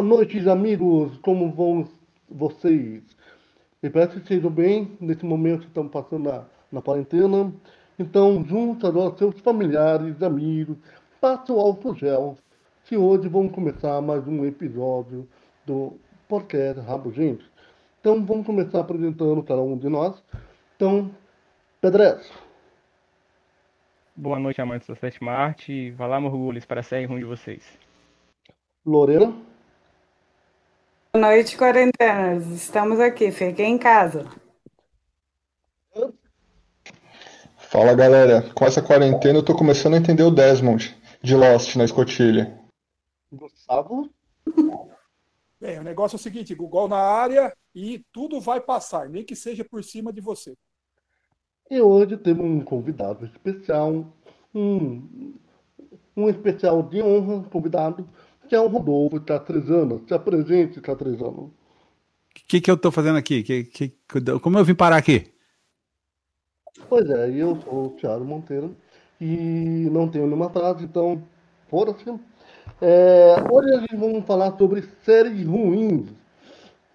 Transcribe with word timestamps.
Boa 0.00 0.16
noite, 0.16 0.48
amigos. 0.48 1.18
Como 1.18 1.52
vão 1.52 1.86
vocês? 2.26 3.02
Espero 3.82 4.10
que 4.10 4.16
estejam 4.16 4.50
bem. 4.50 4.96
Nesse 4.98 5.26
momento 5.26 5.66
estamos 5.66 5.92
passando 5.92 6.24
na, 6.24 6.46
na 6.72 6.80
quarentena. 6.80 7.52
Então, 7.98 8.42
juntos 8.42 8.88
agora 8.88 9.14
seus 9.18 9.38
familiares, 9.40 10.22
amigos, 10.22 10.78
passe 11.20 11.52
o 11.52 11.60
álcool 11.60 11.94
gel. 11.94 12.38
Que 12.86 12.96
hoje 12.96 13.28
vamos 13.28 13.52
começar 13.52 14.00
mais 14.00 14.26
um 14.26 14.42
episódio 14.46 15.28
do 15.66 15.92
podcast 16.26 16.80
Rabo 16.80 17.12
Gente. 17.12 17.44
Então, 18.00 18.24
vamos 18.24 18.46
começar 18.46 18.80
apresentando 18.80 19.42
cada 19.42 19.60
um 19.60 19.76
de 19.76 19.90
nós. 19.90 20.24
Então, 20.76 21.10
Pedrez. 21.78 22.32
Boa 24.16 24.38
noite, 24.38 24.62
amantes 24.62 24.88
da 24.88 24.94
sétima 24.94 25.32
arte. 25.32 25.90
Vá 25.90 26.06
lá, 26.06 26.18
Morgulhos, 26.18 26.64
para 26.64 26.80
a 26.80 26.82
série 26.82 27.04
ruim 27.04 27.18
de 27.18 27.26
vocês. 27.26 27.78
Lorena. 28.86 29.49
Boa 31.12 31.26
noite, 31.26 31.56
quarentenas. 31.56 32.46
Estamos 32.52 33.00
aqui, 33.00 33.32
fiquem 33.32 33.74
em 33.74 33.78
casa. 33.78 34.30
Fala 37.56 37.96
galera, 37.96 38.48
com 38.54 38.64
essa 38.64 38.80
quarentena 38.80 39.40
eu 39.40 39.44
tô 39.44 39.52
começando 39.52 39.94
a 39.94 39.96
entender 39.96 40.22
o 40.22 40.30
Desmond 40.30 40.96
de 41.20 41.34
Lost 41.34 41.74
na 41.74 41.84
escotilha. 41.84 42.56
Gustavo. 43.32 44.08
Bem, 45.60 45.80
o 45.80 45.82
negócio 45.82 46.14
é 46.14 46.18
o 46.18 46.22
seguinte: 46.22 46.54
Google 46.54 46.86
na 46.86 47.00
área 47.00 47.52
e 47.74 48.04
tudo 48.12 48.40
vai 48.40 48.60
passar, 48.60 49.08
nem 49.08 49.24
que 49.24 49.34
seja 49.34 49.64
por 49.64 49.82
cima 49.82 50.12
de 50.12 50.20
você. 50.20 50.56
E 51.68 51.80
hoje 51.80 52.16
temos 52.18 52.46
um 52.46 52.60
convidado 52.60 53.26
especial, 53.26 54.06
um, 54.54 55.34
um 56.16 56.28
especial 56.28 56.84
de 56.84 57.02
honra 57.02 57.42
convidado, 57.50 58.08
que 58.50 58.56
é 58.56 58.60
o 58.60 58.66
Rodolfo 58.66 59.20
Tatrezano. 59.20 60.02
Se 60.08 60.12
apresente, 60.12 60.80
Tatrezano. 60.80 61.42
O 61.42 61.52
que, 62.48 62.60
que 62.60 62.68
eu 62.68 62.76
tô 62.76 62.90
fazendo 62.90 63.16
aqui? 63.16 63.44
Que, 63.44 63.62
que, 63.62 63.94
como 64.42 64.58
eu 64.58 64.64
vim 64.64 64.74
parar 64.74 64.96
aqui? 64.96 65.32
Pois 66.88 67.08
é, 67.08 67.30
eu 67.30 67.54
sou 67.62 67.86
o 67.86 67.90
Thiago 67.90 68.24
Monteiro 68.24 68.76
e 69.20 69.88
não 69.92 70.08
tenho 70.08 70.26
nenhuma 70.26 70.50
frase, 70.50 70.84
então 70.84 71.22
foda-se. 71.68 72.12
É, 72.82 73.36
hoje 73.48 73.72
a 73.72 73.80
gente 73.82 73.94
vamos 73.94 74.26
falar 74.26 74.58
sobre 74.58 74.82
séries 75.04 75.46
ruins, 75.46 76.08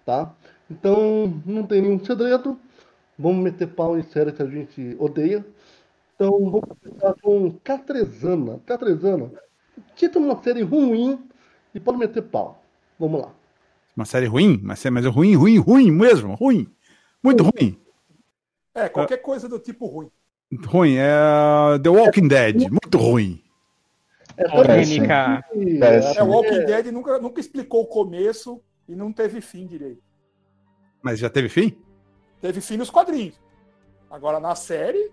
tá? 0.04 0.34
Então 0.70 1.42
não 1.46 1.66
tem 1.66 1.80
nenhum 1.80 2.04
segredo, 2.04 2.60
vamos 3.18 3.42
meter 3.42 3.68
pau 3.68 3.98
em 3.98 4.02
série 4.02 4.32
que 4.32 4.42
a 4.42 4.46
gente 4.46 4.94
odeia. 4.98 5.42
Então 6.14 6.32
vamos 6.50 6.68
começar 6.82 7.14
com 7.22 7.50
Catrezana. 7.64 8.60
Catrezana, 8.66 9.30
cita 9.94 10.18
uma 10.18 10.42
série 10.42 10.60
ruim 10.60 11.18
e 11.76 11.80
pode 11.80 11.98
meter 11.98 12.22
pau. 12.22 12.62
Vamos 12.98 13.20
lá. 13.20 13.32
Uma 13.94 14.04
série 14.04 14.26
ruim? 14.26 14.58
Mas, 14.62 14.84
mas 14.86 15.04
é 15.04 15.08
ruim, 15.08 15.36
ruim, 15.36 15.58
ruim 15.58 15.90
mesmo, 15.90 16.34
ruim. 16.34 16.66
Muito 17.22 17.42
ruim. 17.42 17.78
É, 18.74 18.88
qualquer 18.88 19.18
coisa 19.18 19.48
do 19.48 19.58
tipo 19.58 19.86
ruim. 19.86 20.10
Ruim, 20.66 20.96
é 20.96 21.78
The 21.82 21.88
Walking 21.88 22.28
Dead, 22.28 22.70
muito 22.70 22.98
ruim. 22.98 23.42
É, 24.36 24.48
Polêmica. 24.48 25.44
É, 25.54 26.22
o 26.22 26.26
Walking 26.26 26.64
Dead 26.64 26.86
nunca, 26.86 27.18
nunca 27.18 27.40
explicou 27.40 27.82
o 27.82 27.86
começo 27.86 28.62
e 28.88 28.94
não 28.94 29.12
teve 29.12 29.40
fim 29.40 29.66
direito. 29.66 30.02
Mas 31.02 31.18
já 31.18 31.30
teve 31.30 31.48
fim? 31.48 31.76
Teve 32.40 32.60
fim 32.60 32.76
nos 32.76 32.90
quadrinhos. 32.90 33.40
Agora 34.10 34.38
na 34.38 34.54
série, 34.54 35.10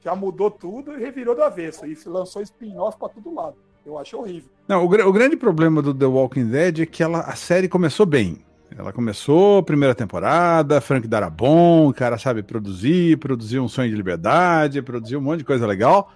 já 0.00 0.14
mudou 0.16 0.50
tudo 0.50 0.94
e 0.94 1.00
revirou 1.00 1.34
do 1.34 1.42
avesso. 1.42 1.86
E 1.86 1.96
lançou 2.06 2.42
spin-off 2.42 2.98
pra 2.98 3.08
todo 3.08 3.34
lado. 3.34 3.56
Eu 3.84 3.98
acho 3.98 4.16
horrível. 4.16 4.50
Não, 4.68 4.84
o, 4.84 4.86
o, 4.86 5.12
grande 5.12 5.36
problema 5.36 5.82
do 5.82 5.92
The 5.92 6.06
Walking 6.06 6.46
Dead 6.46 6.80
é 6.80 6.86
que 6.86 7.02
ela, 7.02 7.20
a 7.20 7.34
série 7.34 7.68
começou 7.68 8.06
bem. 8.06 8.38
Ela 8.76 8.92
começou, 8.92 9.62
primeira 9.62 9.94
temporada, 9.94 10.80
Frank 10.80 11.06
Darabont, 11.06 11.90
o 11.90 11.94
cara 11.94 12.16
sabe 12.16 12.42
produzir, 12.42 13.18
produziu 13.18 13.62
um 13.62 13.68
sonho 13.68 13.90
de 13.90 13.96
liberdade, 13.96 14.80
produziu 14.80 15.18
um 15.18 15.22
monte 15.22 15.40
de 15.40 15.44
coisa 15.44 15.66
legal. 15.66 16.10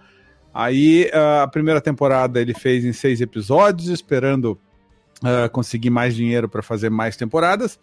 Aí 0.54 1.10
a 1.12 1.46
primeira 1.46 1.82
temporada 1.82 2.40
ele 2.40 2.54
fez 2.54 2.82
em 2.84 2.92
seis 2.92 3.20
episódios, 3.20 3.88
esperando 3.88 4.58
uh, 5.22 5.50
conseguir 5.52 5.90
mais 5.90 6.14
dinheiro 6.14 6.48
para 6.48 6.62
fazer 6.62 6.88
mais 6.88 7.14
temporadas. 7.14 7.78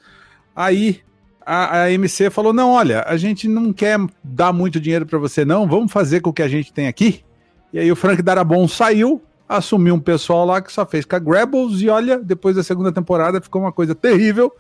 Aí 0.56 1.02
a, 1.46 1.82
a, 1.82 1.92
MC 1.92 2.32
falou: 2.32 2.52
não, 2.52 2.72
olha, 2.72 3.04
a 3.06 3.16
gente 3.16 3.48
não 3.48 3.72
quer 3.72 4.00
dar 4.24 4.52
muito 4.52 4.80
dinheiro 4.80 5.06
para 5.06 5.20
você, 5.20 5.46
não, 5.46 5.68
vamos 5.68 5.92
fazer 5.92 6.22
com 6.22 6.32
o 6.32 6.34
que 6.34 6.42
a 6.42 6.48
gente 6.48 6.74
tem 6.74 6.88
aqui. 6.88 7.24
E 7.72 7.78
aí 7.78 7.92
o 7.92 7.96
Frank 7.96 8.22
Darabont 8.24 8.72
saiu, 8.74 9.22
assumiu 9.48 9.96
um 9.96 10.00
pessoal 10.00 10.46
lá 10.46 10.62
que 10.62 10.72
só 10.72 10.86
fez 10.86 11.06
com 11.06 11.16
a 11.16 11.20
Grabbles, 11.20 11.82
e 11.82 11.90
olha, 11.90 12.20
depois 12.20 12.56
da 12.56 12.64
segunda 12.64 12.92
temporada 12.92 13.42
ficou 13.42 13.62
uma 13.62 13.72
coisa 13.72 13.94
terrível. 13.94 14.52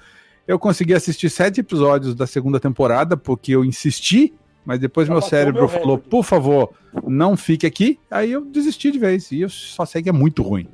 Eu 0.47 0.59
consegui 0.59 0.93
assistir 0.93 1.29
sete 1.29 1.61
episódios 1.61 2.13
da 2.13 2.27
segunda 2.27 2.59
temporada, 2.59 3.15
porque 3.15 3.53
eu 3.53 3.63
insisti, 3.63 4.33
mas 4.65 4.79
depois 4.79 5.07
Já 5.07 5.13
meu 5.13 5.21
cérebro 5.21 5.61
meu 5.61 5.69
falou, 5.69 5.97
por 5.97 6.23
favor, 6.23 6.71
não 7.07 7.37
fique 7.37 7.65
aqui. 7.65 7.99
Aí 8.11 8.31
eu 8.31 8.43
desisti 8.45 8.91
de 8.91 8.99
vez, 8.99 9.31
e 9.31 9.41
eu 9.41 9.49
só 9.49 9.85
sei 9.85 10.03
que 10.03 10.09
é 10.09 10.13
muito 10.13 10.43
ruim. 10.43 10.67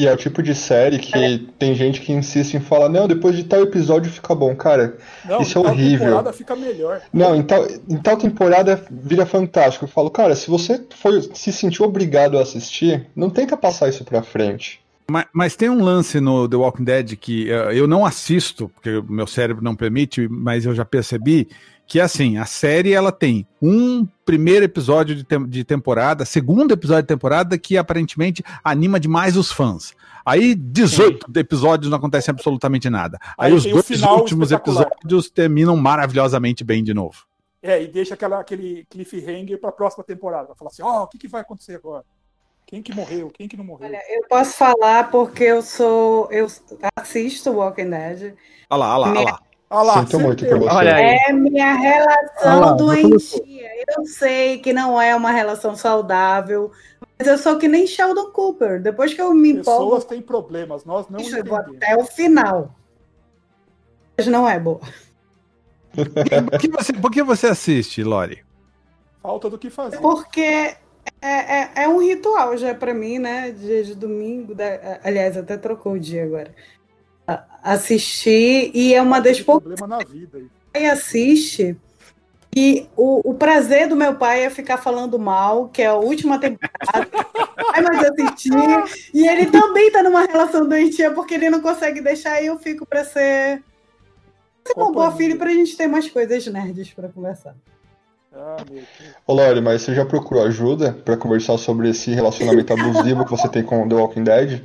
E 0.00 0.06
é 0.06 0.12
o 0.14 0.16
tipo 0.16 0.42
de 0.42 0.54
série 0.54 0.98
que 0.98 1.14
é. 1.14 1.38
tem 1.58 1.74
gente 1.74 2.00
que 2.00 2.10
insiste 2.10 2.54
em 2.54 2.60
falar, 2.60 2.88
não, 2.88 3.06
depois 3.06 3.36
de 3.36 3.44
tal 3.44 3.60
episódio 3.60 4.10
fica 4.10 4.34
bom. 4.34 4.56
Cara, 4.56 4.96
não, 5.26 5.42
isso 5.42 5.58
é 5.58 5.60
horrível. 5.60 6.06
temporada 6.06 6.32
fica 6.32 6.56
melhor. 6.56 7.02
Não, 7.12 7.36
em 7.36 7.42
tal, 7.42 7.66
em 7.86 7.96
tal 7.98 8.16
temporada 8.16 8.82
vira 8.90 9.26
fantástico. 9.26 9.84
Eu 9.84 9.90
falo, 9.90 10.10
cara, 10.10 10.34
se 10.34 10.48
você 10.48 10.82
for, 10.96 11.20
se 11.34 11.52
sentiu 11.52 11.84
obrigado 11.84 12.38
a 12.38 12.40
assistir, 12.40 13.08
não 13.14 13.28
tenta 13.28 13.58
passar 13.58 13.90
isso 13.90 14.02
pra 14.02 14.22
frente. 14.22 14.80
Mas, 15.10 15.26
mas, 15.34 15.54
tem 15.54 15.68
um 15.68 15.84
lance 15.84 16.18
no 16.18 16.48
The 16.48 16.56
Walking 16.56 16.84
Dead 16.84 17.16
que 17.16 17.50
uh, 17.50 17.70
eu 17.70 17.86
não 17.86 18.06
assisto, 18.06 18.70
porque 18.70 18.96
o 18.96 19.04
meu 19.04 19.26
cérebro 19.26 19.62
não 19.62 19.76
permite, 19.76 20.26
mas 20.30 20.64
eu 20.64 20.74
já 20.74 20.84
percebi 20.86 21.46
que 21.90 21.98
assim, 21.98 22.38
a 22.38 22.44
série 22.44 22.92
ela 22.92 23.10
tem 23.10 23.44
um 23.60 24.06
primeiro 24.24 24.64
episódio 24.64 25.12
de, 25.12 25.24
te 25.24 25.36
de 25.40 25.64
temporada, 25.64 26.24
segundo 26.24 26.72
episódio 26.72 27.02
de 27.02 27.08
temporada 27.08 27.58
que 27.58 27.76
aparentemente 27.76 28.44
anima 28.62 29.00
demais 29.00 29.36
os 29.36 29.50
fãs. 29.50 29.92
Aí 30.24 30.54
18 30.54 31.26
Sim. 31.26 31.40
episódios 31.40 31.90
não 31.90 31.98
acontece 31.98 32.30
absolutamente 32.30 32.88
nada. 32.88 33.18
Aí, 33.36 33.50
Aí 33.50 33.52
os 33.52 33.64
dois 33.64 34.02
últimos 34.04 34.52
episódios 34.52 35.30
terminam 35.30 35.76
maravilhosamente 35.76 36.62
bem 36.62 36.84
de 36.84 36.94
novo. 36.94 37.24
É, 37.60 37.82
e 37.82 37.88
deixa 37.88 38.14
aquela, 38.14 38.38
aquele 38.38 38.86
cliffhanger 38.88 39.58
para 39.58 39.70
a 39.70 39.72
próxima 39.72 40.04
temporada. 40.04 40.54
Falar 40.54 40.70
assim, 40.70 40.82
ó, 40.82 41.00
oh, 41.00 41.02
o 41.02 41.08
que, 41.08 41.18
que 41.18 41.26
vai 41.26 41.40
acontecer 41.40 41.74
agora? 41.74 42.04
Quem 42.68 42.80
que 42.82 42.94
morreu? 42.94 43.30
Quem 43.30 43.48
que 43.48 43.56
não 43.56 43.64
morreu? 43.64 43.88
Olha, 43.88 44.00
eu 44.08 44.28
posso 44.28 44.56
falar 44.56 45.10
porque 45.10 45.42
eu 45.42 45.60
sou. 45.60 46.30
Eu 46.30 46.46
assisto 46.94 47.50
Walking 47.50 47.90
Dead. 47.90 48.36
Olha 48.70 48.78
lá, 48.78 48.96
olha 48.96 49.06
lá, 49.06 49.10
olha 49.10 49.20
lá. 49.32 49.49
Olha 49.72 49.82
lá, 49.82 50.00
Sinto 50.00 50.18
muito 50.18 50.44
por 50.44 50.58
você. 50.58 50.74
Olha 50.74 50.96
aí. 50.96 51.16
É 51.28 51.32
minha 51.32 51.74
relação 51.74 52.60
lá, 52.60 52.72
doentia. 52.72 53.70
Eu 53.96 54.04
sei 54.04 54.58
que 54.58 54.72
não 54.72 55.00
é 55.00 55.14
uma 55.14 55.30
relação 55.30 55.76
saudável, 55.76 56.72
mas 57.16 57.28
eu 57.28 57.38
sou 57.38 57.56
que 57.56 57.68
nem 57.68 57.86
Sheldon 57.86 58.32
Cooper. 58.32 58.82
Depois 58.82 59.14
que 59.14 59.22
eu 59.22 59.32
me 59.32 59.50
empolgo... 59.50 59.84
Pessoas 59.84 60.04
têm 60.06 60.20
problemas, 60.20 60.84
nós 60.84 61.08
não 61.08 61.20
eu 61.20 61.44
vou 61.44 61.56
até 61.56 61.96
o 61.96 62.04
final. 62.04 62.74
Mas 64.18 64.26
não 64.26 64.48
é 64.48 64.58
boa. 64.58 64.80
por, 65.94 66.58
que 66.58 66.68
você, 66.68 66.92
por 66.92 67.10
que 67.12 67.22
você 67.22 67.46
assiste, 67.46 68.02
Lori? 68.02 68.44
Falta 69.22 69.48
do 69.48 69.56
que 69.56 69.70
fazer. 69.70 69.98
Porque 69.98 70.40
é, 70.40 70.78
é, 71.22 71.70
é 71.84 71.88
um 71.88 72.00
ritual 72.00 72.56
já 72.56 72.74
para 72.74 72.92
mim, 72.92 73.20
né? 73.20 73.52
Dia 73.52 73.84
de 73.84 73.94
domingo. 73.94 74.52
Da... 74.52 74.98
Aliás, 75.04 75.36
até 75.36 75.56
trocou 75.56 75.92
o 75.92 76.00
dia 76.00 76.24
agora 76.24 76.52
assistir 77.62 78.70
e 78.74 78.94
é 78.94 79.02
uma 79.02 79.20
das 79.20 79.40
poucas. 79.40 79.74
Problema 79.74 79.98
na 79.98 80.04
vida. 80.04 80.40
E 80.74 80.86
assiste. 80.86 81.76
E 82.54 82.88
o, 82.96 83.30
o 83.30 83.34
prazer 83.34 83.88
do 83.88 83.94
meu 83.94 84.16
pai 84.16 84.44
é 84.44 84.50
ficar 84.50 84.78
falando 84.78 85.18
mal, 85.18 85.68
que 85.68 85.82
é 85.82 85.86
a 85.86 85.94
última 85.94 86.38
temporada. 86.38 87.08
Ai, 87.72 87.82
mas 87.82 88.04
assistir. 88.04 88.52
E 89.14 89.26
ele 89.28 89.46
também 89.46 89.90
tá 89.92 90.02
numa 90.02 90.22
relação 90.22 90.68
doentia 90.68 91.12
porque 91.12 91.34
ele 91.34 91.48
não 91.48 91.60
consegue 91.60 92.00
deixar 92.00 92.42
e 92.42 92.46
eu 92.46 92.58
fico 92.58 92.84
para 92.84 93.04
ser, 93.04 93.62
ser 94.66 94.72
uma 94.76 94.90
boa 94.90 95.12
filha 95.12 95.36
pra 95.36 95.50
gente 95.50 95.76
ter 95.76 95.86
mais 95.86 96.10
coisas 96.10 96.44
nerds 96.46 96.90
para 96.92 97.08
conversar. 97.08 97.54
Ah, 98.32 98.56
Ô 99.26 99.34
Lori, 99.34 99.60
mas 99.60 99.82
você 99.82 99.94
já 99.94 100.04
procurou 100.04 100.44
ajuda 100.44 100.92
para 100.92 101.16
conversar 101.16 101.58
sobre 101.58 101.90
esse 101.90 102.12
relacionamento 102.12 102.72
abusivo 102.72 103.24
que 103.24 103.30
você 103.30 103.48
tem 103.48 103.62
com 103.62 103.88
The 103.88 103.94
Walking 103.94 104.24
Dead? 104.24 104.62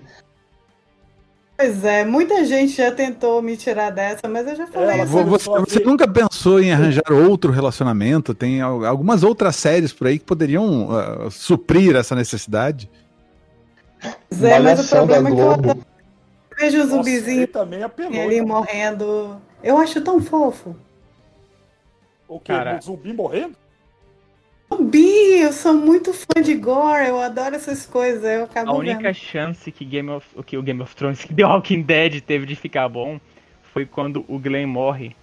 Pois 1.58 1.86
é, 1.86 2.04
muita 2.04 2.44
gente 2.44 2.74
já 2.74 2.92
tentou 2.92 3.42
me 3.42 3.56
tirar 3.56 3.90
dessa, 3.90 4.28
mas 4.28 4.46
eu 4.46 4.56
já 4.58 4.68
falei. 4.68 5.00
É, 5.00 5.06
você, 5.06 5.50
você, 5.50 5.80
nunca 5.80 6.06
pensou 6.06 6.60
em 6.60 6.74
arranjar 6.74 7.10
outro 7.12 7.50
relacionamento? 7.50 8.34
Tem 8.34 8.60
algumas 8.60 9.24
outras 9.24 9.56
séries 9.56 9.94
por 9.94 10.08
aí 10.08 10.20
que 10.20 10.26
poderiam 10.26 10.90
uh, 10.90 11.32
suprir 11.32 11.96
essa 11.96 12.14
necessidade? 12.14 12.90
Pois 14.02 14.44
é, 14.44 14.60
mas 14.60 14.86
o 14.86 14.90
problema 14.90 15.30
é 15.30 15.32
que 15.32 15.40
eu 15.40 15.78
vejo 16.60 16.84
o 16.84 16.88
zumbizinho 16.88 17.48
também 17.48 17.84
apelou, 17.84 18.22
ali 18.22 18.42
né? 18.42 18.46
morrendo. 18.46 19.42
Eu 19.64 19.78
acho 19.78 20.02
tão 20.02 20.22
fofo. 20.22 20.76
O 22.28 22.38
que? 22.38 22.52
Cara... 22.52 22.80
O 22.80 22.82
zumbi 22.82 23.14
morrendo? 23.14 23.56
Bi, 24.84 25.40
eu 25.42 25.52
sou 25.54 25.74
muito 25.74 26.14
fã 26.14 26.42
de 26.42 26.54
gore, 26.56 27.08
eu 27.08 27.20
adoro 27.20 27.56
essas 27.56 27.86
coisas, 27.86 28.24
eu 28.24 28.44
acabo 28.46 28.72
A 28.72 28.74
única 28.76 29.00
vendo. 29.02 29.14
chance 29.14 29.72
que, 29.72 29.84
Game 29.86 30.10
of, 30.10 30.26
que 30.46 30.58
o 30.58 30.62
Game 30.64 30.82
of 30.82 30.96
Thrones, 30.96 31.24
que 31.26 31.34
The 31.34 31.46
Walking 31.46 31.82
Dead 31.82 32.22
teve 32.22 32.46
de 32.46 32.56
ficar 32.56 32.88
bom, 32.90 33.20
foi 33.74 33.86
quando 33.86 34.24
o 34.28 34.40
Glenn 34.40 34.68
morre 34.68 35.16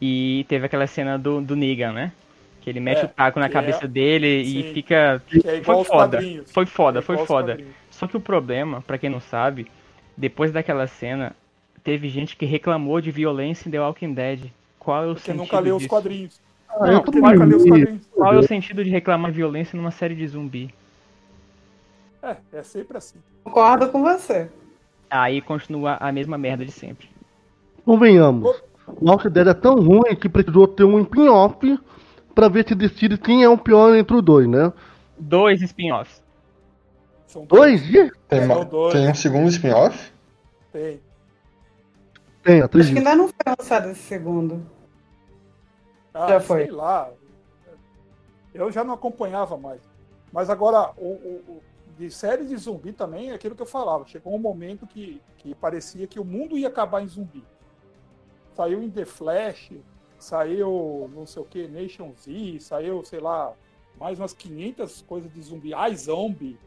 e 0.00 0.44
teve 0.48 0.66
aquela 0.66 0.86
cena 0.86 1.18
do, 1.18 1.40
do 1.40 1.54
Negan, 1.56 1.92
né? 1.92 2.12
Que 2.60 2.70
ele 2.70 2.80
mete 2.80 3.00
É, 3.02 3.04
o 3.04 3.08
taco 3.08 3.40
na 3.40 3.48
que 3.48 3.52
cabeça 3.54 3.84
é- 3.84 3.88
dele 3.88 4.44
sim. 4.44 4.58
e 4.60 4.72
fica. 4.74 5.22
É 5.44 5.62
Foi 5.62 5.84
foda. 5.84 6.18
Foi 6.46 6.66
foda, 6.66 6.98
É 7.00 7.02
foi 7.02 7.18
foda. 7.26 7.60
Só 7.90 8.06
que 8.06 8.16
o 8.16 8.20
problema, 8.20 8.80
pra 8.82 8.96
quem 8.98 9.10
não 9.10 9.20
sabe, 9.20 9.66
depois 10.16 10.52
daquela 10.52 10.86
cena, 10.86 11.34
teve 11.82 12.08
gente 12.08 12.36
que 12.36 12.46
reclamou 12.46 13.00
de 13.00 13.10
violência 13.10 13.68
em 13.68 13.72
The 13.72 13.80
Walking 13.80 14.14
Dead. 14.14 14.40
Qual 14.78 15.02
é 15.04 15.06
o 15.08 15.14
Você 15.14 15.20
sentido 15.26 15.38
nunca 15.38 15.58
leu 15.60 15.74
os 15.76 15.80
disso? 15.82 15.90
quadrinhos. 15.90 16.40
Ah, 16.74 16.86
Não, 16.92 17.02
também. 17.02 17.36
quadrinhos. 17.36 18.06
Qual 18.14 18.32
é 18.34 18.38
o 18.38 18.42
sentido 18.42 18.82
de 18.82 18.90
reclamar 18.90 19.30
violência 19.32 19.76
numa 19.76 19.90
série 19.90 20.14
de 20.14 20.26
zumbi? 20.26 20.74
É, 22.22 22.36
é 22.52 22.62
sempre 22.62 22.96
assim. 22.96 23.18
Concordo 23.44 23.88
com 23.90 24.02
você. 24.02 24.48
Aí 25.10 25.40
continua 25.42 25.96
a 26.00 26.10
mesma 26.12 26.38
merda 26.38 26.64
de 26.64 26.72
sempre. 26.72 27.08
Convenhamos. 27.84 28.48
O 28.86 29.08
Walking 29.10 29.30
Dead 29.30 29.46
é 29.48 29.54
tão 29.54 29.76
ruim 29.76 30.14
que 30.16 30.28
precisou 30.28 30.66
ter 30.68 30.84
um 30.84 31.00
spin-off 31.00 31.78
pra 32.34 32.48
ver 32.48 32.66
se 32.66 32.74
decide 32.74 33.18
quem 33.18 33.42
é 33.44 33.48
o 33.48 33.58
pior 33.58 33.94
entre 33.94 34.16
os 34.16 34.22
dois, 34.22 34.48
né? 34.48 34.72
Dois 35.18 35.60
spin-offs. 35.62 36.22
São 37.26 37.44
Dois? 37.44 37.82
Ih, 37.88 38.10
Tem, 38.28 38.46
São 38.46 38.56
uma- 38.56 38.64
dois. 38.64 38.92
tem 38.94 39.08
um 39.10 39.14
segundo 39.14 39.48
spin-off? 39.48 40.12
Tem. 40.72 41.00
tem, 42.42 42.60
Acho 42.62 42.68
que 42.70 42.98
ainda 42.98 43.14
não 43.14 43.28
foi 43.28 43.36
lançado 43.58 43.88
esse 43.90 44.00
segundo. 44.02 44.64
Ah, 46.14 46.28
Já 46.28 46.40
foi. 46.40 46.62
Sei 46.64 46.70
lá. 46.72 47.10
Eu 48.54 48.70
já 48.70 48.84
não 48.84 48.94
acompanhava 48.94 49.56
mais. 49.56 49.80
Mas 50.32 50.50
agora, 50.50 50.92
o, 50.96 51.06
o- 51.06 51.44
o- 51.48 51.62
de 51.98 52.10
série 52.10 52.44
de 52.46 52.56
zumbi 52.56 52.92
também 52.92 53.30
é 53.30 53.34
aquilo 53.34 53.54
que 53.54 53.62
eu 53.62 53.66
falava. 53.66 54.06
Chegou 54.06 54.34
um 54.34 54.38
momento 54.38 54.86
que, 54.86 55.20
que 55.38 55.54
parecia 55.54 56.06
que 56.06 56.18
o 56.18 56.24
mundo 56.24 56.56
ia 56.56 56.68
acabar 56.68 57.02
em 57.02 57.06
zumbi. 57.06 57.44
Saiu 58.54 58.82
em 58.82 58.90
The 58.90 59.04
Flash, 59.04 59.72
saiu 60.18 61.10
não 61.14 61.26
sei 61.26 61.42
o 61.42 61.44
que, 61.46 61.66
Nation 61.68 62.12
Z, 62.18 62.58
saiu, 62.60 63.02
sei 63.04 63.20
lá, 63.20 63.52
mais 63.98 64.18
umas 64.18 64.32
500 64.32 65.02
coisas 65.02 65.32
de 65.32 65.40
zumbi. 65.42 65.72
Ai, 65.74 65.94
zombie. 65.96 66.58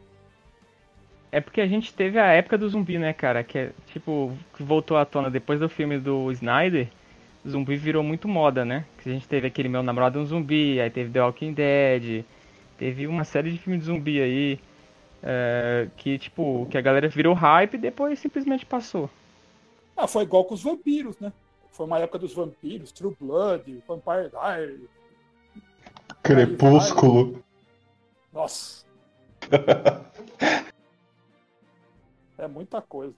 É 1.32 1.40
porque 1.40 1.60
a 1.60 1.66
gente 1.66 1.92
teve 1.92 2.18
a 2.18 2.26
época 2.32 2.56
do 2.56 2.68
zumbi, 2.68 2.98
né, 2.98 3.12
cara? 3.12 3.42
Que 3.44 3.58
é, 3.58 3.72
tipo, 3.86 4.32
que 4.54 4.62
voltou 4.62 4.96
à 4.96 5.04
tona 5.04 5.30
depois 5.30 5.60
do 5.60 5.68
filme 5.68 5.98
do 5.98 6.30
Snyder. 6.32 6.88
Zumbi 7.48 7.76
virou 7.76 8.02
muito 8.02 8.26
moda, 8.28 8.64
né? 8.64 8.84
Que 8.98 9.08
a 9.08 9.12
gente 9.12 9.28
teve 9.28 9.46
aquele 9.46 9.68
Meu 9.68 9.82
Namorado 9.82 10.18
é 10.18 10.22
um 10.22 10.26
Zumbi, 10.26 10.80
aí 10.80 10.90
teve 10.90 11.10
The 11.10 11.22
Walking 11.22 11.52
Dead, 11.52 12.24
teve 12.76 13.06
uma 13.06 13.24
série 13.24 13.50
de 13.50 13.58
filmes 13.58 13.80
de 13.80 13.86
zumbi 13.86 14.20
aí. 14.20 14.60
é, 15.22 15.88
que, 15.96 16.18
tipo, 16.18 16.66
que 16.70 16.78
a 16.78 16.80
galera 16.80 17.08
virou 17.08 17.34
hype 17.34 17.74
e 17.74 17.78
depois 17.78 18.18
simplesmente 18.18 18.66
passou. 18.66 19.10
Ah, 19.96 20.06
foi 20.06 20.24
igual 20.24 20.44
com 20.44 20.54
os 20.54 20.62
vampiros, 20.62 21.18
né? 21.18 21.32
Foi 21.72 21.86
uma 21.86 21.98
época 21.98 22.18
dos 22.18 22.34
vampiros, 22.34 22.92
True 22.92 23.16
Blood, 23.18 23.82
Vampire 23.88 24.30
Diaries. 24.30 24.88
Crepúsculo. 26.22 27.42
Nossa. 28.32 28.84
é 32.38 32.46
muita 32.46 32.80
coisa. 32.82 33.14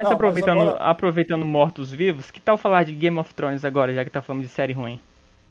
Mas 0.00 0.04
Não, 0.04 0.10
mas 0.10 0.12
aproveitando, 0.14 0.60
agora- 0.62 0.76
aproveitando 0.78 1.44
mortos-vivos, 1.44 2.30
que 2.30 2.40
tal 2.40 2.56
falar 2.56 2.84
de 2.84 2.92
Game 2.92 3.18
of 3.18 3.34
Thrones 3.34 3.64
agora, 3.64 3.92
já 3.94 4.04
que 4.04 4.10
tá 4.10 4.22
falando 4.22 4.42
de 4.42 4.48
série 4.48 4.72
ruim? 4.72 4.98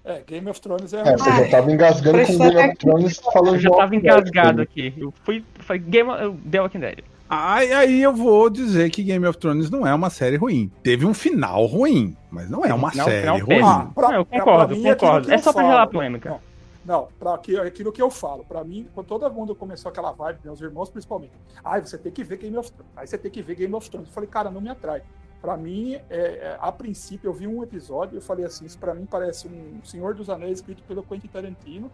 É, 0.04 0.22
Game 0.28 0.50
of 0.50 0.60
Thrones 0.60 0.92
é. 0.94 1.01
É, 1.01 1.18
você 1.18 1.30
já 1.46 1.50
tava 1.51 1.72
engasgando 1.72 2.25
com 2.25 2.38
Game 2.38 2.57
of 2.69 2.75
Thrones 2.78 3.22
falando 3.31 3.56
Eu 3.56 3.60
já 3.60 3.69
tava 3.69 3.96
engasgado 3.96 4.62
aqui. 4.62 4.94
Eu 4.98 5.13
fui, 5.24 5.44
foi 5.60 5.78
Game 5.78 6.10
of, 6.10 6.36
The 6.50 6.62
Walking 6.62 6.80
Dead. 6.80 7.00
Aí, 7.30 7.72
aí 7.72 8.01
eu 8.01 8.12
vou 8.12 8.50
dizer 8.50 8.90
que 8.90 9.04
Game 9.04 9.24
of 9.28 9.38
Thrones 9.38 9.69
não 9.69 9.86
é 9.86 9.94
uma 9.94 10.10
série 10.10 10.36
ruim. 10.36 10.72
Teve 10.81 11.06
um 11.06 11.13
final 11.13 11.63
ruim, 11.68 12.18
mas 12.31 12.50
não 12.50 12.66
é 12.66 12.74
uma 12.74 12.90
Final- 12.90 13.07
série 13.07 13.40
ruim. 13.40 13.62
Ah, 13.63 13.88
pra- 13.94 14.07
Não, 14.07 14.16
eu 14.16 14.25
pra- 14.25 14.40
concordo, 14.40 14.68
pra 14.75 14.75
é 14.75 14.80
aquilo 14.94 14.96
concordo. 14.96 15.28
que 15.28 15.31
É 15.34 15.36
eu 15.36 15.40
só 15.40 15.54
pra 15.54 15.63
gerar 15.63 15.88
polêmica. 15.88 16.30
Não, 16.31 16.40
não 16.89 17.07
aqui, 17.33 17.56
é 17.56 17.62
aquilo 17.62 17.91
que 17.91 18.01
eu 18.01 18.09
falo. 18.09 18.44
Pra 18.44 18.63
mim, 18.63 18.89
quando 18.95 19.06
todo 19.06 19.31
mundo 19.31 19.56
começou 19.56 19.89
aquela 19.89 20.12
vibe, 20.12 20.39
meus 20.44 20.59
irmãos 20.59 20.89
principalmente. 20.89 21.33
Ai, 21.63 21.81
você 21.81 22.00
tem 22.00 22.12
que 22.12 22.24
ver 22.24 22.38
Game 22.38 22.57
of 22.57 22.71
Thrones. 22.71 22.91
Aí 22.95 23.06
você 23.06 23.15
tem 23.15 23.30
que 23.30 23.44
ver 23.44 23.53
Game 23.53 23.74
of 23.75 23.88
Thrones. 23.88 24.09
Eu 24.09 24.13
falei, 24.13 24.27
cara, 24.27 24.50
não 24.50 24.59
me 24.59 24.69
atrai. 24.69 25.03
Pra 25.39 25.56
mim, 25.56 25.94
é, 25.94 26.01
é, 26.09 26.57
a 26.59 26.71
princípio, 26.71 27.30
eu 27.30 27.33
vi 27.33 27.45
um 27.45 27.62
episódio 27.62 28.15
e 28.15 28.18
eu 28.18 28.21
falei 28.21 28.44
assim: 28.44 28.65
isso 28.65 28.77
pra 28.77 28.95
mim 28.95 29.06
parece 29.06 29.47
um 29.47 29.80
Senhor 29.83 30.15
dos 30.15 30.30
Anéis 30.30 30.57
escrito 30.57 30.81
pelo 30.83 31.03
Quentin 31.03 31.27
Tarantino 31.27 31.91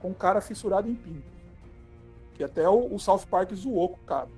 com 0.00 0.10
um 0.10 0.14
cara 0.14 0.42
fissurado 0.42 0.88
em 0.90 0.94
pinto. 0.94 1.24
Que 2.34 2.44
até 2.44 2.68
o, 2.68 2.94
o 2.94 2.98
South 2.98 3.22
Park 3.30 3.52
zoou 3.54 3.88
com 3.88 3.96
o 3.96 4.04
cara. 4.04 4.28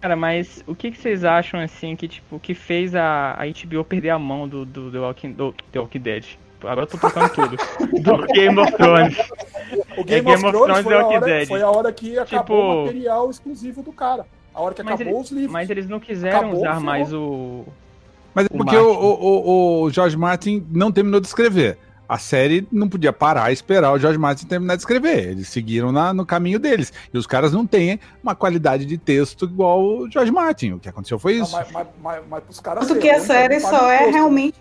Cara, 0.00 0.14
mas 0.14 0.62
o 0.66 0.74
que, 0.74 0.92
que 0.92 0.98
vocês 0.98 1.24
acham, 1.24 1.58
assim, 1.58 1.96
que, 1.96 2.06
tipo, 2.06 2.38
que 2.38 2.54
fez 2.54 2.94
a, 2.94 3.32
a 3.32 3.44
HBO 3.46 3.84
perder 3.84 4.10
a 4.10 4.18
mão 4.18 4.46
do, 4.46 4.64
do, 4.64 4.90
do, 4.90 5.00
Walking, 5.00 5.32
do 5.32 5.52
The 5.72 5.80
Walking 5.80 6.00
Dead? 6.00 6.38
Agora 6.66 6.82
eu 6.82 6.86
tô 6.86 6.98
tocando 6.98 7.28
tudo. 7.30 7.56
Do 8.02 8.26
Game 8.32 8.58
of 8.58 8.72
Thrones. 8.72 9.16
O 9.98 10.04
Game, 10.04 10.30
É 10.30 10.34
of 10.34 10.42
Game 10.42 10.44
of 10.44 10.50
Thrones 10.52 10.52
Thrones 10.52 10.82
foi, 10.84 10.92
e 10.92 10.96
a 10.96 11.06
hora, 11.06 11.20
Dead. 11.26 11.48
foi 11.48 11.62
a 11.62 11.70
hora 11.70 11.92
que 11.92 12.18
acabou 12.18 12.40
Tipo- 12.42 12.54
o 12.72 12.84
material 12.86 13.30
exclusivo 13.30 13.82
do 13.82 13.92
cara. 13.92 14.26
A 14.54 14.60
hora 14.62 14.74
que 14.74 14.82
Mas 14.82 14.94
acabou 14.94 15.12
ele- 15.14 15.22
os 15.22 15.30
livros. 15.30 15.52
Mas 15.52 15.70
eles 15.70 15.88
não 15.88 15.98
quiseram 16.00 16.38
Acabou, 16.38 16.58
usar 16.60 16.80
mais 16.80 17.12
o. 17.12 17.64
Mas 18.34 18.46
é 18.46 18.48
porque 18.48 18.76
o, 18.76 18.92
o, 18.92 19.24
o, 19.24 19.82
o 19.84 19.90
George 19.90 20.16
Martin 20.16 20.64
não 20.70 20.90
terminou 20.92 21.20
de 21.20 21.26
escrever. 21.26 21.78
A 22.06 22.18
série 22.18 22.68
não 22.70 22.86
podia 22.88 23.12
parar 23.14 23.50
e 23.50 23.54
esperar 23.54 23.90
o 23.92 23.98
George 23.98 24.18
Martin 24.18 24.44
terminar 24.46 24.76
de 24.76 24.82
escrever. 24.82 25.30
Eles 25.30 25.48
seguiram 25.48 25.90
na- 25.90 26.12
no 26.12 26.26
caminho 26.26 26.58
deles. 26.58 26.92
E 27.12 27.16
os 27.16 27.26
caras 27.26 27.52
não 27.52 27.66
têm 27.66 27.98
uma 28.22 28.34
qualidade 28.34 28.84
de 28.84 28.98
texto 28.98 29.46
igual 29.46 29.82
o 29.82 30.10
George 30.10 30.30
Martin. 30.30 30.72
O 30.72 30.78
que 30.78 30.88
aconteceu 30.88 31.18
foi 31.18 31.38
Não, 31.38 31.44
isso. 31.44 31.52
mas, 31.56 31.70
mas, 31.72 31.86
mas, 32.02 32.22
mas 32.28 32.44
pros 32.44 32.60
caras. 32.60 32.86
Tanto 32.86 33.00
que 33.00 33.08
a 33.08 33.20
série 33.20 33.58
só 33.58 33.90
é 33.90 34.10
realmente 34.10 34.54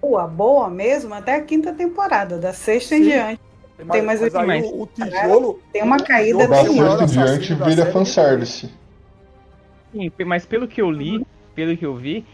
boa, 0.00 0.26
boa 0.26 0.68
mesmo, 0.68 1.14
até 1.14 1.34
a 1.34 1.42
quinta 1.42 1.72
temporada, 1.72 2.38
da 2.38 2.52
sexta 2.52 2.96
em 2.96 3.04
Sim. 3.04 3.10
diante. 3.10 3.40
Mas, 3.78 3.88
tem 3.88 4.02
mais 4.02 4.20
mas 4.20 4.32
mais. 4.32 4.64
o, 4.66 4.82
o 4.82 4.86
tijolo. 4.86 5.62
Tem 5.72 5.82
uma 5.82 5.98
caída 5.98 6.48
Da 6.48 6.64
sexta 6.64 7.04
em 7.04 7.06
diante 7.06 7.54
vira 7.54 7.86
fanservice. 7.86 8.70
Sim, 9.92 10.10
mas 10.26 10.44
pelo 10.44 10.66
que 10.66 10.82
eu 10.82 10.90
li, 10.90 11.24
pelo 11.54 11.76
que 11.76 11.86
eu 11.86 11.94
vi, 11.94 12.24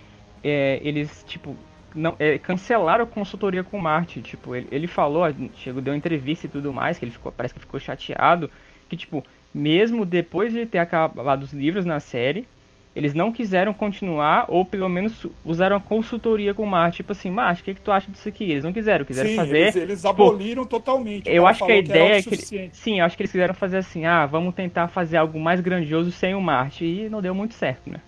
é, 0.42 0.80
eles, 0.82 1.24
tipo, 1.26 1.54
não, 1.94 2.16
é, 2.18 2.38
cancelaram 2.38 3.04
a 3.04 3.06
consultoria 3.06 3.62
com 3.62 3.78
o 3.78 3.82
Martin. 3.82 4.20
Tipo, 4.22 4.54
ele, 4.54 4.66
ele 4.70 4.86
falou, 4.86 5.24
chegou, 5.56 5.82
deu 5.82 5.94
entrevista 5.94 6.46
e 6.46 6.50
tudo 6.50 6.72
mais, 6.72 6.98
que 6.98 7.04
ele 7.04 7.12
ficou, 7.12 7.30
parece 7.30 7.54
que 7.54 7.60
ficou 7.60 7.78
chateado, 7.78 8.50
que, 8.88 8.96
tipo, 8.96 9.24
mesmo 9.52 10.04
depois 10.04 10.52
de 10.52 10.66
ter 10.66 10.78
acabado 10.78 11.42
os 11.42 11.52
livros 11.52 11.84
na 11.84 12.00
série, 12.00 12.46
eles 12.94 13.12
não 13.14 13.32
quiseram 13.32 13.74
continuar, 13.74 14.44
ou 14.48 14.64
pelo 14.64 14.88
menos 14.88 15.26
usaram 15.44 15.76
a 15.76 15.80
consultoria 15.80 16.54
com 16.54 16.62
o 16.62 16.66
Martin. 16.66 16.98
Tipo 16.98 17.12
assim, 17.12 17.30
Martin, 17.30 17.62
o 17.62 17.64
que, 17.64 17.74
que 17.74 17.80
tu 17.80 17.90
acha 17.90 18.10
disso 18.10 18.28
aqui? 18.28 18.44
Eles 18.44 18.62
não 18.62 18.72
quiseram, 18.72 19.04
quiseram 19.04 19.30
Sim, 19.30 19.36
fazer. 19.36 19.58
eles, 19.58 19.76
eles 19.76 20.04
aboliram 20.04 20.64
totalmente. 20.64 21.28
O 21.28 21.32
Eu 21.32 21.46
acho 21.46 21.64
que 21.64 21.72
a 21.72 21.76
ideia 21.76 22.18
é 22.18 22.22
que. 22.22 22.70
Sim, 22.72 23.00
eu 23.00 23.04
acho 23.04 23.16
que 23.16 23.22
eles 23.22 23.32
quiseram 23.32 23.54
fazer 23.54 23.78
assim, 23.78 24.04
ah, 24.04 24.26
vamos 24.26 24.54
tentar 24.54 24.88
fazer 24.88 25.16
algo 25.16 25.40
mais 25.40 25.60
grandioso 25.60 26.12
sem 26.12 26.34
o 26.34 26.40
Martin. 26.40 26.84
E 26.84 27.08
não 27.08 27.20
deu 27.20 27.34
muito 27.34 27.54
certo, 27.54 27.90
né? 27.90 28.00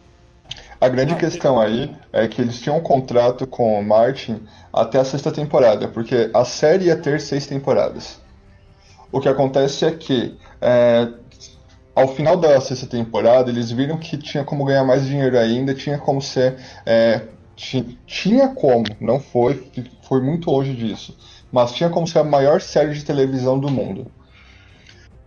A 0.81 0.89
grande 0.89 1.15
Ah, 1.15 1.17
questão 1.17 1.59
aí 1.61 1.91
é 2.13 2.29
que 2.29 2.41
eles 2.41 2.61
tinham 2.61 2.79
um 2.79 2.83
contrato 2.83 3.47
com 3.47 3.81
o 3.81 3.85
Martin 3.85 4.43
até 4.73 4.99
a 5.01 5.05
sexta 5.05 5.33
temporada, 5.33 5.89
porque 5.89 6.31
a 6.33 6.45
série 6.45 6.87
ia 6.87 6.97
ter 6.97 7.21
seis 7.21 7.47
temporadas. 7.47 8.21
O 9.11 9.21
que 9.21 9.29
acontece 9.29 9.85
é 9.85 9.91
que, 9.91 10.37
é, 10.61 11.09
ao 11.97 12.09
final 12.15 12.37
da 12.37 12.61
sexta 12.61 12.87
temporada, 12.87 13.51
eles 13.51 13.71
viram 13.73 13.97
que 13.99 14.17
tinha 14.19 14.45
como 14.45 14.65
ganhar 14.65 14.85
mais 14.85 15.05
dinheiro 15.07 15.37
ainda, 15.39 15.75
tinha 15.75 15.99
como 15.99 16.21
ser. 16.23 16.57
é, 16.85 17.23
ti- 17.57 17.99
tinha 18.07 18.51
como, 18.51 18.85
não 19.01 19.19
foi, 19.19 19.67
foi 20.07 20.21
muito 20.21 20.51
longe 20.51 20.75
disso, 20.75 21.17
mas 21.51 21.73
tinha 21.73 21.89
como 21.89 22.07
ser 22.07 22.19
a 22.19 22.25
maior 22.25 22.61
série 22.61 22.93
de 22.93 23.03
televisão 23.03 23.59
do 23.59 23.71
mundo. 23.71 24.07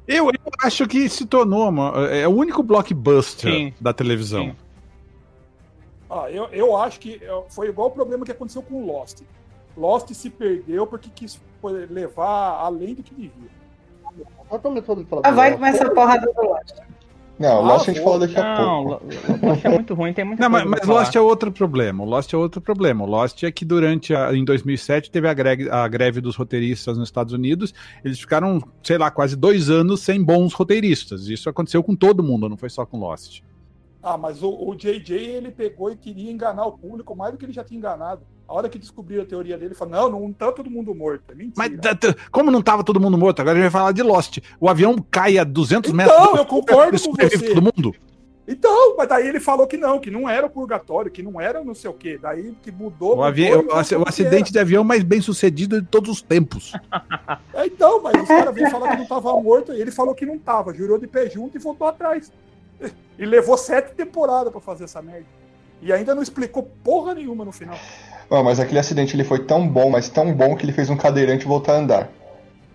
Eu, 0.08 0.26
eu 0.28 0.52
acho 0.64 0.88
que 0.88 1.10
se 1.10 1.26
tornou 1.26 1.68
uma, 1.70 2.08
é 2.12 2.28
o 2.28 2.32
único 2.32 2.62
blockbuster 2.64 3.52
Sim. 3.52 3.74
da 3.82 3.94
televisão. 3.94 4.44
Sim. 4.46 4.56
Ah, 6.10 6.26
eu, 6.32 6.46
eu 6.46 6.76
acho 6.78 7.00
que 7.00 7.20
é, 7.22 7.44
foi 7.50 7.68
igual 7.70 7.88
o 7.90 7.92
problema 7.92 8.26
que 8.26 8.32
aconteceu 8.32 8.62
com 8.64 8.76
o 8.76 8.86
Lost. 8.86 9.22
Lost 9.78 10.12
se 10.14 10.30
perdeu 10.30 10.86
porque 10.88 11.10
quis 11.14 11.40
levar 11.90 12.60
além 12.60 12.96
do 12.96 13.04
que 13.04 13.14
devia. 13.14 13.59
Sobre 14.86 15.06
falar 15.06 15.22
Ah, 15.26 15.32
vai 15.32 15.54
começar 15.54 15.86
a 15.88 15.92
porrada 15.92 16.26
do 16.26 16.42
Lost. 16.42 16.76
Não, 17.38 17.58
Ah, 17.58 17.60
Lost 17.60 17.88
a 17.88 17.94
gente 17.94 18.04
fala 18.04 18.20
daqui 18.20 18.38
a 18.38 18.44
Não, 18.58 18.84
pouco. 18.86 19.06
Lo- 19.06 19.48
Lost 19.50 19.64
é 19.66 19.70
muito 19.70 19.94
ruim, 19.94 20.12
tem 20.14 20.26
muita 20.26 20.44
Não, 20.44 20.50
mas, 20.50 20.64
coisa 20.64 20.76
mas 20.78 20.86
falar. 20.86 21.00
Lost 21.02 21.16
é 21.16 21.22
outro 21.22 21.52
problema. 21.52 22.04
O 22.04 22.06
Lost 22.08 22.34
é 22.34 22.38
outro 22.38 22.60
problema. 22.60 23.04
O 23.06 23.08
Lost 23.08 23.44
é 23.44 23.52
que 23.52 23.64
durante 23.64 24.14
a, 24.14 24.34
em 24.34 24.44
2007 24.44 25.10
teve 25.10 25.28
a 25.30 25.34
greve, 25.34 25.70
a 25.70 25.88
greve 25.88 26.20
dos 26.20 26.36
roteiristas 26.36 26.98
nos 26.98 27.08
Estados 27.08 27.32
Unidos. 27.32 27.74
Eles 28.04 28.20
ficaram, 28.20 28.62
sei 28.84 28.98
lá, 28.98 29.10
quase 29.10 29.36
dois 29.38 29.70
anos 29.70 30.02
sem 30.02 30.22
bons 30.22 30.54
roteiristas. 30.54 31.28
Isso 31.28 31.48
aconteceu 31.50 31.82
com 31.82 31.96
todo 31.96 32.22
mundo, 32.24 32.50
não 32.50 32.58
foi 32.58 32.70
só 32.70 32.86
com 32.86 33.00
Lost. 33.00 33.42
Ah, 34.04 34.18
mas 34.18 34.42
o, 34.44 34.50
o 34.50 34.76
JJ 34.76 35.14
ele 35.14 35.52
pegou 35.52 35.92
e 35.92 35.96
queria 35.96 36.32
enganar 36.32 36.66
o 36.66 36.72
público 36.74 37.16
mais 37.16 37.32
do 37.32 37.38
que 37.38 37.46
ele 37.46 37.54
já 37.54 37.64
tinha 37.64 37.78
enganado. 37.78 38.22
A 38.50 38.54
hora 38.56 38.68
que 38.68 38.80
descobriram 38.80 39.22
a 39.22 39.26
teoria 39.28 39.60
dele, 39.60 39.76
falaram, 39.76 40.10
não, 40.10 40.20
não 40.22 40.34
tá 40.34 40.52
todo 40.52 40.72
mundo 40.72 40.96
morto. 40.96 41.24
É 41.32 41.36
mentira. 41.36 41.54
Mas 41.56 42.16
como 42.32 42.50
não 42.50 42.64
tava 42.64 42.84
todo 42.84 43.00
mundo 43.00 43.16
morto, 43.16 43.40
agora 43.42 43.60
a 43.60 43.62
gente 43.62 43.72
vai 43.72 43.80
falar 43.82 43.92
de 43.92 44.02
Lost. 44.02 44.40
O 44.60 44.68
avião 44.68 44.96
cai 45.12 45.38
a 45.38 45.44
200 45.44 45.92
Então, 45.92 45.96
metros. 45.96 46.40
eu 46.40 46.46
concordo 46.48 47.00
com 47.00 47.12
você. 47.16 47.38
todo 47.54 47.62
mundo. 47.62 47.96
Então, 48.48 48.96
mas 48.98 49.08
daí 49.08 49.28
ele 49.28 49.40
falou 49.40 49.68
que 49.68 49.78
não, 49.78 50.00
que 50.00 50.10
não 50.10 50.28
era 50.28 50.48
o 50.48 50.50
purgatório, 50.50 51.12
que 51.12 51.22
não 51.22 51.40
era 51.40 51.64
não 51.64 51.76
sei 51.76 51.92
o 51.92 51.94
quê. 51.94 52.18
Daí 52.20 52.56
que 52.64 52.72
mudou. 52.72 53.10
O, 53.10 53.16
mudou, 53.18 53.24
avi- 53.24 53.46
e 53.50 53.54
o, 53.56 53.68
o 54.00 54.08
acidente 54.08 54.52
de 54.52 54.58
avião 54.58 54.84
mais 54.84 55.04
bem 55.04 55.22
sucedido 55.22 55.80
de 55.80 55.88
todos 55.88 56.10
os 56.10 56.22
tempos. 56.24 56.74
É, 57.54 57.68
então, 57.68 58.02
mas 58.02 58.20
os 58.20 58.28
caras 58.28 58.56
vêm 58.56 58.68
falar 58.72 58.90
que 58.94 58.98
não 58.98 59.06
tava 59.06 59.32
morto, 59.40 59.72
e 59.72 59.80
ele 59.80 59.92
falou 59.92 60.16
que 60.16 60.26
não 60.26 60.40
tava, 60.40 60.74
jurou 60.74 60.98
de 60.98 61.06
pé 61.06 61.30
junto 61.30 61.56
e 61.56 61.60
voltou 61.62 61.86
atrás. 61.86 62.32
E 63.20 63.26
levou 63.28 63.56
sete 63.56 63.94
temporadas 63.94 64.52
pra 64.52 64.60
fazer 64.60 64.86
essa 64.86 65.00
merda. 65.04 65.28
E 65.82 65.94
ainda 65.94 66.16
não 66.16 66.24
explicou 66.24 66.64
porra 66.84 67.14
nenhuma 67.14 67.46
no 67.46 67.52
final. 67.52 67.78
Ah, 68.32 68.44
mas 68.44 68.60
aquele 68.60 68.80
acidente 68.80 69.16
ele 69.16 69.24
foi 69.24 69.40
tão 69.44 69.68
bom, 69.68 69.90
mas 69.90 70.08
tão 70.10 70.32
bom 70.34 70.56
que 70.56 70.64
ele 70.66 70.72
fez 70.74 70.90
um 70.90 70.98
cadeirante 70.98 71.46
voltar 71.46 71.74
a 71.74 71.78
andar. 71.78 72.10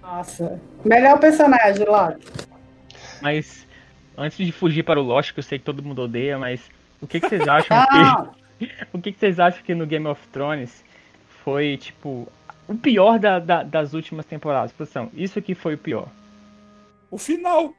Nossa. 0.02 0.60
Melhor 0.84 1.18
personagem 1.18 1.86
lá. 1.86 2.14
Mas 3.22 3.66
antes 4.18 4.36
de 4.44 4.52
fugir 4.52 4.82
para 4.82 5.00
o 5.00 5.02
Lost, 5.02 5.32
que 5.32 5.38
eu 5.38 5.42
sei 5.44 5.58
que 5.58 5.64
todo 5.64 5.82
mundo 5.82 6.02
odeia, 6.02 6.38
mas 6.38 6.60
o 7.00 7.06
que, 7.06 7.20
que 7.20 7.28
vocês 7.28 7.46
acham 7.48 7.76
Ah, 7.76 8.26
que. 8.30 8.34
O 8.92 8.98
que, 9.00 9.12
que 9.12 9.18
vocês 9.18 9.38
acham 9.40 9.62
que 9.64 9.74
no 9.74 9.84
Game 9.86 10.06
of 10.06 10.20
Thrones 10.28 10.84
foi, 11.44 11.76
tipo, 11.76 12.26
o 12.68 12.74
pior 12.76 13.18
da- 13.18 13.38
da- 13.40 13.62
das 13.64 13.94
últimas 13.94 14.24
temporadas? 14.24 14.70
Produção, 14.72 15.10
isso 15.12 15.38
aqui 15.38 15.54
foi 15.54 15.74
o 15.74 15.78
pior. 15.78 16.06
O 17.10 17.18
final. 17.18 17.74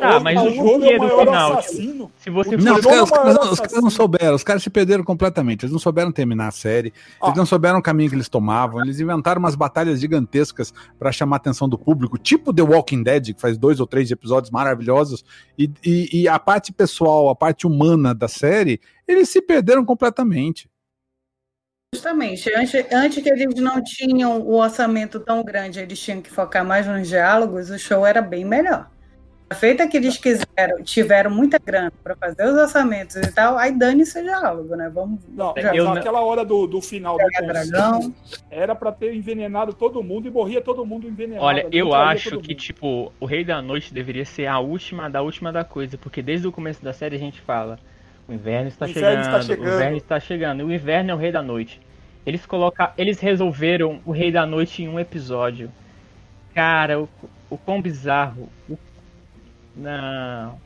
Ah, 0.00 0.18
o- 0.18 0.22
mas 0.22 0.40
o 0.40 0.50
jogo 0.50 0.84
é 0.84 0.96
o 0.96 0.98
maior 1.00 1.26
final, 1.26 1.58
assassino. 1.58 2.12
Se 2.16 2.30
você 2.30 2.56
Não, 2.56 2.80
for- 2.80 3.02
os 3.02 3.10
caras, 3.10 3.10
maior 3.34 3.52
os 3.52 3.58
caras 3.60 3.82
não 3.82 3.90
souberam, 3.90 4.34
os 4.36 4.44
caras 4.44 4.62
se 4.62 4.70
perderam 4.70 5.02
completamente. 5.02 5.64
Eles 5.64 5.72
não 5.72 5.80
souberam 5.80 6.12
terminar 6.12 6.46
a 6.48 6.50
série, 6.52 6.92
Ah. 7.20 7.26
eles 7.26 7.36
não 7.36 7.44
souberam 7.44 7.80
o 7.80 7.82
caminho 7.82 8.08
que 8.08 8.14
eles 8.14 8.28
tomavam, 8.28 8.80
eles 8.82 9.00
inventaram 9.00 9.40
umas 9.40 9.56
batalhas 9.56 10.00
gigantescas 10.00 10.72
pra 10.98 11.10
chamar 11.10 11.36
a 11.36 11.38
atenção 11.38 11.68
do 11.68 11.76
público, 11.76 12.16
tipo 12.16 12.52
The 12.54 12.62
Walking 12.62 13.02
Dead, 13.02 13.34
que 13.34 13.40
faz 13.40 13.58
dois 13.58 13.80
ou 13.80 13.86
três 13.86 14.10
episódios 14.10 14.50
maravilhosos, 14.52 15.24
e, 15.58 15.68
e- 15.84 16.22
e 16.22 16.28
a 16.28 16.38
parte 16.38 16.72
pessoal, 16.72 17.28
a 17.28 17.34
parte 17.34 17.66
humana 17.66 18.14
da 18.14 18.28
série, 18.28 18.80
eles 19.08 19.28
se 19.28 19.42
perderam 19.42 19.84
completamente. 19.84 20.70
Justamente. 21.94 22.50
Antes, 22.54 22.86
antes 22.92 23.22
que 23.22 23.28
eles 23.28 23.54
não 23.56 23.82
tinham 23.82 24.40
o 24.40 24.54
orçamento 24.54 25.20
tão 25.20 25.44
grande, 25.44 25.78
eles 25.80 25.98
tinham 25.98 26.20
que 26.20 26.30
focar 26.30 26.64
mais 26.64 26.86
nos 26.86 27.08
diálogos, 27.08 27.70
o 27.70 27.78
show 27.78 28.04
era 28.06 28.20
bem 28.22 28.44
melhor. 28.44 28.90
Feita 29.52 29.86
que 29.86 29.96
eles 29.98 30.16
quiseram, 30.16 30.82
tiveram 30.82 31.30
muita 31.30 31.58
grana 31.58 31.92
para 32.02 32.16
fazer 32.16 32.44
os 32.46 32.56
orçamentos 32.56 33.14
e 33.16 33.30
tal, 33.32 33.56
aí 33.58 33.70
dane-se 33.76 34.18
o 34.18 34.22
diálogo, 34.22 34.74
né? 34.74 34.90
Vamos. 34.92 35.20
Não, 35.28 35.54
Eu 35.56 35.62
mas 35.64 35.76
não- 35.84 35.92
aquela 35.92 36.22
hora 36.24 36.44
do, 36.44 36.66
do 36.66 36.80
final 36.80 37.16
do 37.18 37.46
dragão. 37.46 38.12
era 38.50 38.74
pra 38.74 38.90
ter 38.90 39.14
envenenado 39.14 39.72
todo 39.74 40.02
mundo 40.02 40.26
e 40.26 40.30
morria 40.30 40.60
todo 40.60 40.84
mundo 40.84 41.06
envenenado. 41.06 41.44
Olha, 41.44 41.68
eu 41.70 41.94
acho 41.94 42.30
que, 42.40 42.48
mundo. 42.52 42.54
tipo, 42.54 43.12
o 43.20 43.26
Rei 43.26 43.44
da 43.44 43.60
Noite 43.62 43.92
deveria 43.94 44.24
ser 44.24 44.46
a 44.46 44.58
última 44.58 45.08
da 45.10 45.20
última 45.22 45.52
da 45.52 45.62
coisa, 45.62 45.96
porque 45.98 46.22
desde 46.22 46.48
o 46.48 46.52
começo 46.52 46.82
da 46.82 46.92
série 46.92 47.14
a 47.14 47.18
gente 47.20 47.40
fala: 47.42 47.78
o 48.26 48.32
inverno 48.32 48.68
está, 48.68 48.86
O 48.86 48.88
inverno 48.88 49.08
chegando, 49.10 49.24
está 49.26 49.42
chegando. 49.42 49.66
o 49.70 49.74
inverno 49.74 49.96
está 49.98 50.20
chegando, 50.20 50.60
e 50.60 50.64
o 50.64 50.72
inverno 50.72 51.10
é 51.10 51.14
o 51.14 51.18
Rei 51.18 51.30
da 51.30 51.42
Noite. 51.42 51.80
Eles 52.26 52.44
colocar, 52.46 52.94
eles 52.96 53.20
resolveram 53.20 54.00
o 54.06 54.10
Rei 54.10 54.32
da 54.32 54.46
Noite 54.46 54.82
em 54.82 54.88
um 54.88 54.98
episódio. 54.98 55.70
Cara, 56.54 56.98
o, 57.00 57.08
o 57.50 57.58
quão 57.58 57.80
bizarro. 57.82 58.48
o- 58.68 58.78
não. 59.76 60.62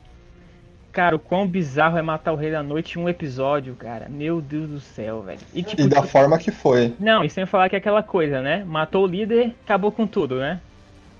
Cara, 0.91 1.15
o 1.15 1.19
quão 1.19 1.47
bizarro 1.47 1.97
é 1.97 2.01
matar 2.01 2.33
o 2.33 2.35
Rei 2.35 2.51
da 2.51 2.63
Noite 2.63 2.97
em 2.97 3.03
um 3.03 3.07
episódio, 3.07 3.75
cara. 3.75 4.07
Meu 4.09 4.41
Deus 4.41 4.69
do 4.69 4.79
céu, 4.79 5.21
velho. 5.21 5.39
E 5.53 5.61
tipo, 5.61 5.83
E 5.83 5.87
da 5.87 6.01
forma 6.01 6.37
que 6.39 6.49
foi. 6.51 6.93
não, 6.99 7.23
e 7.23 7.29
sem 7.29 7.45
falar 7.45 7.69
que 7.69 7.75
é 7.75 7.79
aquela 7.79 8.01
coisa, 8.01 8.41
né? 8.41 8.63
Matou 8.65 9.03
o 9.03 9.07
líder, 9.07 9.53
acabou 9.63 9.91
com 9.91 10.07
tudo, 10.07 10.35
né? 10.39 10.59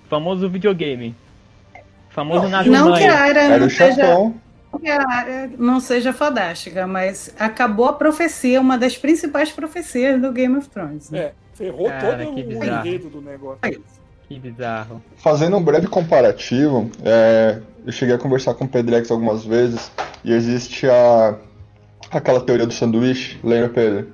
Famoso 0.10 0.50
videogame. 0.50 1.16
Famoso 2.10 2.44
Não, 2.44 2.50
nas 2.50 2.66
Não 2.66 2.94
que 2.96 3.04
a 3.06 3.20
área 3.20 3.40
Era 3.42 3.60
não 3.60 3.68
o 3.68 3.70
seja, 3.70 4.08
não 4.08 4.80
que 4.80 4.90
a 4.90 5.08
área 5.08 5.52
não 5.58 5.80
seja 5.80 6.12
fantástica, 6.14 6.88
mas 6.88 7.34
acabou 7.40 7.86
a 7.88 7.94
profecia, 7.94 8.60
uma 8.60 8.78
das 8.78 8.98
principais 8.98 9.52
profecias 9.52 10.20
do 10.20 10.32
Game 10.32 10.58
of 10.58 10.68
Thrones. 10.70 11.12
né? 11.12 11.20
É, 11.20 11.34
ferrou 11.54 11.88
Cara, 11.88 12.26
todo 12.26 12.32
o 12.32 12.44
bizarro. 12.44 12.88
enredo 12.88 13.10
do 13.10 13.22
negócio. 13.22 13.60
Que 14.30 14.38
bizarro. 14.38 15.02
Fazendo 15.18 15.58
um 15.58 15.64
breve 15.64 15.88
comparativo, 15.88 16.92
é, 17.04 17.60
eu 17.84 17.92
cheguei 17.92 18.14
a 18.14 18.18
conversar 18.20 18.54
com 18.54 18.66
o 18.66 18.68
Pedrex 18.68 19.10
algumas 19.10 19.44
vezes 19.44 19.92
e 20.24 20.32
existe 20.32 20.88
a 20.88 21.36
aquela 22.12 22.40
teoria 22.40 22.68
do 22.68 22.74
sanduíche, 22.74 23.40
lembra, 23.44 23.70
Pedro? 23.70 24.14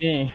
Sim. 0.00 0.32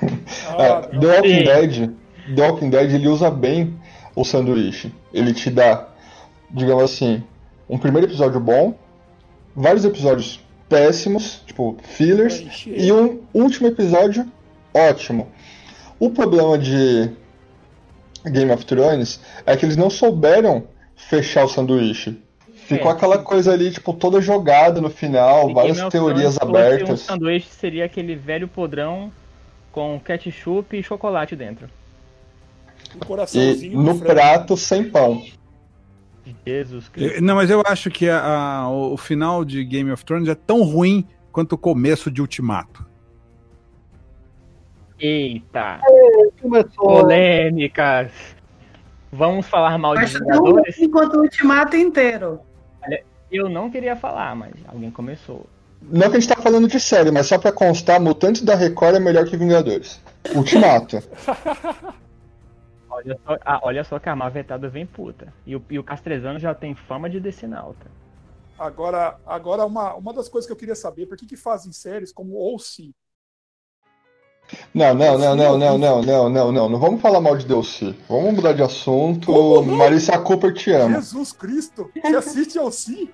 É, 0.58 0.98
The 0.98 1.06
Walking 1.06 1.38
Sim. 1.38 1.44
Dead, 1.44 1.90
The 2.34 2.42
Walking 2.42 2.70
Dead 2.70 2.94
ele 2.94 3.08
usa 3.08 3.30
bem 3.30 3.78
o 4.14 4.24
sanduíche. 4.24 4.92
Ele 5.12 5.32
te 5.32 5.50
dá, 5.50 5.88
digamos 6.50 6.84
assim, 6.84 7.22
um 7.68 7.78
primeiro 7.78 8.06
episódio 8.06 8.40
bom, 8.40 8.74
vários 9.54 9.84
episódios 9.84 10.40
péssimos, 10.68 11.42
tipo 11.46 11.76
fillers, 11.82 12.66
e 12.66 12.92
um 12.92 13.20
último 13.32 13.68
episódio 13.68 14.26
ótimo. 14.74 15.28
O 15.98 16.10
problema 16.10 16.58
de 16.58 17.10
Game 18.30 18.50
of 18.52 18.64
Thrones 18.64 19.20
é 19.44 19.56
que 19.56 19.64
eles 19.64 19.76
não 19.76 19.90
souberam 19.90 20.64
fechar 20.96 21.44
o 21.44 21.48
sanduíche. 21.48 22.18
Ficou 22.66 22.90
É. 22.90 22.94
aquela 22.94 23.18
coisa 23.18 23.52
ali, 23.52 23.70
tipo, 23.70 23.92
toda 23.92 24.20
jogada 24.20 24.80
no 24.80 24.90
final, 24.90 25.50
E 25.50 25.54
várias 25.54 25.76
Game 25.76 25.86
of 25.88 25.96
teorias 25.96 26.34
Thrones, 26.34 26.34
se 26.34 26.38
fosse 26.40 26.46
Um 26.46 26.56
abertas. 26.74 27.00
sanduíche 27.00 27.48
seria 27.48 27.84
aquele 27.84 28.16
velho 28.16 28.48
podrão 28.48 29.12
com 29.70 30.00
ketchup 30.00 30.76
e 30.76 30.82
chocolate 30.82 31.36
dentro. 31.36 31.66
Um 32.94 32.98
E 33.02 33.06
coraçãozinho 33.06 33.80
no 33.82 33.98
prato 33.98 34.56
sem 34.56 34.90
pão. 34.90 35.22
Jesus 36.44 36.88
Cristo. 36.88 37.22
Não, 37.22 37.36
mas 37.36 37.50
eu 37.50 37.62
acho 37.64 37.88
que 37.90 38.08
a- 38.08 38.20
a- 38.20 38.68
o 38.70 38.94
o 38.94 38.96
final 38.96 39.44
de 39.44 39.62
Game 39.64 39.90
of 39.92 40.04
Thrones 40.04 40.28
é 40.28 40.34
tão 40.34 40.62
ruim 40.62 41.06
quanto 41.30 41.52
o 41.52 41.58
começo 41.58 42.10
de 42.10 42.20
Ultimato. 42.20 42.84
Eita. 44.98 45.80
Começou. 46.40 46.84
Polêmicas. 46.84 48.12
Vamos 49.12 49.46
falar 49.46 49.78
mal 49.78 49.94
de 49.94 50.02
Mas 50.02 50.12
tão 50.12 50.20
Vingadores? 50.20 50.78
ruim 50.78 50.90
quanto 50.90 51.16
o 51.18 51.22
ultimato 51.22 51.76
inteiro. 51.76 52.40
Eu 53.30 53.48
não 53.48 53.70
queria 53.70 53.96
falar, 53.96 54.34
mas 54.36 54.52
alguém 54.68 54.90
começou. 54.90 55.46
Não 55.82 56.10
que 56.10 56.16
a 56.16 56.20
gente 56.20 56.34
tá 56.34 56.40
falando 56.40 56.68
de 56.68 56.80
série, 56.80 57.10
mas 57.10 57.26
só 57.26 57.38
pra 57.38 57.52
constar, 57.52 58.00
Mutantes 58.00 58.42
da 58.42 58.54
Record 58.54 58.96
é 58.96 59.00
melhor 59.00 59.24
que 59.24 59.36
Vingadores. 59.36 60.00
Ultimato. 60.34 60.98
Olha 62.88 63.18
só, 63.26 63.36
ah, 63.44 63.60
olha 63.62 63.84
só 63.84 63.98
que 63.98 64.08
a 64.08 64.16
Marvetada 64.16 64.70
vem 64.70 64.86
puta. 64.86 65.30
E 65.44 65.54
o, 65.54 65.62
e 65.68 65.78
o 65.78 65.84
Castrezano 65.84 66.38
já 66.38 66.54
tem 66.54 66.74
fama 66.74 67.10
de 67.10 67.20
decenalta. 67.20 67.90
Agora, 68.58 69.18
agora 69.26 69.66
uma, 69.66 69.94
uma 69.94 70.14
das 70.14 70.30
coisas 70.30 70.46
que 70.46 70.52
eu 70.52 70.56
queria 70.56 70.74
saber, 70.74 71.04
por 71.04 71.14
que, 71.14 71.26
que 71.26 71.36
fazem 71.36 71.72
séries 71.72 72.10
como 72.10 72.38
OC? 72.54 72.94
Não, 74.72 74.94
não, 74.94 75.18
não, 75.18 75.34
não, 75.36 75.58
não, 75.58 75.78
não, 75.78 76.02
não, 76.02 76.30
não, 76.30 76.52
não. 76.52 76.68
Não 76.68 76.78
vamos 76.78 77.00
falar 77.00 77.20
mal 77.20 77.36
de 77.36 77.46
Delcy. 77.46 77.94
Vamos 78.08 78.34
mudar 78.34 78.52
de 78.52 78.62
assunto. 78.62 79.32
Como 79.32 79.70
não? 79.70 79.76
Marissa 79.76 80.18
Cooper 80.18 80.52
te 80.52 80.70
ama. 80.72 80.96
Jesus 80.96 81.32
Cristo! 81.32 81.90
Você 82.00 82.16
assiste 82.16 82.58
OC? 82.58 83.10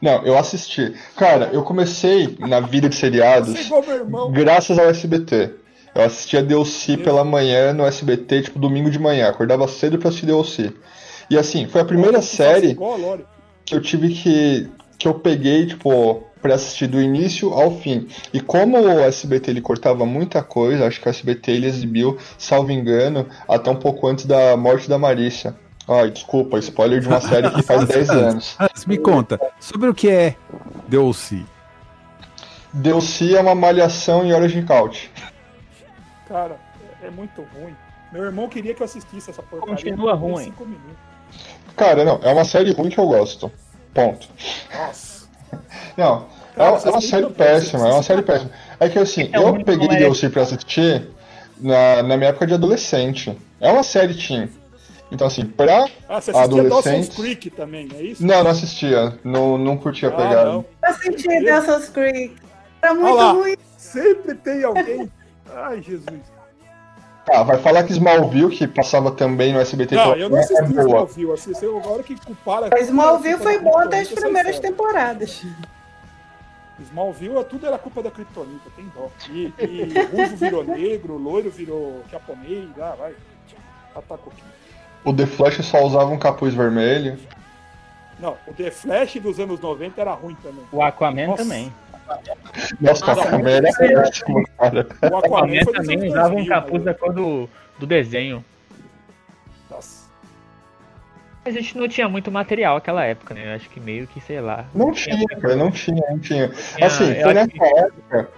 Não, 0.00 0.24
eu 0.24 0.36
assisti. 0.36 0.94
Cara, 1.16 1.50
eu 1.52 1.62
comecei 1.62 2.36
na 2.40 2.60
vida 2.60 2.88
de 2.88 2.96
é 2.96 3.00
seriados 3.00 3.70
irmão. 3.88 4.30
graças 4.30 4.78
ao 4.78 4.86
SBT. 4.86 5.54
Eu 5.94 6.02
assistia 6.02 6.42
DLC 6.42 6.96
pela 6.96 7.24
manhã 7.24 7.72
no 7.72 7.84
SBT, 7.84 8.42
tipo 8.42 8.58
domingo 8.58 8.90
de 8.90 8.98
manhã. 8.98 9.28
Acordava 9.28 9.66
cedo 9.66 9.98
pra 9.98 10.08
assistir 10.08 10.26
DLC. 10.26 10.72
E 11.30 11.36
assim, 11.36 11.66
foi 11.66 11.80
a 11.80 11.84
primeira 11.84 12.22
série 12.22 12.76
que 13.64 13.74
eu 13.74 13.82
tive 13.82 14.10
que. 14.10 14.68
que 14.98 15.08
eu 15.08 15.14
peguei, 15.14 15.66
tipo, 15.66 16.22
pra 16.40 16.54
assistir 16.54 16.86
do 16.86 17.00
início 17.00 17.52
ao 17.52 17.70
fim. 17.78 18.08
E 18.32 18.40
como 18.40 18.78
o 18.78 19.00
SBT 19.00 19.50
ele 19.50 19.60
cortava 19.60 20.04
muita 20.06 20.42
coisa, 20.42 20.86
acho 20.86 21.00
que 21.00 21.08
o 21.08 21.10
SBT 21.10 21.52
ele 21.52 21.66
exibiu, 21.66 22.18
salvo 22.36 22.72
engano, 22.72 23.26
até 23.48 23.70
um 23.70 23.76
pouco 23.76 24.06
antes 24.06 24.26
da 24.26 24.56
morte 24.56 24.88
da 24.88 24.98
Marícia. 24.98 25.54
Ai, 25.88 26.10
desculpa, 26.10 26.58
spoiler 26.58 27.00
de 27.00 27.08
uma 27.08 27.20
série 27.20 27.50
que 27.50 27.62
faz 27.62 27.84
10 27.88 28.10
anos. 28.10 28.56
Me 28.86 28.98
conta, 28.98 29.40
sobre 29.58 29.88
o 29.88 29.94
que 29.94 30.10
é 30.10 30.36
O.C. 30.92 31.42
DLC 32.72 33.34
é 33.34 33.40
uma 33.40 33.54
malhação 33.54 34.24
em 34.24 34.32
horas 34.32 34.52
de 34.52 34.62
couch. 34.62 35.10
Cara, 36.28 36.58
é, 37.02 37.08
muito 37.10 37.40
ruim. 37.54 37.74
Meu 38.12 38.24
irmão 38.24 38.48
queria 38.48 38.74
que 38.74 38.82
eu 38.82 38.84
assistisse 38.84 39.30
essa 39.30 39.42
porcaria. 39.42 39.74
Continua 39.74 40.14
ruim. 40.14 40.52
Cara, 41.76 42.04
não, 42.04 42.20
é 42.22 42.32
uma 42.32 42.44
série 42.44 42.72
ruim 42.72 42.90
que 42.90 42.98
eu 42.98 43.06
gosto. 43.06 43.50
Ponto. 43.94 44.28
Nossa. 44.74 45.17
Não, 45.98 46.26
é, 46.54 46.58
Cara, 46.58 46.76
é 46.84 46.90
uma 46.90 47.00
série 47.00 47.26
péssima, 47.30 47.88
é 47.88 47.92
uma 47.92 48.02
série 48.04 48.22
péssima. 48.22 48.50
É 48.78 48.88
que 48.88 48.98
assim, 49.00 49.28
É 49.32 49.38
eu 49.38 49.52
peguei 49.64 49.88
é- 49.88 49.96
DLC 49.96 50.30
pra 50.30 50.42
assistir 50.42 51.08
na, 51.60 52.04
na 52.04 52.16
minha 52.16 52.30
época 52.30 52.46
de 52.46 52.54
adolescente. 52.54 53.36
É 53.60 53.72
uma 53.72 53.82
série 53.82 54.14
teen. 54.14 54.48
Então 55.10 55.26
assim, 55.26 55.44
pra. 55.44 55.86
Ah, 56.08 56.20
você 56.20 56.30
Adolescentes. 56.30 57.08
Creek 57.16 57.50
também, 57.50 57.88
é 57.96 58.02
isso? 58.02 58.24
Não, 58.24 58.44
não 58.44 58.50
assistia. 58.52 59.18
Não, 59.24 59.58
não 59.58 59.76
curtia 59.76 60.08
a 60.10 60.12
Ah, 60.12 60.16
pegada. 60.16 60.44
não. 60.52 60.64
Eu 60.86 60.94
senti 60.94 61.44
Dawson's 61.44 61.88
Creek. 61.88 62.36
Era 62.80 62.94
muito 62.94 63.14
lá. 63.16 63.32
ruim. 63.32 63.56
Sempre 63.76 64.34
tem 64.34 64.62
alguém 64.62 65.10
Ai, 65.52 65.82
Jesus. 65.82 66.04
Tá, 67.26 67.42
vai 67.42 67.58
falar 67.58 67.82
que 67.82 67.92
Smallville, 67.92 68.50
que 68.56 68.68
passava 68.68 69.10
também 69.10 69.52
no 69.52 69.58
SBT, 69.60 69.96
Não, 69.96 70.14
eu 70.14 70.28
não 70.30 70.36
é 70.36 70.40
assisti 70.40 70.62
boa. 70.72 70.82
Smallville. 70.86 71.32
Assisti 71.32 71.64
agora 71.66 72.02
que 72.02 72.14
compara. 72.24 72.68
Mas 72.70 72.86
Smallville 72.88 73.38
foi 73.38 73.58
bom 73.58 73.76
até 73.78 74.00
as 74.00 74.08
primeiras 74.08 74.58
temporadas. 74.60 75.42
Smallville, 76.82 77.44
tudo 77.44 77.66
era 77.66 77.78
culpa 77.78 78.02
da 78.02 78.10
Kryptonita, 78.10 78.70
tem 78.76 78.90
dó. 78.94 79.08
E, 79.30 79.52
e 79.58 80.06
ruivo 80.14 80.36
virou 80.36 80.64
negro, 80.64 81.16
loiro 81.16 81.50
virou 81.50 82.02
japonês, 82.10 82.68
ah, 82.80 82.94
vai. 82.98 83.14
Ataca 83.94 84.22
aqui. 84.30 84.42
O 85.04 85.12
The 85.12 85.26
Flash 85.26 85.64
só 85.64 85.82
usava 85.84 86.10
um 86.10 86.18
capuz 86.18 86.54
vermelho. 86.54 87.18
Não, 88.20 88.36
o 88.46 88.52
The 88.52 88.70
Flash 88.70 89.14
dos 89.16 89.38
anos 89.40 89.60
90 89.60 90.00
era 90.00 90.12
ruim 90.12 90.36
também. 90.42 90.64
O 90.72 90.82
Aquaman 90.82 91.26
Nossa. 91.28 91.42
também. 91.42 91.72
Nossa, 92.80 93.06
Nossa, 93.06 93.22
a 93.22 93.30
câmera 93.30 93.68
era 93.68 94.02
péssimo, 94.02 94.44
cara. 94.56 94.86
O 95.02 95.06
O 95.14 95.16
Aquaman 95.18 95.64
foi 95.64 95.72
dos 95.74 95.86
também 95.86 96.08
usava 96.08 96.28
um 96.28 96.44
2000, 96.44 96.48
capuz 96.48 96.82
da 96.84 96.90
mas- 96.92 97.00
cor 97.00 97.12
do, 97.12 97.48
do 97.78 97.86
desenho. 97.86 98.44
A 101.48 101.52
gente 101.52 101.76
não 101.76 101.88
tinha 101.88 102.08
muito 102.08 102.30
material 102.30 102.74
naquela 102.74 103.04
época, 103.04 103.34
né? 103.34 103.50
Eu 103.50 103.56
acho 103.56 103.70
que 103.70 103.80
meio 103.80 104.06
que, 104.06 104.20
sei 104.20 104.40
lá. 104.40 104.66
Não 104.74 104.92
tinha, 104.92 105.26
cara, 105.26 105.56
não 105.56 105.70
tinha, 105.70 106.02
não 106.10 106.18
tinha. 106.18 106.50
Assim, 106.80 107.14
foi 107.22 107.34
nessa 107.34 107.64
época 107.64 108.28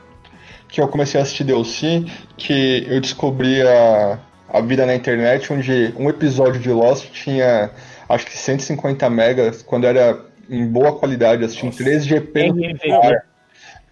que 0.69 0.81
eu 0.81 0.89
comecei 0.89 1.19
a 1.19 1.23
assistir 1.25 1.45
DLC 1.45 2.05
que 2.37 2.87
eu 2.89 3.01
descobri 3.01 3.61
a, 3.63 4.19
a 4.49 4.61
vida 4.61 4.87
na 4.87 4.95
internet, 4.95 5.53
onde 5.53 5.93
um 5.99 6.09
episódio 6.09 6.61
de 6.61 6.71
Lost 6.71 7.11
tinha 7.11 7.71
acho 8.09 8.27
que 8.27 8.37
150 8.37 9.09
megas, 9.09 9.63
quando 9.63 9.87
era 9.87 10.25
em 10.49 10.67
boa 10.67 10.99
qualidade, 10.99 11.45
assistindo 11.45 11.71
Nossa. 11.71 11.85
3GP 11.85 12.53
no 12.53 12.79
celular. 12.79 13.27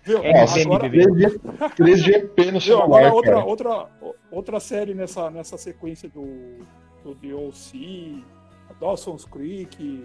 Viu? 0.02 0.24
É, 0.24 0.40
Nossa, 0.40 0.60
agora, 0.60 0.88
RMVB. 0.88 1.38
3G 1.76 2.30
3GP 2.36 2.50
no 2.52 2.60
celular, 2.60 2.84
agora 2.84 3.12
outra, 3.12 3.32
cara. 3.32 3.44
outra, 3.44 3.86
outra 4.30 4.60
série 4.60 4.94
nessa, 4.94 5.30
nessa 5.30 5.56
sequência 5.56 6.08
do, 6.08 6.58
do 7.04 7.14
DLC, 7.14 8.22
Dawson's 8.80 9.24
Creek. 9.24 10.04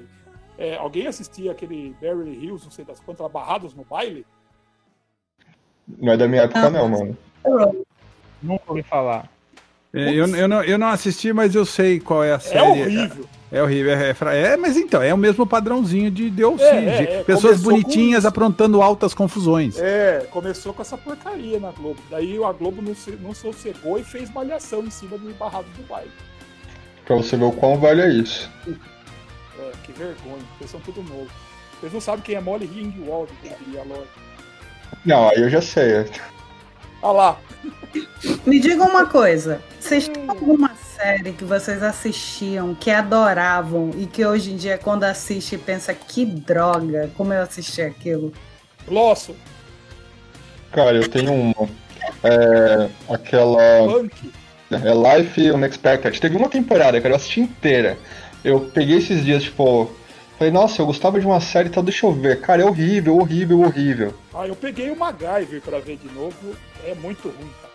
É, 0.57 0.75
alguém 0.75 1.07
assistia 1.07 1.51
aquele 1.51 1.95
Beverly 1.99 2.33
Hills, 2.43 2.63
não 2.63 2.71
sei 2.71 2.85
das 2.85 2.99
quantas, 2.99 3.29
Barrados 3.31 3.73
no 3.73 3.83
Baile? 3.83 4.25
Não 5.87 6.13
é 6.13 6.17
da 6.17 6.27
minha 6.27 6.43
época, 6.43 6.69
não, 6.69 6.87
mano. 6.89 7.17
Nunca 8.41 8.63
ouvi 8.67 8.83
falar. 8.83 9.29
É, 9.93 10.11
eu, 10.11 10.27
eu, 10.35 10.47
não, 10.47 10.63
eu 10.63 10.77
não 10.77 10.87
assisti, 10.87 11.31
mas 11.31 11.53
eu 11.53 11.65
sei 11.65 11.99
qual 11.99 12.23
é 12.23 12.33
a 12.33 12.39
série. 12.39 12.57
É 12.57 12.63
horrível. 12.63 13.25
É 13.51 13.61
horrível. 13.61 13.91
É, 13.91 14.09
é 14.09 14.13
fra- 14.15 14.33
é, 14.33 14.57
mas 14.57 14.75
então, 14.75 15.03
é 15.03 15.13
o 15.13 15.17
mesmo 15.17 15.45
padrãozinho 15.45 16.09
de 16.09 16.31
DLC. 16.31 16.63
É, 16.63 16.75
é, 16.85 16.97
de 16.97 17.11
é, 17.13 17.23
pessoas 17.23 17.61
bonitinhas 17.61 18.25
aprontando 18.25 18.81
altas 18.81 19.13
confusões. 19.13 19.77
É, 19.77 20.27
começou 20.31 20.73
com 20.73 20.81
essa 20.81 20.97
porcaria 20.97 21.59
na 21.59 21.71
Globo. 21.71 22.01
Daí 22.09 22.43
a 22.43 22.51
Globo 22.51 22.81
não, 22.81 22.95
se, 22.95 23.11
não 23.11 23.35
sossegou 23.35 23.99
e 23.99 24.03
fez 24.03 24.31
malhação 24.31 24.83
em 24.83 24.89
cima 24.89 25.15
do 25.15 25.31
Barrados 25.35 25.71
do 25.77 25.83
Baile. 25.83 26.09
Pra 27.05 27.15
você 27.15 27.35
ver 27.35 27.45
o 27.45 27.51
quão 27.51 27.79
velho 27.79 28.01
é 28.01 28.09
isso. 28.09 28.49
É, 28.67 29.71
que 29.83 29.91
vergonha. 29.91 30.43
Vocês 30.57 30.71
são 30.71 30.79
tudo 30.79 31.03
novo. 31.03 31.29
Vocês 31.79 31.91
não 31.91 32.01
sabem 32.01 32.21
quem 32.21 32.35
é 32.35 32.41
Molly 32.41 32.65
Ringwald, 32.65 33.31
quem 33.41 33.51
diria 33.65 33.81
a 33.81 33.83
Lorde. 33.83 34.07
Não, 35.05 35.29
aí 35.29 35.41
eu 35.41 35.49
já 35.49 35.61
sei. 35.61 36.05
Ah 37.01 37.11
lá, 37.11 37.37
Me 38.45 38.59
diga 38.59 38.83
uma 38.83 39.05
coisa. 39.05 39.61
Vocês 39.79 40.07
têm 40.07 40.29
alguma 40.29 40.73
série 40.75 41.33
que 41.33 41.43
vocês 41.43 41.83
assistiam, 41.83 42.73
que 42.73 42.89
adoravam 42.89 43.91
e 43.97 44.05
que 44.05 44.25
hoje 44.25 44.51
em 44.51 44.55
dia, 44.55 44.77
quando 44.77 45.03
assiste, 45.03 45.57
pensa 45.57 45.93
que 45.93 46.25
droga, 46.25 47.11
como 47.17 47.33
eu 47.33 47.41
assisti 47.41 47.81
aquilo? 47.81 48.31
Glosso, 48.87 49.35
Cara, 50.73 50.97
eu 50.97 51.07
tenho 51.07 51.31
uma. 51.31 51.69
É, 52.23 52.89
aquela. 53.07 53.87
Punk. 53.87 54.31
É 54.77 55.17
Life 55.17 55.51
Unexpected. 55.51 56.19
Teve 56.19 56.37
uma 56.37 56.49
temporada, 56.49 56.99
cara, 56.99 57.13
eu 57.13 57.15
assisti 57.15 57.41
inteira. 57.41 57.97
Eu 58.43 58.59
peguei 58.59 58.97
esses 58.97 59.23
dias, 59.23 59.43
tipo. 59.43 59.91
Falei, 60.37 60.51
nossa, 60.51 60.81
eu 60.81 60.85
gostava 60.85 61.19
de 61.19 61.25
uma 61.25 61.39
série 61.39 61.69
e 61.69 61.71
tal, 61.71 61.83
deixa 61.83 62.05
eu 62.05 62.11
ver. 62.11 62.41
Cara, 62.41 62.63
é 62.63 62.65
horrível, 62.65 63.17
horrível, 63.17 63.61
horrível. 63.61 64.13
Ah, 64.33 64.47
eu 64.47 64.55
peguei 64.55 64.89
o 64.89 64.97
MacGyver 64.97 65.61
pra 65.61 65.79
ver 65.79 65.97
de 65.97 66.11
novo. 66.13 66.55
É 66.85 66.95
muito 66.95 67.29
ruim, 67.29 67.49
cara. 67.61 67.73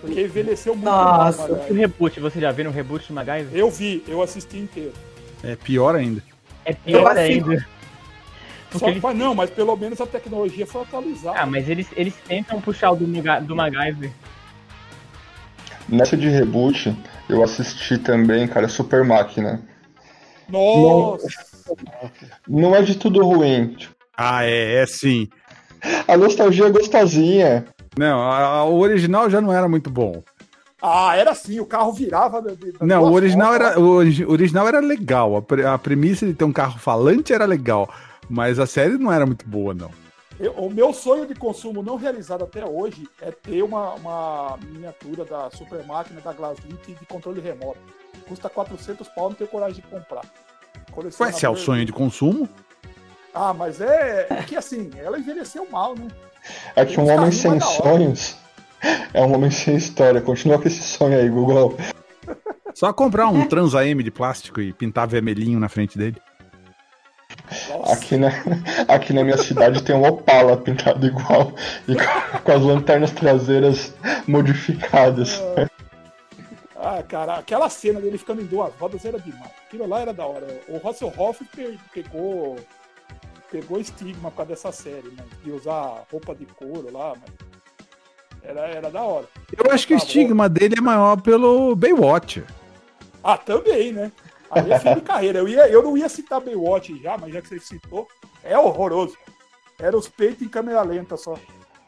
Porque 0.00 0.20
envelheceu 0.20 0.74
muito 0.74 0.86
Nossa. 0.86 1.48
mal 1.48 1.50
o 1.50 1.70
O 1.70 1.74
reboot, 1.74 2.20
você 2.20 2.40
já 2.40 2.50
viu 2.50 2.68
o 2.68 2.72
reboot 2.72 3.06
do 3.06 3.14
MacGyver? 3.14 3.54
Eu 3.54 3.70
vi, 3.70 4.02
eu 4.08 4.20
assisti 4.20 4.58
inteiro. 4.58 4.92
É 5.42 5.54
pior 5.54 5.94
ainda. 5.94 6.22
É 6.64 6.72
pior 6.72 7.16
Eu 7.16 7.22
ainda. 7.22 7.66
Porque 8.70 8.78
Só, 8.78 8.88
eles... 8.88 9.02
mas 9.02 9.16
não, 9.16 9.34
mas 9.34 9.50
pelo 9.50 9.76
menos 9.76 10.00
a 10.00 10.06
tecnologia 10.06 10.66
foi 10.66 10.82
atualizada. 10.82 11.40
Ah, 11.40 11.46
mas 11.46 11.68
eles, 11.68 11.88
eles 11.96 12.14
tentam 12.26 12.60
puxar 12.60 12.92
o 12.92 12.96
do, 12.96 13.06
do 13.06 13.56
MacGyver. 13.56 14.12
Nessa 15.90 16.16
de 16.16 16.28
reboot, 16.28 16.96
eu 17.28 17.42
assisti 17.42 17.98
também, 17.98 18.46
cara, 18.46 18.68
Super 18.68 19.04
Máquina. 19.04 19.60
Nossa! 20.48 21.26
Não 22.48 22.74
é 22.74 22.82
de 22.82 22.96
tudo 22.96 23.22
ruim. 23.24 23.76
Ah, 24.16 24.44
é, 24.44 24.76
é 24.82 24.86
sim. 24.86 25.28
a 26.06 26.16
nostalgia 26.16 26.66
é 26.66 26.70
gostosinha. 26.70 27.64
Não, 27.98 28.20
a- 28.20 28.44
a- 28.44 28.64
o 28.64 28.78
original 28.78 29.28
já 29.30 29.40
não 29.40 29.52
era 29.52 29.68
muito 29.68 29.90
bom. 29.90 30.22
Ah, 30.82 31.14
era 31.16 31.32
assim, 31.32 31.60
o 31.60 31.66
carro 31.66 31.92
virava. 31.92 32.42
Não, 32.80 33.02
o 33.04 33.12
original 33.12 33.54
era, 33.54 33.78
o 33.78 33.86
origi- 33.88 34.24
o 34.24 34.30
original 34.30 34.66
era 34.66 34.80
legal. 34.80 35.36
A, 35.36 35.74
a 35.74 35.78
premissa 35.78 36.24
de 36.26 36.32
ter 36.34 36.44
um 36.44 36.52
carro 36.52 36.78
falante 36.78 37.32
era 37.32 37.44
legal. 37.44 37.92
Mas 38.28 38.58
a 38.58 38.66
série 38.66 38.96
não 38.96 39.12
era 39.12 39.26
muito 39.26 39.46
boa, 39.46 39.74
não. 39.74 39.90
Eu- 40.40 40.52
o 40.52 40.70
meu 40.70 40.92
sonho 40.94 41.26
de 41.26 41.34
consumo 41.34 41.82
não 41.82 41.96
realizado 41.96 42.42
até 42.44 42.64
hoje 42.64 43.06
é 43.20 43.30
ter 43.30 43.62
uma, 43.62 43.92
uma 43.94 44.58
miniatura 44.64 45.24
da 45.24 45.50
super 45.50 45.84
máquina 45.84 46.20
da 46.22 46.32
Glaslit 46.32 46.94
de 46.94 47.06
controle 47.06 47.40
remoto. 47.42 47.78
Custa 48.26 48.48
400 48.48 49.06
pau, 49.08 49.28
não 49.28 49.36
tenho 49.36 49.50
coragem 49.50 49.76
de 49.76 49.82
comprar. 49.82 50.24
Ué, 51.20 51.30
se 51.32 51.44
é 51.44 51.48
o 51.48 51.56
sonho 51.56 51.84
de 51.84 51.92
consumo? 51.92 52.48
Ah, 53.34 53.52
mas 53.52 53.80
é, 53.80 54.26
é 54.30 54.42
que 54.42 54.56
assim, 54.56 54.90
ela 54.96 55.18
envelheceu 55.18 55.68
mal, 55.70 55.94
né? 55.94 56.08
É 56.74 56.84
que 56.86 56.98
um 56.98 57.08
homem 57.08 57.30
sem 57.30 57.60
sonhos 57.60 58.36
é 59.12 59.20
um 59.20 59.34
homem 59.34 59.50
sem 59.50 59.76
história. 59.76 60.20
Continua 60.22 60.58
com 60.60 60.66
esse 60.66 60.82
sonho 60.82 61.18
aí, 61.18 61.28
Google. 61.28 61.76
Só 62.74 62.92
comprar 62.92 63.28
um 63.28 63.46
Trans 63.46 63.74
AM 63.74 64.02
de 64.02 64.10
plástico 64.10 64.60
e 64.60 64.72
pintar 64.72 65.06
vermelhinho 65.06 65.60
na 65.60 65.68
frente 65.68 65.98
dele. 65.98 66.16
Nossa. 67.70 67.92
Aqui 67.92 68.16
na, 68.16 68.28
aqui 68.88 69.12
na 69.12 69.22
minha 69.24 69.38
cidade 69.38 69.82
tem 69.82 69.94
um 69.94 70.04
Opala 70.06 70.56
pintado 70.56 71.06
igual 71.06 71.52
e 71.88 71.94
com, 71.94 72.38
com 72.42 72.52
as 72.52 72.62
lanternas 72.62 73.10
traseiras 73.12 73.94
modificadas. 74.26 75.40
Ah, 76.76 77.02
cara, 77.02 77.34
aquela 77.36 77.68
cena 77.68 78.00
dele 78.00 78.16
ficando 78.18 78.40
em 78.42 78.46
duas 78.46 78.72
rodas 78.74 79.04
era 79.04 79.18
demais. 79.20 79.50
Aquilo 79.66 79.86
lá 79.86 80.00
era 80.00 80.12
da 80.14 80.26
hora. 80.26 80.46
O 80.68 80.78
Russell 80.78 81.12
Hoff 81.16 81.44
pe- 81.54 81.78
pegou 81.92 82.56
pegou 83.52 83.80
estigma 83.80 84.30
por 84.30 84.36
causa 84.38 84.50
dessa 84.50 84.70
série, 84.72 85.08
né? 85.08 85.24
De 85.42 85.50
usar 85.50 86.04
roupa 86.10 86.34
de 86.36 86.46
couro 86.46 86.88
lá, 86.92 87.14
mas 87.20 87.30
era, 88.44 88.60
era 88.68 88.90
da 88.90 89.02
hora. 89.02 89.26
Eu 89.58 89.72
acho 89.72 89.86
que 89.88 89.94
o 89.94 89.98
Tá 89.98 90.02
bom. 90.04 90.06
estigma 90.06 90.48
dele 90.48 90.76
é 90.78 90.80
maior 90.80 91.20
pelo 91.20 91.74
Baywatch. 91.74 92.44
Ah, 93.22 93.36
também, 93.36 93.92
né? 93.92 94.10
Aí 94.50 94.72
é 94.72 94.78
fim 94.78 94.94
de 94.94 95.00
carreira. 95.02 95.38
Eu, 95.38 95.48
ia, 95.48 95.68
eu 95.68 95.82
não 95.82 95.96
ia 95.96 96.08
citar 96.08 96.40
Baywatch 96.40 97.00
já, 97.02 97.16
mas 97.16 97.32
já 97.32 97.40
que 97.40 97.48
você 97.48 97.60
citou, 97.60 98.08
é 98.42 98.58
horroroso. 98.58 99.16
Era 99.78 99.96
os 99.96 100.08
peitos 100.08 100.42
em 100.42 100.48
câmera 100.48 100.82
lenta 100.82 101.16
só. 101.16 101.34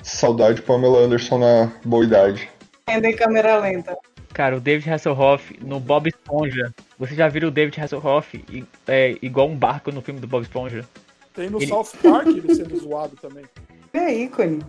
Saudade 0.02 0.56
de 0.56 0.62
Pamela 0.62 0.98
Anderson 1.00 1.38
na 1.38 1.72
boa 1.84 2.04
idade. 2.04 2.48
Ainda 2.86 3.08
em 3.08 3.16
câmera 3.16 3.58
lenta. 3.58 3.96
Cara, 4.32 4.56
o 4.56 4.60
David 4.60 4.90
Hasselhoff 4.90 5.58
no 5.62 5.78
Bob 5.78 6.08
Esponja. 6.08 6.72
Você 6.98 7.14
já 7.14 7.28
viu 7.28 7.48
o 7.48 7.50
David 7.50 7.78
Hasselhoff 7.80 8.64
é, 8.88 9.16
igual 9.20 9.46
um 9.48 9.56
barco 9.56 9.92
no 9.92 10.00
filme 10.00 10.20
do 10.20 10.26
Bob 10.26 10.42
Esponja? 10.42 10.88
Tem 11.34 11.50
no 11.50 11.58
Ele- 11.58 11.66
South 11.66 11.88
Park 12.02 12.26
ele 12.28 12.52
sendo 12.54 12.76
zoado 12.78 13.16
também. 13.16 13.44
É 13.92 14.12
ícone. 14.12 14.62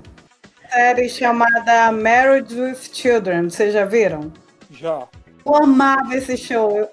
Série 0.69 1.08
chamada 1.08 1.91
Married 1.91 2.53
with 2.60 2.75
Children, 2.91 3.49
vocês 3.49 3.73
já 3.73 3.86
viram? 3.86 4.32
Já. 4.71 5.08
Eu 5.45 5.56
amava 5.56 6.15
esse 6.15 6.36
show. 6.36 6.89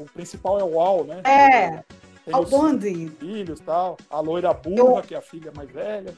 Eu- 0.00 0.04
O 0.04 0.08
principal 0.12 0.58
é 0.58 0.64
o 0.64 0.80
Al, 0.80 1.04
né? 1.04 1.20
É, 1.24 1.82
Tem 2.24 2.34
Al 2.34 2.44
Bundy. 2.44 3.10
filhos 3.20 3.60
e 3.60 3.62
tal. 3.62 3.96
A 4.10 4.20
loira 4.20 4.52
burra, 4.52 5.02
que 5.02 5.14
é 5.14 5.18
a 5.18 5.22
filha 5.22 5.52
mais 5.54 5.70
velha. 5.70 6.14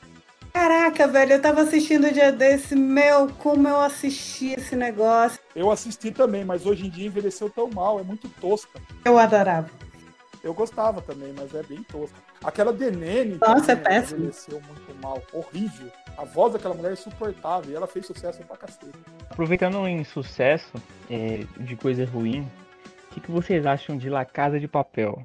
Caraca, 0.53 1.09
velho, 1.09 1.33
eu 1.33 1.41
tava 1.43 1.63
assistindo 1.63 2.07
o 2.07 2.13
dia 2.13 2.31
desse. 2.31 2.77
Meu, 2.77 3.29
como 3.39 3.67
eu 3.67 3.81
assisti 3.81 4.53
esse 4.53 4.77
negócio. 4.77 5.41
Eu 5.57 5.71
assisti 5.71 6.11
também, 6.11 6.45
mas 6.45 6.67
hoje 6.67 6.87
em 6.87 6.91
dia 6.91 7.07
envelheceu 7.07 7.49
tão 7.49 7.71
mal, 7.71 7.99
é 7.99 8.03
muito 8.03 8.29
tosca. 8.41 8.81
Eu 9.05 9.19
adorava. 9.19 9.71
Eu 10.45 10.53
gostava 10.53 11.01
também, 11.01 11.33
mas 11.37 11.55
é 11.55 11.63
bem 11.63 11.83
tosca. 11.85 12.17
Aquela 12.45 12.73
Denene 12.73 13.39
Nossa, 13.41 13.73
é 13.73 13.77
também 13.77 13.85
péssimo. 14.01 14.19
envelheceu 14.19 14.61
muito 14.61 14.95
mal, 15.03 15.23
horrível. 15.33 15.89
A 16.19 16.25
voz 16.25 16.53
daquela 16.53 16.75
mulher 16.75 16.91
é 16.91 16.93
insuportável 16.95 17.71
e 17.73 17.75
ela 17.75 17.87
fez 17.87 18.05
sucesso 18.07 18.43
pra 18.43 18.57
cacete. 18.57 18.91
Aproveitando 19.31 19.87
em 19.89 20.05
sucesso 20.05 20.73
é, 21.09 21.45
de 21.61 21.77
coisa 21.77 22.05
ruim, 22.05 22.47
o 23.13 23.15
que, 23.15 23.21
que 23.21 23.31
vocês 23.31 23.67
acham 23.67 23.99
de 23.99 24.09
La 24.09 24.25
Casa 24.25 24.59
de 24.59 24.67
Papel? 24.67 25.23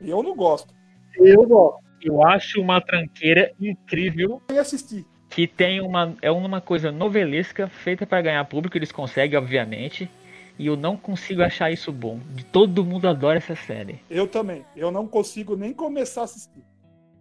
Eu 0.00 0.22
não 0.22 0.36
gosto. 0.36 0.72
Eu 1.16 1.44
gosto. 1.44 1.80
Eu 2.00 2.24
acho 2.24 2.60
uma 2.60 2.80
tranqueira 2.80 3.52
incrível. 3.60 4.40
Nem 4.48 4.60
assisti. 4.60 5.04
que 5.28 5.46
tem 5.48 5.80
uma 5.80 6.14
é 6.22 6.30
uma 6.30 6.60
coisa 6.60 6.92
novelesca 6.92 7.66
feita 7.66 8.06
para 8.06 8.22
ganhar 8.22 8.44
público, 8.44 8.78
eles 8.78 8.92
conseguem, 8.92 9.36
obviamente. 9.36 10.08
E 10.56 10.66
eu 10.66 10.76
não 10.76 10.96
consigo 10.96 11.42
achar 11.42 11.72
isso 11.72 11.90
bom. 11.90 12.20
De 12.32 12.44
todo 12.44 12.84
mundo 12.84 13.08
adora 13.08 13.38
essa 13.38 13.56
série. 13.56 14.00
Eu 14.08 14.28
também. 14.28 14.64
Eu 14.76 14.92
não 14.92 15.06
consigo 15.06 15.56
nem 15.56 15.72
começar 15.72 16.20
a 16.20 16.24
assistir. 16.24 16.62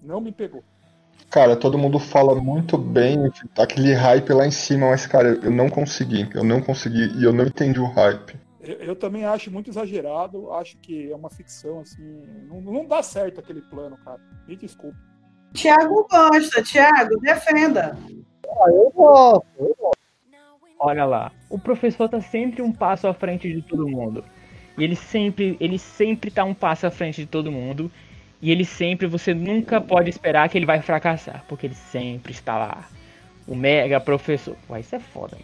Não 0.03 0.21
me 0.21 0.31
pegou. 0.31 0.63
Cara, 1.31 1.55
todo 1.55 1.77
mundo 1.77 1.99
fala 1.99 2.35
muito 2.35 2.77
bem, 2.77 3.17
aquele 3.57 3.93
hype 3.93 4.33
lá 4.33 4.47
em 4.47 4.51
cima, 4.51 4.89
mas, 4.89 5.05
cara, 5.05 5.29
eu 5.43 5.51
não 5.51 5.69
consegui. 5.69 6.27
Eu 6.33 6.43
não 6.43 6.61
consegui 6.61 7.11
e 7.19 7.23
eu 7.23 7.33
não 7.33 7.45
entendi 7.45 7.79
o 7.79 7.85
hype. 7.85 8.38
Eu, 8.61 8.75
eu 8.75 8.95
também 8.95 9.25
acho 9.25 9.51
muito 9.51 9.69
exagerado. 9.69 10.51
Acho 10.53 10.77
que 10.77 11.11
é 11.11 11.15
uma 11.15 11.29
ficção, 11.29 11.79
assim. 11.79 12.23
Não, 12.47 12.61
não 12.61 12.85
dá 12.85 13.01
certo 13.01 13.39
aquele 13.39 13.61
plano, 13.61 13.97
cara. 14.03 14.19
Me 14.47 14.55
desculpe. 14.55 14.97
Tiago 15.53 16.07
gosta, 16.09 16.61
Tiago, 16.61 17.19
defenda. 17.21 17.97
Ah, 18.47 18.69
eu 18.69 18.91
gosto, 18.93 19.45
eu 19.57 19.75
gosto. 19.79 19.99
Olha 20.81 21.03
lá, 21.03 21.31
o 21.49 21.59
professor 21.59 22.07
tá 22.07 22.21
sempre 22.21 22.61
um 22.61 22.71
passo 22.71 23.07
à 23.07 23.13
frente 23.13 23.51
de 23.53 23.61
todo 23.61 23.87
mundo. 23.87 24.23
E 24.77 24.83
ele 24.83 24.95
sempre, 24.95 25.57
ele 25.59 25.77
sempre 25.77 26.31
tá 26.31 26.45
um 26.45 26.53
passo 26.53 26.87
à 26.87 26.91
frente 26.91 27.21
de 27.21 27.27
todo 27.27 27.51
mundo. 27.51 27.91
E 28.41 28.49
ele 28.51 28.63
sempre, 28.63 29.05
você 29.05 29.33
nunca 29.33 29.81
pode 29.81 30.09
esperar 30.09 30.47
que 30.47 30.57
ele 30.57 30.65
vai 30.65 30.81
fracassar, 30.81 31.43
porque 31.49 31.67
ele 31.67 31.75
sempre 31.75 32.31
está 32.31 32.57
lá. 32.57 32.87
O 33.45 33.55
mega 33.55 33.99
professor. 33.99 34.55
Pô, 34.67 34.77
isso 34.77 34.95
é 34.95 34.99
foda. 34.99 35.37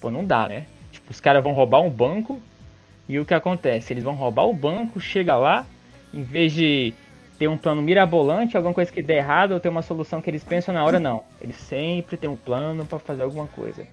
Pô, 0.00 0.10
não 0.10 0.24
dá, 0.24 0.48
né? 0.48 0.66
Os 1.10 1.20
caras 1.20 1.42
vão 1.42 1.52
roubar 1.52 1.80
um 1.80 1.90
banco 1.90 2.40
e 3.08 3.18
o 3.18 3.24
que 3.24 3.34
acontece? 3.34 3.92
Eles 3.92 4.04
vão 4.04 4.14
roubar 4.14 4.46
o 4.46 4.52
banco, 4.52 5.00
chega 5.00 5.36
lá, 5.36 5.66
em 6.12 6.22
vez 6.22 6.52
de 6.52 6.92
ter 7.38 7.48
um 7.48 7.56
plano 7.56 7.80
mirabolante, 7.80 8.56
alguma 8.56 8.74
coisa 8.74 8.90
que 8.92 9.00
der 9.00 9.18
errado 9.18 9.52
ou 9.52 9.60
ter 9.60 9.68
uma 9.68 9.82
solução 9.82 10.20
que 10.20 10.28
eles 10.28 10.44
pensam 10.44 10.74
na 10.74 10.84
hora, 10.84 10.98
não. 10.98 11.22
Eles 11.40 11.56
sempre 11.56 12.16
têm 12.16 12.28
um 12.28 12.36
plano 12.36 12.84
para 12.84 12.98
fazer 12.98 13.22
alguma 13.22 13.46
coisa. 13.46 13.86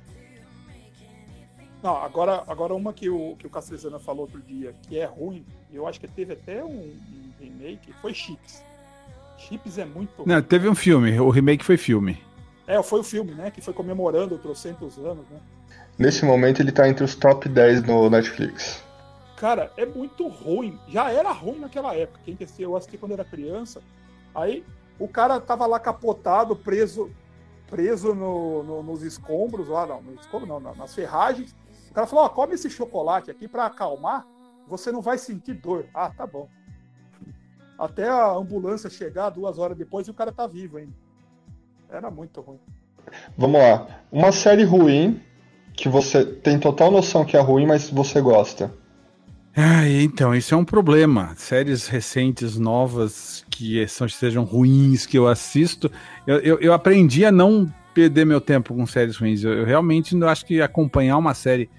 Não, 1.82 1.96
agora, 1.98 2.44
agora 2.48 2.74
uma 2.74 2.92
que 2.92 3.10
o, 3.10 3.36
que 3.38 3.46
o 3.46 3.50
Castrezana 3.50 4.00
falou 4.00 4.22
outro 4.22 4.42
dia, 4.42 4.74
que 4.88 4.98
é 4.98 5.06
ruim, 5.06 5.46
eu 5.72 5.88
acho 5.88 6.00
que 6.00 6.08
teve 6.08 6.34
até 6.34 6.64
um, 6.64 6.68
um 6.70 7.32
remake, 7.40 7.94
foi 8.02 8.14
Chips. 8.14 8.64
Chips 9.38 9.78
é 9.78 9.86
muito 9.86 10.26
Não, 10.26 10.42
teve 10.42 10.68
um 10.68 10.74
filme, 10.74 11.20
o 11.20 11.30
remake 11.30 11.64
foi 11.64 11.78
filme. 11.78 12.18
É, 12.66 12.82
foi 12.82 13.02
o 13.02 13.04
filme, 13.04 13.34
né? 13.36 13.52
Que 13.52 13.62
foi 13.62 13.74
comemorando 13.74 14.38
trocentos 14.40 14.98
anos, 14.98 15.30
né? 15.30 15.40
Nesse 15.98 16.26
momento 16.26 16.62
ele 16.62 16.72
tá 16.72 16.88
entre 16.88 17.04
os 17.04 17.16
top 17.16 17.48
10 17.48 17.84
no 17.84 18.10
Netflix. 18.10 18.84
Cara, 19.38 19.72
é 19.78 19.86
muito 19.86 20.28
ruim. 20.28 20.80
Já 20.88 21.12
era 21.12 21.32
ruim 21.32 21.60
naquela 21.60 21.96
época. 21.96 22.20
Quem 22.26 22.36
que 22.36 22.46
eu 22.60 22.76
assisti 22.76 22.98
quando 22.98 23.14
era 23.14 23.24
criança. 23.24 23.82
Aí 24.34 24.66
o 25.00 25.08
cara 25.08 25.40
tava 25.40 25.66
lá 25.66 25.80
capotado, 25.80 26.56
preso 26.56 27.12
preso 27.68 28.14
no, 28.14 28.62
no, 28.62 28.84
nos 28.84 29.02
escombros, 29.02 29.68
lá 29.68 29.88
não, 29.88 30.00
no 30.00 30.14
escombro, 30.14 30.48
não, 30.48 30.60
nas 30.60 30.94
ferragens 30.94 31.56
cara 31.96 32.06
falou: 32.06 32.26
ó, 32.26 32.30
come 32.30 32.54
esse 32.54 32.70
chocolate 32.70 33.32
aqui 33.32 33.48
para 33.48 33.66
acalmar, 33.66 34.28
você 34.68 34.92
não 34.92 35.02
vai 35.02 35.18
sentir 35.18 35.54
dor. 35.54 35.86
Ah, 35.94 36.10
tá 36.10 36.28
bom. 36.28 36.48
Até 37.80 38.08
a 38.08 38.32
ambulância 38.32 38.90
chegar 38.90 39.30
duas 39.30 39.58
horas 39.58 39.78
depois 39.78 40.08
e 40.08 40.12
o 40.12 40.14
cara 40.14 40.32
tá 40.32 40.46
vivo 40.46 40.78
ainda. 40.78 40.94
Era 41.90 42.12
muito 42.12 42.42
ruim. 42.42 42.60
Vamos 43.38 43.60
lá. 43.60 44.02
Uma 44.12 44.32
série 44.32 44.64
ruim 44.64 45.22
que 45.76 45.90
você 45.90 46.26
tem 46.26 46.58
total 46.60 46.92
noção 46.92 47.26
que 47.26 47.36
é 47.36 47.40
ruim, 47.40 47.66
mas 47.66 47.90
você 47.90 48.22
gosta. 48.22 48.72
Ah, 49.56 49.88
então, 49.88 50.36
isso 50.36 50.54
é 50.54 50.58
um 50.58 50.66
problema. 50.66 51.34
Séries 51.38 51.88
recentes, 51.88 52.58
novas, 52.58 53.46
que 53.50 53.88
são, 53.88 54.08
sejam 54.10 54.44
ruins, 54.44 55.06
que 55.06 55.18
eu 55.18 55.28
assisto. 55.28 55.90
Eu, 56.28 56.40
eu, 56.40 56.60
eu 56.60 56.74
aprendi 56.74 57.24
a 57.24 57.32
não 57.32 57.72
perder 57.94 58.26
meu 58.26 58.42
tempo 58.42 58.76
com 58.76 58.86
séries 58.86 59.16
ruins. 59.16 59.44
Eu, 59.44 59.54
eu 59.54 59.66
realmente 59.66 60.22
acho 60.26 60.46
que 60.46 60.62
acompanhar 60.62 61.18
uma 61.18 61.34
série 61.34 61.70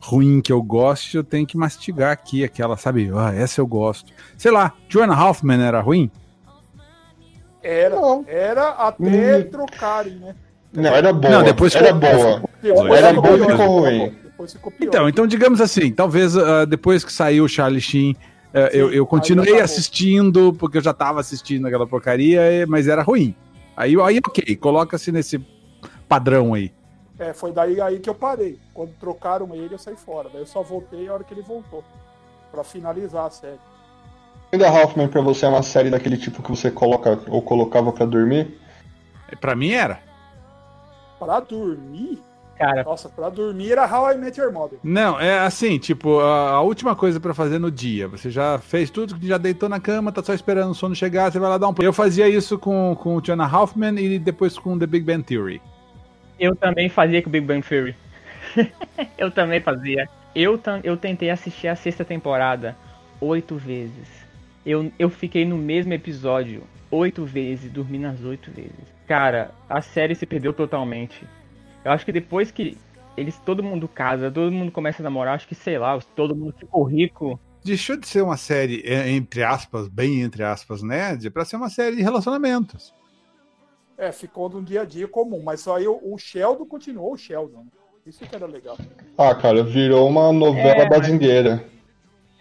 ruim 0.00 0.40
que 0.40 0.52
eu 0.52 0.60
gosto, 0.60 1.16
eu 1.16 1.22
tenho 1.22 1.46
que 1.46 1.56
mastigar 1.56 2.10
aqui 2.10 2.42
aquela, 2.42 2.76
sabe? 2.76 3.08
Ah, 3.14 3.32
essa 3.32 3.60
eu 3.60 3.66
gosto. 3.68 4.12
Sei 4.36 4.50
lá, 4.50 4.72
Joanna 4.88 5.14
Hoffman 5.14 5.62
era 5.62 5.80
ruim? 5.80 6.10
Era, 7.62 7.94
não. 7.94 8.24
era 8.26 8.70
até 8.70 9.38
hum. 9.38 9.50
trocarem, 9.50 10.16
né? 10.16 10.34
Não, 10.72 10.90
era 10.90 11.12
boa. 11.12 11.34
Não, 11.34 11.42
depois 11.42 11.74
era 11.74 11.92
boa. 11.92 12.42
era 12.96 13.12
boa 13.12 13.36
e 13.36 13.50
ficou 13.50 13.80
ruim. 13.80 14.16
Então, 14.80 15.08
então, 15.08 15.26
digamos 15.26 15.60
assim, 15.60 15.92
talvez 15.92 16.34
uh, 16.34 16.66
depois 16.66 17.04
que 17.04 17.12
saiu 17.12 17.44
o 17.44 17.48
Charlie 17.48 17.80
Sheen, 17.80 18.12
uh, 18.12 18.70
Sim, 18.70 18.78
eu, 18.78 18.92
eu 18.92 19.06
continuei 19.06 19.60
assistindo, 19.60 20.52
porque 20.54 20.78
eu 20.78 20.82
já 20.82 20.92
tava 20.92 21.20
assistindo 21.20 21.66
aquela 21.66 21.86
porcaria, 21.86 22.66
mas 22.66 22.88
era 22.88 23.02
ruim. 23.02 23.36
Aí, 23.76 23.94
aí 24.00 24.18
ok, 24.18 24.56
coloca-se 24.56 25.12
nesse 25.12 25.38
padrão 26.08 26.54
aí. 26.54 26.72
É, 27.18 27.32
foi 27.32 27.52
daí 27.52 27.80
aí 27.80 28.00
que 28.00 28.10
eu 28.10 28.14
parei. 28.14 28.58
Quando 28.74 28.92
trocaram 28.98 29.54
ele, 29.54 29.74
eu 29.74 29.78
saí 29.78 29.96
fora. 29.96 30.28
Daí 30.32 30.42
eu 30.42 30.46
só 30.46 30.62
voltei 30.62 31.08
a 31.08 31.14
hora 31.14 31.24
que 31.24 31.32
ele 31.32 31.42
voltou. 31.42 31.84
para 32.50 32.64
finalizar 32.64 33.26
a 33.26 33.30
série. 33.30 33.60
Ainda 34.52 34.70
Hoffman 34.70 35.08
pra 35.08 35.22
você 35.22 35.46
é 35.46 35.48
uma 35.48 35.62
série 35.62 35.88
daquele 35.88 36.18
tipo 36.18 36.42
que 36.42 36.50
você 36.50 36.70
coloca 36.70 37.18
ou 37.28 37.40
colocava 37.40 37.92
para 37.92 38.04
dormir? 38.04 38.58
Para 39.40 39.54
mim 39.54 39.70
era. 39.70 40.00
Para 41.24 41.38
dormir? 41.38 42.18
Cara. 42.56 42.82
Nossa, 42.82 43.08
pra 43.08 43.28
dormir 43.28 43.70
era 43.70 43.86
How 43.86 44.10
I 44.10 44.16
Met 44.16 44.40
Your 44.40 44.52
Mother. 44.52 44.78
Não, 44.82 45.18
é 45.20 45.38
assim, 45.38 45.78
tipo, 45.78 46.18
a, 46.18 46.50
a 46.50 46.60
última 46.60 46.96
coisa 46.96 47.20
para 47.20 47.32
fazer 47.32 47.60
no 47.60 47.70
dia. 47.70 48.08
Você 48.08 48.28
já 48.28 48.58
fez 48.58 48.90
tudo, 48.90 49.16
já 49.24 49.38
deitou 49.38 49.68
na 49.68 49.78
cama, 49.78 50.10
tá 50.10 50.20
só 50.20 50.34
esperando 50.34 50.72
o 50.72 50.74
sono 50.74 50.96
chegar, 50.96 51.30
você 51.30 51.38
vai 51.38 51.48
lá 51.48 51.58
dar 51.58 51.68
um 51.68 51.74
Eu 51.80 51.92
fazia 51.92 52.28
isso 52.28 52.58
com, 52.58 52.96
com 53.00 53.16
o 53.16 53.20
Tiana 53.20 53.46
Hoffman 53.46 54.00
e 54.00 54.18
depois 54.18 54.58
com 54.58 54.76
The 54.76 54.86
Big 54.86 55.04
Bang 55.04 55.22
Theory. 55.22 55.62
Eu 56.40 56.56
também 56.56 56.88
fazia 56.88 57.22
com 57.22 57.30
Big 57.30 57.46
Bang 57.46 57.64
Theory. 57.64 57.94
eu 59.16 59.30
também 59.30 59.60
fazia. 59.60 60.08
Eu, 60.34 60.60
eu 60.82 60.96
tentei 60.96 61.30
assistir 61.30 61.68
a 61.68 61.76
sexta 61.76 62.04
temporada 62.04 62.76
oito 63.20 63.56
vezes. 63.56 64.08
Eu, 64.66 64.90
eu 64.98 65.08
fiquei 65.08 65.44
no 65.44 65.56
mesmo 65.56 65.92
episódio 65.92 66.64
oito 66.92 67.24
vezes, 67.24 67.72
dormi 67.72 67.98
nas 67.98 68.22
oito 68.22 68.50
vezes. 68.52 68.92
Cara, 69.08 69.50
a 69.68 69.80
série 69.80 70.14
se 70.14 70.26
perdeu 70.26 70.52
totalmente. 70.52 71.26
Eu 71.84 71.90
acho 71.90 72.04
que 72.04 72.12
depois 72.12 72.50
que 72.50 72.76
eles 73.16 73.38
todo 73.40 73.62
mundo 73.62 73.88
casa, 73.88 74.30
todo 74.30 74.52
mundo 74.52 74.70
começa 74.70 75.02
a 75.02 75.04
namorar, 75.04 75.34
acho 75.34 75.48
que 75.48 75.54
sei 75.54 75.78
lá, 75.78 75.98
todo 76.14 76.36
mundo 76.36 76.54
ficou 76.56 76.84
rico. 76.84 77.40
Deixou 77.64 77.96
de 77.96 78.06
ser 78.06 78.22
uma 78.22 78.36
série 78.36 78.82
entre 78.86 79.42
aspas, 79.42 79.88
bem 79.88 80.20
entre 80.20 80.44
aspas, 80.44 80.82
né, 80.82 81.18
para 81.32 81.44
ser 81.44 81.56
uma 81.56 81.70
série 81.70 81.96
de 81.96 82.02
relacionamentos. 82.02 82.94
É, 83.96 84.10
ficou 84.12 84.48
no 84.48 84.62
dia 84.62 84.82
a 84.82 84.84
dia 84.84 85.08
comum, 85.08 85.42
mas 85.42 85.66
aí 85.68 85.86
o, 85.86 85.98
o 86.02 86.18
Sheldon 86.18 86.66
continuou 86.66 87.12
o 87.12 87.16
Sheldon. 87.16 87.66
Isso 88.04 88.24
que 88.26 88.34
era 88.34 88.46
legal. 88.46 88.76
Ah, 89.16 89.34
cara, 89.34 89.62
virou 89.62 90.08
uma 90.08 90.32
novela 90.32 90.82
é, 90.82 90.88
bazingueira. 90.88 91.64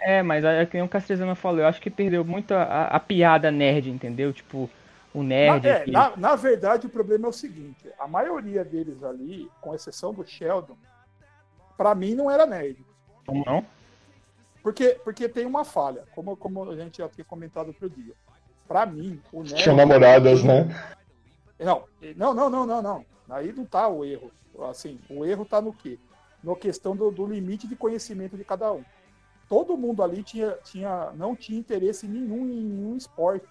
É, 0.02 0.24
mas 0.24 0.44
é 0.44 0.66
que 0.66 0.76
nem 0.76 0.84
o 0.84 0.90
Castrezano 0.90 1.36
falou, 1.36 1.60
eu 1.60 1.68
acho 1.68 1.80
que 1.80 1.90
perdeu 1.90 2.26
muito 2.26 2.54
a, 2.54 2.86
a 2.86 3.00
piada 3.00 3.52
nerd, 3.52 3.90
entendeu? 3.90 4.34
Tipo, 4.34 4.68
o 5.14 5.22
nerd. 5.22 5.64
Na, 5.64 5.70
é, 5.70 5.86
na, 5.88 6.18
na, 6.18 6.36
verdade, 6.36 6.88
o 6.88 6.90
problema 6.90 7.28
é 7.28 7.30
o 7.30 7.34
seguinte: 7.34 7.88
a 8.00 8.08
maioria 8.08 8.66
deles 8.66 9.04
ali, 9.04 9.50
com 9.62 9.76
exceção 9.76 10.12
do 10.12 10.26
Sheldon, 10.26 10.76
para 11.78 11.94
mim 11.94 12.16
não 12.16 12.32
era 12.32 12.48
nerd. 12.48 12.84
Como 13.26 13.46
não? 13.46 13.64
Porque, 14.64 15.00
porque 15.04 15.30
tem 15.30 15.46
uma 15.46 15.64
falha, 15.64 16.04
como, 16.16 16.36
como 16.36 16.70
a 16.70 16.76
gente 16.76 16.98
já 16.98 17.08
tinha 17.08 17.26
comentado 17.26 17.68
outro 17.68 17.90
dia. 17.90 18.14
Para 18.68 18.86
mim, 18.86 19.22
o 19.32 19.44
nerd. 19.44 19.56
Tinha 19.56 19.76
namoradas, 19.76 20.44
né? 20.44 20.68
Não, 21.60 21.84
não, 22.16 22.34
não, 22.34 22.50
não, 22.50 22.66
não, 22.66 22.82
não. 22.82 23.06
Aí 23.30 23.54
não 23.54 23.66
tá 23.66 23.88
o 23.88 24.04
erro. 24.04 24.32
Assim, 24.70 25.00
o 25.10 25.24
erro 25.24 25.46
tá 25.46 25.62
no 25.62 25.72
quê? 25.72 26.00
Na 26.44 26.56
questão 26.56 26.96
do, 26.96 27.12
do 27.12 27.28
limite 27.28 27.68
de 27.68 27.76
conhecimento 27.76 28.36
de 28.36 28.44
cada 28.44 28.72
um. 28.74 28.84
Todo 29.52 29.76
mundo 29.76 30.02
ali 30.02 30.24
tinha, 30.24 30.58
tinha, 30.64 31.12
não 31.12 31.36
tinha 31.36 31.60
interesse 31.60 32.08
nenhum 32.08 32.48
em 32.48 32.64
nenhum 32.70 32.96
esporte. 32.96 33.50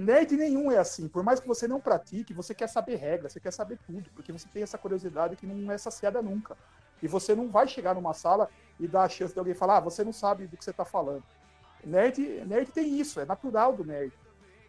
Nerd 0.00 0.34
nenhum 0.34 0.72
é 0.72 0.78
assim. 0.78 1.06
Por 1.06 1.22
mais 1.22 1.38
que 1.38 1.46
você 1.46 1.68
não 1.68 1.78
pratique, 1.78 2.32
você 2.32 2.54
quer 2.54 2.68
saber 2.68 2.96
regras, 2.96 3.34
você 3.34 3.38
quer 3.38 3.50
saber 3.50 3.78
tudo, 3.86 4.08
porque 4.14 4.32
você 4.32 4.48
tem 4.48 4.62
essa 4.62 4.78
curiosidade 4.78 5.36
que 5.36 5.46
não 5.46 5.70
é 5.70 5.76
saciada 5.76 6.22
nunca. 6.22 6.56
E 7.02 7.06
você 7.06 7.34
não 7.34 7.50
vai 7.50 7.68
chegar 7.68 7.94
numa 7.94 8.14
sala 8.14 8.48
e 8.80 8.88
dar 8.88 9.02
a 9.02 9.10
chance 9.10 9.34
de 9.34 9.38
alguém 9.38 9.52
falar, 9.52 9.76
ah, 9.76 9.80
você 9.80 10.02
não 10.02 10.12
sabe 10.12 10.46
do 10.46 10.56
que 10.56 10.64
você 10.64 10.70
está 10.70 10.86
falando. 10.86 11.22
Nerd, 11.84 12.18
nerd 12.46 12.72
tem 12.72 12.98
isso, 12.98 13.20
é 13.20 13.26
natural 13.26 13.76
do 13.76 13.84
nerd. 13.84 14.14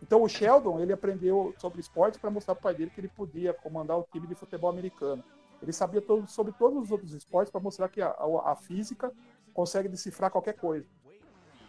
Então 0.04 0.22
o 0.22 0.28
Sheldon, 0.28 0.82
ele 0.82 0.92
aprendeu 0.92 1.56
sobre 1.58 1.80
esporte 1.80 2.20
para 2.20 2.30
mostrar 2.30 2.56
para 2.56 2.60
o 2.60 2.64
pai 2.64 2.76
dele 2.76 2.92
que 2.94 3.00
ele 3.00 3.08
podia 3.08 3.54
comandar 3.54 3.98
o 3.98 4.06
time 4.12 4.28
de 4.28 4.36
futebol 4.36 4.70
americano. 4.70 5.24
Ele 5.62 5.74
sabia 5.74 6.02
todo, 6.02 6.28
sobre 6.28 6.54
todos 6.54 6.84
os 6.84 6.92
outros 6.92 7.14
esportes 7.14 7.52
para 7.52 7.62
mostrar 7.62 7.90
que 7.90 8.02
a, 8.02 8.10
a, 8.10 8.52
a, 8.52 8.56
física 8.56 9.12
consegue 9.54 9.88
decifrar 9.88 10.32
qualquer 10.32 10.54
coisa. 10.54 10.86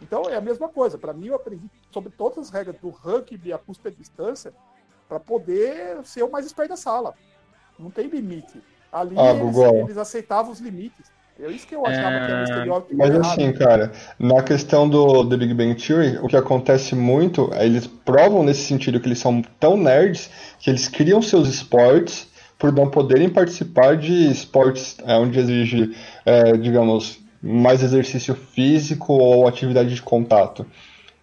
Então 0.01 0.23
é 0.29 0.35
a 0.35 0.41
mesma 0.41 0.67
coisa. 0.67 0.97
Para 0.97 1.13
mim, 1.13 1.27
eu 1.27 1.35
aprendi 1.35 1.69
sobre 1.91 2.11
todas 2.11 2.37
as 2.39 2.49
regras 2.49 2.75
do 2.81 2.89
rugby, 2.89 3.53
a 3.53 3.57
custo 3.57 3.87
e 3.87 3.91
distância, 3.91 4.53
para 5.07 5.19
poder 5.19 6.03
ser 6.03 6.23
o 6.23 6.31
mais 6.31 6.45
esperto 6.45 6.69
da 6.69 6.77
sala. 6.77 7.13
Não 7.77 7.91
tem 7.91 8.07
limite. 8.07 8.61
Ali 8.91 9.15
ah, 9.17 9.31
eles, 9.31 9.57
eles, 9.57 9.97
aceitavam 9.97 10.51
os 10.51 10.59
limites. 10.59 11.11
É 11.39 11.47
isso 11.47 11.65
que 11.65 11.73
eu 11.73 11.85
achava 11.85 12.15
É, 12.15 12.25
que 12.25 12.31
era 12.31 12.43
estereótipo 12.43 12.95
Mas 12.95 13.09
errado. 13.09 13.25
assim, 13.25 13.53
cara, 13.53 13.91
na 14.19 14.43
questão 14.43 14.87
do 14.87 15.27
The 15.27 15.37
Big 15.37 15.53
Bang 15.53 15.75
Theory, 15.75 16.17
o 16.17 16.27
que 16.27 16.35
acontece 16.35 16.93
muito, 16.93 17.49
é 17.53 17.65
eles 17.65 17.87
provam 17.87 18.43
nesse 18.43 18.61
sentido 18.61 18.99
que 18.99 19.07
eles 19.07 19.19
são 19.19 19.41
tão 19.59 19.77
nerds 19.77 20.29
que 20.59 20.69
eles 20.69 20.87
criam 20.87 21.21
seus 21.21 21.47
esportes 21.47 22.27
por 22.59 22.71
não 22.71 22.91
poderem 22.91 23.27
participar 23.27 23.97
de 23.97 24.29
esportes 24.29 24.97
é, 25.03 25.15
onde 25.15 25.39
exige, 25.39 25.95
é, 26.25 26.51
digamos, 26.53 27.20
mais 27.41 27.81
exercício 27.83 28.35
físico 28.35 29.13
ou 29.13 29.47
atividade 29.47 29.93
de 29.95 30.01
contato. 30.01 30.65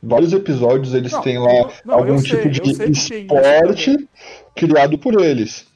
Vários 0.03 0.33
episódios 0.33 0.95
eles 0.95 1.13
Não, 1.13 1.23
têm 1.23 1.39
lá 1.39 1.53
eu- 1.53 1.71
não, 1.85 1.95
algum 1.97 2.15
eu 2.15 2.19
sei, 2.21 2.31
tipo 2.43 2.51
de 2.51 2.75
sei 2.75 2.87
tem 2.87 2.91
isso 2.93 3.15
esporte 3.15 4.09
criado 4.55 4.99
por 4.99 5.21
eles. 5.21 5.67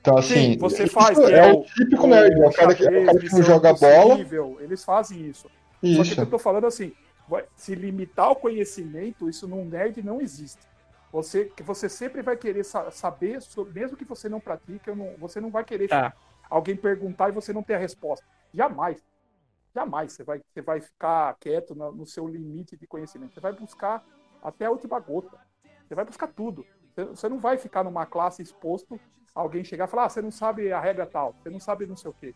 Então, 0.00 0.16
assim, 0.16 0.52
Sim, 0.52 0.58
você 0.58 0.84
isso 0.84 0.94
faz, 0.94 1.18
que 1.18 1.24
é 1.32 1.52
o 1.52 1.62
típico 1.64 2.06
nerd, 2.06 2.40
é 2.40 2.46
o 2.46 2.52
cara 2.52 2.74
que, 2.74 2.82
é 2.86 2.86
o 3.02 3.04
cara 3.06 3.18
que 3.18 3.28
não 3.30 3.38
Missão 3.38 3.42
joga 3.42 3.72
bola. 3.74 4.14
Impossível, 4.14 4.58
Eles 4.60 4.84
fazem 4.84 5.26
isso. 5.28 5.42
Só 5.42 5.50
que 5.80 5.88
o 5.98 6.02
Isso. 6.02 6.14
que 6.14 6.20
eu 6.20 6.26
tô 6.26 6.38
falando 6.38 6.66
assim, 6.66 6.92
vai- 7.28 7.44
se 7.56 7.74
limitar 7.74 8.26
ao 8.26 8.36
conhecimento, 8.36 9.28
isso 9.28 9.46
num 9.48 9.64
nerd 9.64 10.02
não 10.02 10.20
existe. 10.20 10.58
Você, 11.12 11.50
você 11.64 11.88
sempre 11.88 12.22
vai 12.22 12.36
querer 12.36 12.64
sa- 12.64 12.90
saber, 12.90 13.38
mesmo 13.74 13.96
que 13.96 14.04
você 14.04 14.28
não 14.28 14.40
pratique, 14.40 14.88
eu 14.88 14.94
não- 14.96 15.12
você 15.18 15.40
não 15.40 15.50
vai 15.50 15.64
querer 15.64 15.88
Tá. 15.88 16.12
alguém 16.48 16.76
perguntar 16.76 17.28
e 17.30 17.32
você 17.32 17.52
não 17.52 17.62
ter 17.62 17.74
a 17.74 17.78
resposta. 17.78 18.24
Jamais. 18.54 18.98
Jamais 19.74 20.12
você 20.12 20.24
vai, 20.24 20.40
você 20.52 20.60
vai 20.60 20.80
ficar 20.80 21.36
quieto 21.38 21.74
no, 21.74 21.92
no 21.92 22.06
seu 22.06 22.26
limite 22.26 22.76
de 22.76 22.86
conhecimento. 22.86 23.34
Você 23.34 23.40
vai 23.40 23.52
buscar 23.52 24.04
até 24.42 24.66
a 24.66 24.70
última 24.70 24.98
gota. 24.98 25.38
Você 25.86 25.94
vai 25.94 26.04
buscar 26.04 26.28
tudo. 26.28 26.64
Você, 26.94 27.04
você 27.04 27.28
não 27.28 27.38
vai 27.38 27.56
ficar 27.56 27.84
numa 27.84 28.06
classe 28.06 28.42
exposto 28.42 28.98
a 29.34 29.40
alguém 29.40 29.62
chegar 29.64 29.86
e 29.86 29.88
falar, 29.88 30.06
ah, 30.06 30.08
você 30.08 30.20
não 30.20 30.30
sabe 30.30 30.72
a 30.72 30.80
regra 30.80 31.06
tal, 31.06 31.34
você 31.34 31.50
não 31.50 31.60
sabe 31.60 31.86
não 31.86 31.96
sei 31.96 32.10
o 32.10 32.14
quê. 32.14 32.34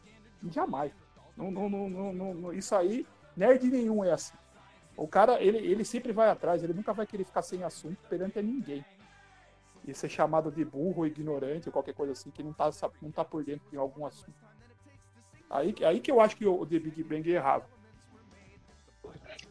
Jamais. 0.51 0.92
Não, 1.37 1.51
não, 1.51 1.68
não, 1.68 2.12
não, 2.12 2.53
isso 2.53 2.75
aí, 2.77 3.07
nerd 3.37 3.68
nenhum 3.68 4.05
é 4.05 4.12
assim. 4.12 4.37
O 4.97 5.09
cara, 5.09 5.42
ele, 5.42 5.59
ele 5.59 5.85
sempre 5.85 6.12
vai 6.12 6.29
atrás, 6.29 6.62
ele 6.62 6.73
nunca 6.73 6.92
vai 6.92 7.07
querer 7.07 7.25
ficar 7.25 7.42
sem 7.42 7.64
assunto 7.64 7.99
perante 8.09 8.38
a 8.38 8.42
ninguém. 8.42 8.85
E 9.85 9.92
ser 9.92 10.09
chamado 10.09 10.51
de 10.51 10.64
burro, 10.64 11.07
ignorante 11.07 11.68
ou 11.68 11.73
qualquer 11.73 11.94
coisa 11.94 12.12
assim, 12.12 12.31
que 12.31 12.42
não 12.42 12.53
tá, 12.53 12.70
não 13.03 13.11
tá 13.11 13.25
por 13.25 13.44
dentro 13.44 13.68
de 13.70 13.77
algum 13.77 14.07
assunto. 14.07 14.54
Aí, 15.55 15.73
aí 15.85 16.01
que 16.01 16.11
eu 16.11 16.21
acho 16.21 16.37
que 16.37 16.45
o, 16.45 16.61
o 16.61 16.67
The 16.67 16.81
Big 16.81 17.05
Bang 17.05 17.31
errava. 17.31 17.64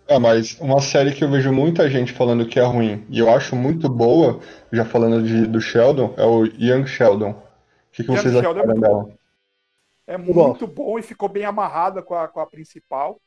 É, 0.06 0.20
mas 0.20 0.60
uma 0.60 0.82
série 0.82 1.14
que 1.14 1.24
eu 1.24 1.32
vejo 1.32 1.54
muita 1.54 1.90
gente 1.90 2.12
falando 2.12 2.46
que 2.46 2.60
é 2.60 2.64
ruim 2.64 3.06
e 3.10 3.20
eu 3.20 3.30
acho 3.30 3.56
muito 3.56 3.88
boa, 3.88 4.42
já 4.72 4.84
falando 4.84 5.26
de, 5.26 5.48
do 5.48 5.62
Sheldon, 5.62 6.14
é 6.18 6.26
o 6.26 6.46
Young 6.46 6.86
Sheldon. 6.86 7.32
O 7.32 7.36
que, 7.94 8.04
que 8.04 8.12
Young 8.12 8.18
vocês 8.18 8.34
Sheldon 8.36 8.60
é 8.60 8.64
acharam 8.64 8.66
muito 8.66 8.82
dela? 8.82 9.18
É 10.06 10.18
muito 10.18 10.68
bom 10.68 11.00
e 11.00 11.02
ficou 11.02 11.30
bem 11.30 11.46
amarrada 11.46 12.02
com 12.02 12.16
a, 12.16 12.28
com 12.28 12.42
a 12.42 12.46
principal. 12.46 13.22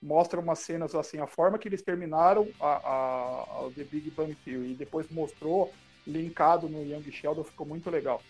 Mostra 0.00 0.40
umas 0.40 0.60
cenas 0.60 0.94
assim, 0.94 1.18
a 1.18 1.26
forma 1.26 1.58
que 1.58 1.68
eles 1.68 1.82
terminaram 1.82 2.48
a, 2.58 2.66
a, 2.66 3.42
a 3.42 3.70
The 3.76 3.84
Big 3.84 4.10
Bang 4.10 4.34
Theory 4.36 4.72
e 4.72 4.74
depois 4.74 5.06
mostrou 5.10 5.70
linkado 6.06 6.66
no 6.66 6.82
Young 6.82 7.12
Sheldon, 7.12 7.44
ficou 7.44 7.66
muito 7.66 7.90
legal. 7.90 8.22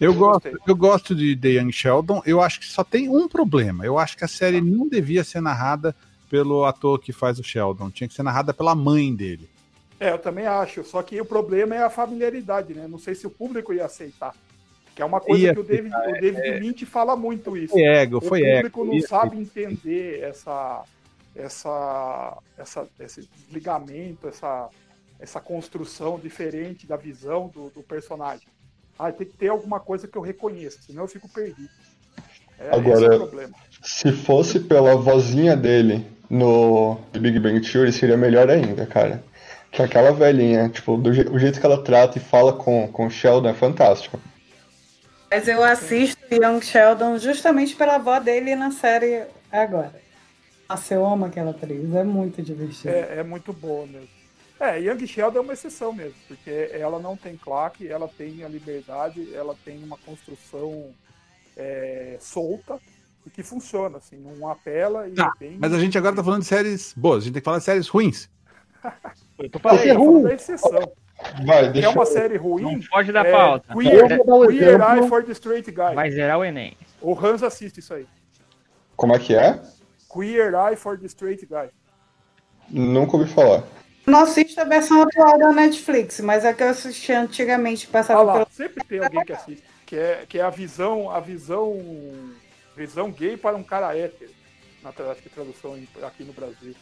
Eu 0.00 0.12
Eu 0.12 0.14
gosto, 0.14 0.50
gostei. 0.50 0.58
eu 0.66 0.76
gosto 0.76 1.14
de 1.14 1.36
The 1.36 1.48
Young 1.48 1.72
Sheldon. 1.72 2.22
Eu 2.24 2.40
acho 2.40 2.58
que 2.60 2.66
só 2.66 2.82
tem 2.82 3.08
um 3.08 3.28
problema. 3.28 3.84
Eu 3.84 3.98
acho 3.98 4.16
que 4.16 4.24
a 4.24 4.28
série 4.28 4.60
não 4.60 4.88
devia 4.88 5.22
ser 5.22 5.40
narrada 5.40 5.94
pelo 6.30 6.64
ator 6.64 6.98
que 6.98 7.12
faz 7.12 7.38
o 7.38 7.44
Sheldon. 7.44 7.90
Tinha 7.90 8.08
que 8.08 8.14
ser 8.14 8.22
narrada 8.22 8.54
pela 8.54 8.74
mãe 8.74 9.14
dele. 9.14 9.48
É, 9.98 10.10
eu 10.10 10.18
também 10.18 10.46
acho. 10.46 10.82
Só 10.84 11.02
que 11.02 11.20
o 11.20 11.24
problema 11.24 11.74
é 11.74 11.82
a 11.82 11.90
familiaridade, 11.90 12.72
né? 12.72 12.88
Não 12.88 12.98
sei 12.98 13.14
se 13.14 13.26
o 13.26 13.30
público 13.30 13.72
ia 13.74 13.84
aceitar. 13.84 14.34
Que 14.94 15.02
é 15.02 15.04
uma 15.04 15.20
coisa 15.20 15.44
Ia 15.44 15.54
que 15.54 15.60
o 15.60 15.64
David, 15.64 15.94
o 15.94 16.12
David 16.20 16.60
Lynch 16.60 16.86
fala 16.86 17.14
muito 17.14 17.56
isso. 17.56 17.72
Foi 17.74 17.82
ego, 17.82 18.16
o 18.18 18.20
foi 18.20 18.42
ego. 18.42 18.56
público 18.56 18.84
não 18.84 18.94
Ia 18.94 19.06
sabe 19.06 19.36
entender 19.38 20.20
essa, 20.20 20.82
essa, 21.36 22.38
essa, 22.56 22.88
esse 22.98 23.28
desligamento, 23.36 24.26
essa, 24.26 24.68
essa 25.18 25.40
construção 25.40 26.18
diferente 26.18 26.86
da 26.86 26.96
visão 26.96 27.48
do, 27.48 27.70
do 27.70 27.82
personagem. 27.82 28.48
Ah, 29.02 29.10
tem 29.10 29.26
que 29.26 29.32
ter 29.32 29.48
alguma 29.48 29.80
coisa 29.80 30.06
que 30.06 30.16
eu 30.18 30.20
reconheça, 30.20 30.78
senão 30.86 31.04
eu 31.04 31.08
fico 31.08 31.26
perdido. 31.28 31.70
É, 32.58 32.68
Agora- 32.76 32.96
esse 32.96 33.04
é 33.06 33.16
o 33.16 33.18
problema. 33.18 33.54
Se 33.82 34.12
fosse 34.12 34.60
pela 34.60 34.94
vozinha 34.94 35.56
dele 35.56 36.06
no 36.28 36.98
Big 37.18 37.38
Bang 37.38 37.60
Theory, 37.60 37.92
seria 37.92 38.16
melhor 38.18 38.50
ainda, 38.50 38.84
cara. 38.84 39.24
Que 39.72 39.80
aquela 39.80 40.12
velhinha, 40.12 40.68
tipo, 40.68 40.98
do 40.98 41.14
je- 41.14 41.28
o 41.30 41.38
jeito 41.38 41.58
que 41.58 41.64
ela 41.64 41.82
trata 41.82 42.18
e 42.18 42.20
fala 42.20 42.52
com, 42.52 42.86
com 42.88 43.06
o 43.06 43.10
Sheldon 43.10 43.48
é 43.48 43.54
fantástico. 43.54 44.20
Mas 45.30 45.48
eu 45.48 45.62
assisto 45.64 46.20
Young 46.30 46.60
Sheldon 46.60 47.16
justamente 47.18 47.74
pela 47.76 47.94
avó 47.94 48.18
dele 48.18 48.54
na 48.54 48.70
série 48.70 49.22
agora. 49.50 49.94
Nossa, 50.68 50.92
eu 50.92 51.06
amo 51.06 51.24
aquela 51.24 51.52
atriz, 51.52 51.94
é 51.94 52.04
muito 52.04 52.42
divertido. 52.42 52.90
É, 52.92 53.20
é 53.20 53.22
muito 53.22 53.52
boa 53.52 53.86
mesmo. 53.86 54.19
É, 54.60 54.78
Young 54.78 55.06
Sheldon 55.06 55.38
é 55.38 55.40
uma 55.40 55.52
exceção 55.54 55.90
mesmo, 55.90 56.14
porque 56.28 56.70
ela 56.72 56.98
não 56.98 57.16
tem 57.16 57.34
claque, 57.34 57.88
ela 57.88 58.06
tem 58.06 58.44
a 58.44 58.48
liberdade, 58.48 59.34
ela 59.34 59.56
tem 59.64 59.82
uma 59.82 59.96
construção 59.96 60.90
é, 61.56 62.18
solta 62.20 62.78
e 63.26 63.30
que 63.30 63.42
funciona, 63.42 63.96
assim, 63.96 64.16
não 64.18 64.46
apela 64.46 65.08
e 65.08 65.12
Tá, 65.12 65.32
é 65.36 65.38
bem... 65.38 65.56
Mas 65.58 65.72
a 65.72 65.78
gente 65.78 65.96
agora 65.96 66.14
tá 66.14 66.22
falando 66.22 66.42
de 66.42 66.46
séries 66.46 66.92
boas. 66.94 67.22
A 67.22 67.24
gente 67.24 67.32
tem 67.32 67.40
que 67.40 67.44
falar 67.44 67.58
de 67.58 67.64
séries 67.64 67.88
ruins. 67.88 68.28
Eu 69.38 69.48
tô 69.48 69.58
falando, 69.58 69.82
tô 69.82 69.94
falando 69.94 70.22
da 70.24 70.34
exceção. 70.34 70.92
Vai, 71.46 71.80
é 71.80 71.88
uma 71.88 72.02
eu... 72.02 72.06
série 72.06 72.36
ruim, 72.36 72.62
não 72.62 72.82
foge 72.82 73.12
da 73.12 73.20
é, 73.20 73.30
pauta. 73.30 73.74
Queer. 73.74 74.80
Eye 74.80 75.08
for 75.08 75.22
the 75.22 75.32
Straight 75.32 75.70
Guy. 75.70 75.94
Vai 75.94 76.10
zerar 76.10 76.38
o 76.38 76.44
Enem. 76.44 76.76
O 77.00 77.14
Hans 77.14 77.42
assiste 77.42 77.80
isso 77.80 77.92
aí. 77.92 78.06
Como 78.96 79.14
é 79.14 79.18
que 79.18 79.34
é? 79.34 79.60
Queer 80.12 80.52
Eye 80.54 80.76
for 80.76 80.98
the 80.98 81.06
Straight 81.06 81.46
Guy. 81.46 81.68
Nunca 82.70 83.16
ouvi 83.16 83.30
falar. 83.30 83.64
Não 84.06 84.20
assisto 84.20 84.60
a 84.60 84.64
versão 84.64 85.02
atual 85.02 85.38
da 85.38 85.52
Netflix, 85.52 86.20
mas 86.20 86.44
é 86.44 86.52
que 86.52 86.62
eu 86.62 86.68
assisti 86.68 87.12
antigamente, 87.12 87.86
que 87.86 87.92
Ah 87.92 87.98
passava 87.98 88.22
lá, 88.22 88.32
pelo... 88.32 88.46
sempre 88.50 88.84
tem 88.84 88.98
alguém 88.98 89.24
que 89.24 89.32
assiste. 89.32 89.64
Que 89.86 89.96
é, 89.96 90.24
que 90.28 90.38
é 90.38 90.42
a 90.42 90.50
visão, 90.50 91.10
a 91.10 91.20
visão, 91.20 91.76
visão 92.76 93.10
gay 93.10 93.36
para 93.36 93.56
um 93.56 93.62
cara 93.62 93.96
hétero. 93.96 94.30
Na 94.82 94.90
acho 95.10 95.22
que 95.22 95.28
tradução 95.28 95.76
aqui 96.02 96.24
no 96.24 96.32
Brasil. 96.32 96.74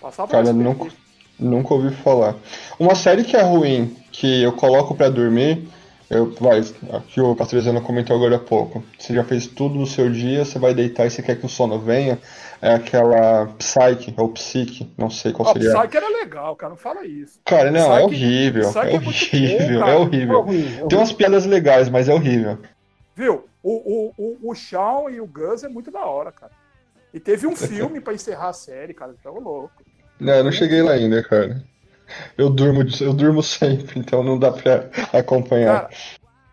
Passava 0.00 0.30
Cara, 0.30 0.52
nunca, 0.52 0.88
nunca 1.38 1.74
ouvi 1.74 1.94
falar. 1.96 2.36
Uma 2.78 2.94
série 2.94 3.24
que 3.24 3.36
é 3.36 3.42
ruim, 3.42 3.96
que 4.10 4.42
eu 4.42 4.52
coloco 4.52 4.94
pra 4.94 5.08
dormir, 5.08 5.68
eu, 6.08 6.32
vai, 6.40 6.62
que 7.08 7.20
o 7.20 7.34
Castrezano 7.34 7.80
comentou 7.82 8.16
agora 8.16 8.36
há 8.36 8.38
pouco. 8.38 8.82
Você 8.98 9.14
já 9.14 9.24
fez 9.24 9.46
tudo 9.46 9.74
no 9.76 9.86
seu 9.86 10.10
dia, 10.10 10.44
você 10.44 10.58
vai 10.58 10.72
deitar 10.74 11.06
e 11.06 11.10
você 11.10 11.22
quer 11.22 11.36
que 11.36 11.46
o 11.46 11.48
sono 11.48 11.78
venha. 11.78 12.18
É 12.62 12.74
aquela 12.74 13.46
Psyche, 13.58 14.14
ou 14.16 14.30
Psique, 14.30 14.90
não 14.96 15.10
sei 15.10 15.32
qual 15.32 15.48
Ó, 15.48 15.52
seria. 15.52 15.74
Psyche 15.78 15.96
era 15.96 16.08
legal, 16.08 16.56
cara, 16.56 16.70
não 16.70 16.76
fala 16.76 17.04
isso. 17.06 17.38
Cara, 17.44 17.70
não, 17.70 17.94
é 17.96 18.06
Psyche- 18.06 18.24
horrível. 18.24 18.62
Psyche 18.70 18.78
É 18.78 18.94
é 18.94 18.98
muito 18.98 19.04
bom, 19.04 19.10
horrível, 19.10 19.80
cara. 19.80 19.90
é 19.90 19.94
É 19.94 19.98
horrível. 19.98 20.38
é 20.38 20.42
ruim. 20.42 20.88
Tem 20.88 20.98
umas 20.98 21.12
piadas 21.12 21.44
legais, 21.46 21.88
mas 21.88 22.08
é 22.08 22.14
horrível. 22.14 22.58
Viu? 23.14 23.44
O, 23.62 23.72
o, 23.72 24.12
o, 24.16 24.50
o 24.50 24.54
Shawn 24.54 25.10
e 25.10 25.20
o 25.20 25.26
Gus 25.26 25.64
é 25.64 25.68
muito 25.68 25.90
da 25.90 26.04
hora, 26.06 26.30
cara. 26.32 26.52
E 27.12 27.18
teve 27.20 27.46
um 27.46 27.54
filme 27.56 28.00
pra 28.00 28.14
encerrar 28.14 28.48
a 28.50 28.52
série, 28.52 28.94
cara. 28.94 29.12
Então, 29.18 29.34
louco. 29.40 29.72
Não, 30.18 30.32
eu 30.34 30.44
não 30.44 30.52
cheguei 30.52 30.80
lá 30.82 30.92
ainda, 30.92 31.22
cara. 31.22 31.62
Eu 32.36 32.50
durmo, 32.50 32.82
eu 33.00 33.12
durmo 33.12 33.42
sempre, 33.42 33.98
então 33.98 34.22
não 34.22 34.38
dá 34.38 34.52
pra 34.52 34.88
acompanhar. 35.12 35.82
Cara, 35.82 35.90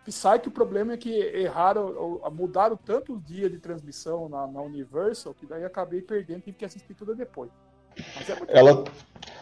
Psyche, 0.04 0.48
o 0.48 0.50
problema 0.50 0.92
é 0.92 0.96
que 0.96 1.10
erraram, 1.10 2.20
mudaram 2.32 2.76
tanto 2.76 3.14
o 3.14 3.20
dia 3.20 3.48
de 3.48 3.58
transmissão 3.58 4.28
na, 4.28 4.46
na 4.46 4.60
Universal 4.60 5.34
que 5.34 5.46
daí 5.46 5.64
acabei 5.64 6.02
perdendo, 6.02 6.42
tive 6.42 6.58
que 6.58 6.64
assistir 6.64 6.94
tudo 6.94 7.14
depois. 7.14 7.50
É 7.96 8.58
Ela. 8.58 8.84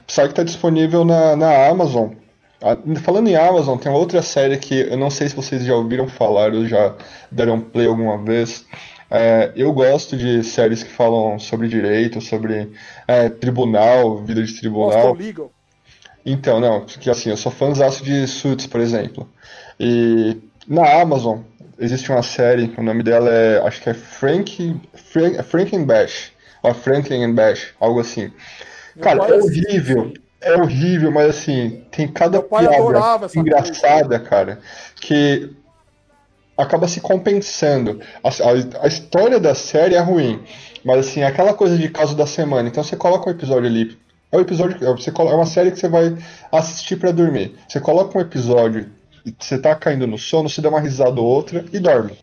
Psyche 0.07 0.35
tá 0.35 0.43
disponível 0.43 1.05
na, 1.05 1.35
na 1.35 1.69
Amazon. 1.69 2.13
Ah, 2.61 2.77
Falando 3.03 3.29
em 3.29 3.35
Amazon, 3.35 3.77
tem 3.77 3.91
uma 3.91 3.99
outra 3.99 4.23
série 4.23 4.57
que 4.57 4.83
eu 4.83 4.97
não 4.97 5.11
sei 5.11 5.29
se 5.29 5.35
vocês 5.35 5.65
já 5.65 5.75
ouviram 5.75 6.07
falar 6.07 6.53
ou 6.55 6.65
já 6.65 6.95
deram 7.31 7.61
play 7.61 7.87
alguma 7.87 8.19
vez. 8.19 8.65
É, 9.11 9.53
eu 9.57 9.73
gosto 9.73 10.17
de 10.17 10.43
séries 10.45 10.83
que 10.83 10.91
falam 10.91 11.39
sobre 11.39 11.69
direito, 11.69 12.21
sobre 12.21 12.73
é, 13.07 13.29
tribunal, 13.29 14.19
vida 14.19 14.43
de 14.43 14.59
tribunal. 14.59 15.09
Boston 15.09 15.25
Legal. 15.25 15.53
Então, 16.25 16.61
não, 16.61 16.85
que 16.87 17.11
assim, 17.11 17.31
eu 17.31 17.37
sou 17.37 17.51
fãzaço 17.51 18.05
de 18.05 18.27
Suits, 18.27 18.67
por 18.67 18.81
exemplo. 18.81 19.29
E 19.79 20.37
na 20.69 21.01
Amazon 21.01 21.41
existe 21.79 22.11
uma 22.13 22.23
série, 22.23 22.73
o 22.79 22.83
nome 22.83 23.03
dela 23.03 23.29
é, 23.31 23.59
acho 23.67 23.81
que 23.83 23.91
é 23.91 23.95
Frank, 23.95 24.81
Frank, 24.95 25.43
Frank 25.43 25.79
Bash, 25.81 26.33
ou 26.63 26.73
Franklin 26.75 27.25
and 27.25 27.35
Bash, 27.35 27.75
algo 27.81 28.01
assim. 28.01 28.31
Cara, 29.01 29.21
é 29.29 29.35
horrível, 29.35 30.13
é 30.41 30.57
horrível, 30.57 31.11
mas 31.13 31.31
assim, 31.31 31.85
tem 31.91 32.09
cada 32.09 32.41
piada 32.43 33.09
engraçada, 33.35 34.21
cara, 34.21 34.61
que 35.01 35.51
acaba 36.57 36.87
se 36.89 37.01
compensando. 37.01 38.01
A, 38.23 38.29
a- 38.29 38.85
a 38.85 38.89
história 38.89 39.41
da 39.41 39.55
série 39.55 39.95
é 39.95 40.01
ruim, 40.01 40.43
mas 40.85 41.01
assim, 41.09 41.21
é 41.21 41.27
aquela 41.27 41.55
coisa 41.55 41.77
de 41.79 41.89
caso 41.89 42.15
da 42.17 42.27
semana. 42.27 42.69
Então 42.69 42.83
você 42.85 42.97
coloca 42.97 43.29
um 43.29 43.33
episódio 43.33 43.69
ali. 43.69 43.99
É 44.33 44.37
um 44.39 44.41
episódio, 44.41 44.77
é, 44.83 44.91
você 44.91 45.13
colo- 45.13 45.31
é 45.31 45.35
uma 45.35 45.45
série 45.45 45.71
que 45.71 45.79
você 45.79 45.89
vai 45.91 46.17
assistir 46.51 46.97
pra 46.97 47.13
dormir. 47.13 47.55
Você 47.69 47.79
coloca 47.79 48.17
um 48.17 48.21
episódio 48.21 48.91
e 49.27 49.35
você 49.39 49.61
tá 49.61 49.77
caindo 49.77 50.07
no 50.07 50.17
sono, 50.17 50.49
você 50.49 50.63
dá 50.63 50.71
uma 50.71 50.81
risada 50.81 51.21
ou 51.21 51.27
outra 51.27 51.63
e 51.71 51.79
dorme. 51.79 52.19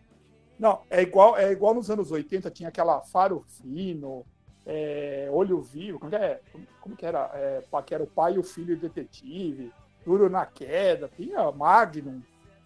Não, 0.58 0.80
é 0.90 1.02
igual, 1.02 1.38
é 1.38 1.52
igual 1.52 1.72
nos 1.72 1.88
anos 1.88 2.10
80, 2.10 2.50
tinha 2.50 2.68
aquela 2.68 3.00
Faro 3.00 3.44
Fino, 3.48 4.26
é, 4.66 5.28
Olho 5.30 5.62
Vivo, 5.62 6.00
como 6.00 6.10
que, 6.10 6.16
é, 6.16 6.40
como 6.80 6.96
que 6.96 7.06
era? 7.06 7.30
É, 7.32 7.62
que 7.86 7.94
era 7.94 8.02
o 8.02 8.08
pai 8.08 8.34
e 8.34 8.38
o 8.38 8.42
filho 8.42 8.76
detetive, 8.76 9.72
Duro 10.04 10.28
na 10.28 10.44
Queda, 10.44 11.08
tinha 11.16 11.50
Magnum. 11.52 12.20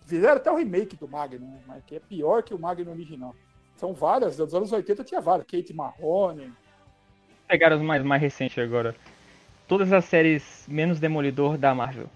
Fizeram 0.06 0.36
até 0.36 0.50
o 0.50 0.56
remake 0.56 0.96
do 0.96 1.06
Magnum, 1.06 1.58
mas 1.66 1.84
que 1.84 1.96
é 1.96 2.00
pior 2.00 2.42
que 2.42 2.54
o 2.54 2.58
Magnum 2.58 2.92
original. 2.92 3.34
São 3.76 3.92
várias, 3.92 4.38
dos 4.38 4.54
anos 4.54 4.72
80 4.72 5.04
tinha 5.04 5.20
várias, 5.20 5.46
Kate 5.46 5.74
Marrone. 5.74 6.50
Pegaram 7.46 7.76
os 7.76 7.82
mais, 7.82 8.02
mais 8.02 8.20
recentes 8.22 8.58
agora. 8.58 8.94
Todas 9.66 9.92
as 9.92 10.04
séries 10.04 10.42
menos 10.68 11.00
Demolidor 11.00 11.56
da 11.56 11.74
Marvel. 11.74 12.06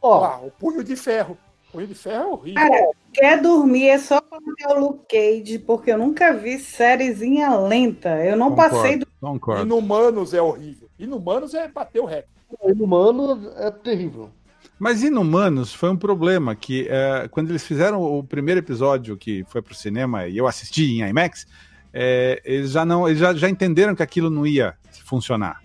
Ó, 0.00 0.24
ah, 0.24 0.40
o 0.42 0.50
Punho 0.50 0.82
de 0.82 0.96
Ferro. 0.96 1.36
O 1.68 1.72
Punho 1.72 1.86
de 1.86 1.94
Ferro 1.94 2.22
é 2.22 2.26
horrível. 2.26 2.54
Cara, 2.54 2.90
quer 3.12 3.40
dormir 3.40 3.88
é 3.88 3.98
só 3.98 4.20
colocar 4.20 4.76
o 4.76 4.80
Luke 4.80 5.04
Cage, 5.08 5.58
porque 5.58 5.92
eu 5.92 5.98
nunca 5.98 6.32
vi 6.32 6.58
sériezinha 6.58 7.54
lenta. 7.56 8.16
Eu 8.24 8.36
não 8.36 8.50
concordo, 8.50 8.76
passei 8.76 8.96
do. 8.96 9.06
Concordo. 9.20 9.62
Inumanos 9.62 10.34
é 10.34 10.42
horrível. 10.42 10.88
Inumanos 10.98 11.54
é 11.54 11.68
bater 11.68 12.00
o 12.00 12.04
recorde. 12.04 12.28
Inumanos 12.64 13.46
é 13.56 13.70
terrível. 13.70 14.30
Mas 14.78 15.02
Inumanos 15.04 15.72
foi 15.72 15.90
um 15.90 15.96
problema 15.96 16.56
que 16.56 16.88
é, 16.90 17.28
quando 17.30 17.50
eles 17.50 17.64
fizeram 17.64 18.02
o 18.02 18.24
primeiro 18.24 18.58
episódio 18.58 19.16
que 19.16 19.44
foi 19.44 19.62
pro 19.62 19.74
cinema 19.74 20.26
e 20.26 20.36
eu 20.36 20.46
assisti 20.46 21.00
em 21.00 21.08
IMAX, 21.08 21.46
é, 21.92 22.42
eles 22.44 22.72
já 22.72 22.84
não, 22.84 23.06
eles 23.06 23.20
já, 23.20 23.32
já 23.32 23.48
entenderam 23.48 23.94
que 23.94 24.02
aquilo 24.02 24.28
não 24.28 24.44
ia 24.44 24.74
funcionar. 25.04 25.61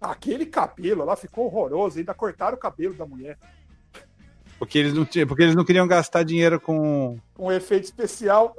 Aquele 0.00 0.46
cabelo 0.46 1.04
lá 1.04 1.14
ficou 1.14 1.46
horroroso, 1.46 1.98
ainda 1.98 2.14
cortaram 2.14 2.56
o 2.56 2.60
cabelo 2.60 2.94
da 2.94 3.04
mulher. 3.04 3.36
Porque 4.58 4.78
eles 4.78 4.92
não, 4.92 5.04
porque 5.04 5.42
eles 5.42 5.54
não 5.54 5.64
queriam 5.64 5.86
gastar 5.86 6.22
dinheiro 6.22 6.60
com. 6.60 7.18
Com 7.34 7.50
efeito 7.50 7.84
especial. 7.84 8.54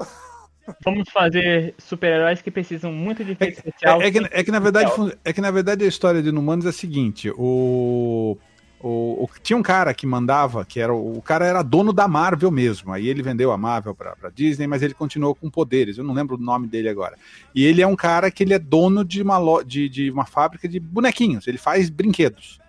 Vamos 0.84 1.10
fazer 1.10 1.74
super-heróis 1.78 2.42
que 2.42 2.52
precisam 2.52 2.92
muito 2.92 3.24
de 3.24 3.32
efeito 3.32 3.58
é, 3.58 3.58
especial. 3.58 4.02
É, 4.02 4.08
é, 4.08 4.12
que, 4.12 4.18
é, 4.20 4.44
que, 4.44 4.52
na 4.52 4.60
verdade, 4.60 4.92
é 5.24 5.34
que 5.34 5.42
na 5.42 5.52
verdade 5.52 5.84
a 5.84 5.88
história 5.88 6.22
de 6.22 6.30
Inumanos 6.30 6.66
é 6.66 6.70
a 6.70 6.74
seguinte: 6.74 7.32
o, 7.36 8.38
o, 8.84 9.26
o, 9.26 9.30
tinha 9.42 9.58
um 9.58 9.62
cara 9.62 9.94
que 9.94 10.08
mandava, 10.08 10.66
que 10.66 10.80
era 10.80 10.94
o, 10.94 11.18
o, 11.18 11.22
cara 11.22 11.46
era 11.46 11.62
dono 11.62 11.94
da 11.94 12.08
Marvel 12.08 12.50
mesmo. 12.50 12.92
Aí 12.92 13.08
ele 13.08 13.22
vendeu 13.22 13.52
a 13.52 13.58
Marvel 13.58 13.94
para 13.94 14.30
Disney, 14.34 14.68
mas 14.68 14.82
ele 14.82 14.94
continuou 14.94 15.36
com 15.36 15.50
poderes. 15.50 15.98
Eu 15.98 16.04
não 16.04 16.14
lembro 16.14 16.36
o 16.36 16.40
nome 16.40 16.68
dele 16.68 16.90
agora. 16.90 17.16
E 17.54 17.66
ele 17.66 17.82
é 17.82 17.88
um 17.88 17.96
cara 17.96 18.32
que 18.32 18.44
ele 18.44 18.54
é 18.54 18.60
dono 18.60 19.06
de 19.06 19.22
uma, 19.22 19.38
lo, 19.38 19.64
de, 19.64 19.88
de 19.88 20.10
uma 20.10 20.26
fábrica 20.26 20.68
de 20.68 20.80
bonequinhos. 20.80 21.48
Ele 21.48 21.58
faz 21.58 21.90
brinquedos. 21.90 22.60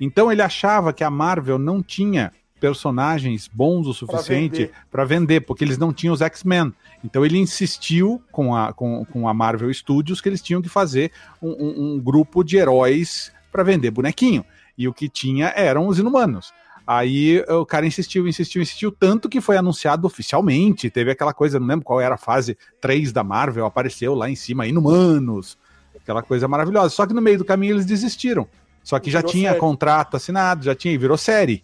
Então 0.00 0.32
ele 0.32 0.42
achava 0.42 0.92
que 0.92 1.04
a 1.04 1.10
Marvel 1.10 1.58
não 1.58 1.82
tinha 1.82 2.32
personagens 2.58 3.48
bons 3.52 3.86
o 3.86 3.94
suficiente 3.94 4.70
para 4.90 5.04
vender. 5.04 5.34
vender. 5.34 5.40
porque 5.40 5.64
eles 5.64 5.78
não 5.78 5.92
tinham 5.92 6.14
os 6.14 6.20
X-Men. 6.20 6.72
Então 7.04 7.24
ele 7.24 7.38
insistiu 7.38 8.22
com 8.32 8.54
a, 8.54 8.72
com, 8.72 9.04
com 9.04 9.28
a 9.28 9.34
Marvel 9.34 9.72
Studios 9.72 10.20
que 10.20 10.28
eles 10.28 10.42
tinham 10.42 10.62
que 10.62 10.68
fazer 10.68 11.12
um, 11.40 11.50
um, 11.50 11.94
um 11.94 12.00
grupo 12.00 12.42
de 12.42 12.56
heróis 12.56 13.32
para 13.50 13.62
vender 13.62 13.90
bonequinho. 13.90 14.44
E 14.82 14.88
o 14.88 14.92
que 14.92 15.08
tinha 15.08 15.52
eram 15.54 15.86
os 15.86 15.98
inumanos. 15.98 16.52
Aí 16.84 17.40
o 17.48 17.64
cara 17.64 17.86
insistiu, 17.86 18.26
insistiu, 18.26 18.60
insistiu, 18.60 18.90
tanto 18.90 19.28
que 19.28 19.40
foi 19.40 19.56
anunciado 19.56 20.06
oficialmente. 20.06 20.90
Teve 20.90 21.12
aquela 21.12 21.32
coisa, 21.32 21.60
não 21.60 21.66
lembro 21.66 21.84
qual 21.84 22.00
era 22.00 22.16
a 22.16 22.18
fase 22.18 22.58
3 22.80 23.12
da 23.12 23.22
Marvel, 23.22 23.64
apareceu 23.64 24.14
lá 24.14 24.28
em 24.28 24.34
cima, 24.34 24.66
Inumanos, 24.66 25.56
aquela 25.96 26.22
coisa 26.22 26.48
maravilhosa. 26.48 26.90
Só 26.90 27.06
que 27.06 27.14
no 27.14 27.22
meio 27.22 27.38
do 27.38 27.44
caminho 27.44 27.74
eles 27.74 27.86
desistiram. 27.86 28.48
Só 28.82 28.98
que 28.98 29.10
já 29.10 29.22
tinha 29.22 29.50
série. 29.50 29.60
contrato 29.60 30.16
assinado, 30.16 30.64
já 30.64 30.74
tinha, 30.74 30.98
virou 30.98 31.16
série. 31.16 31.62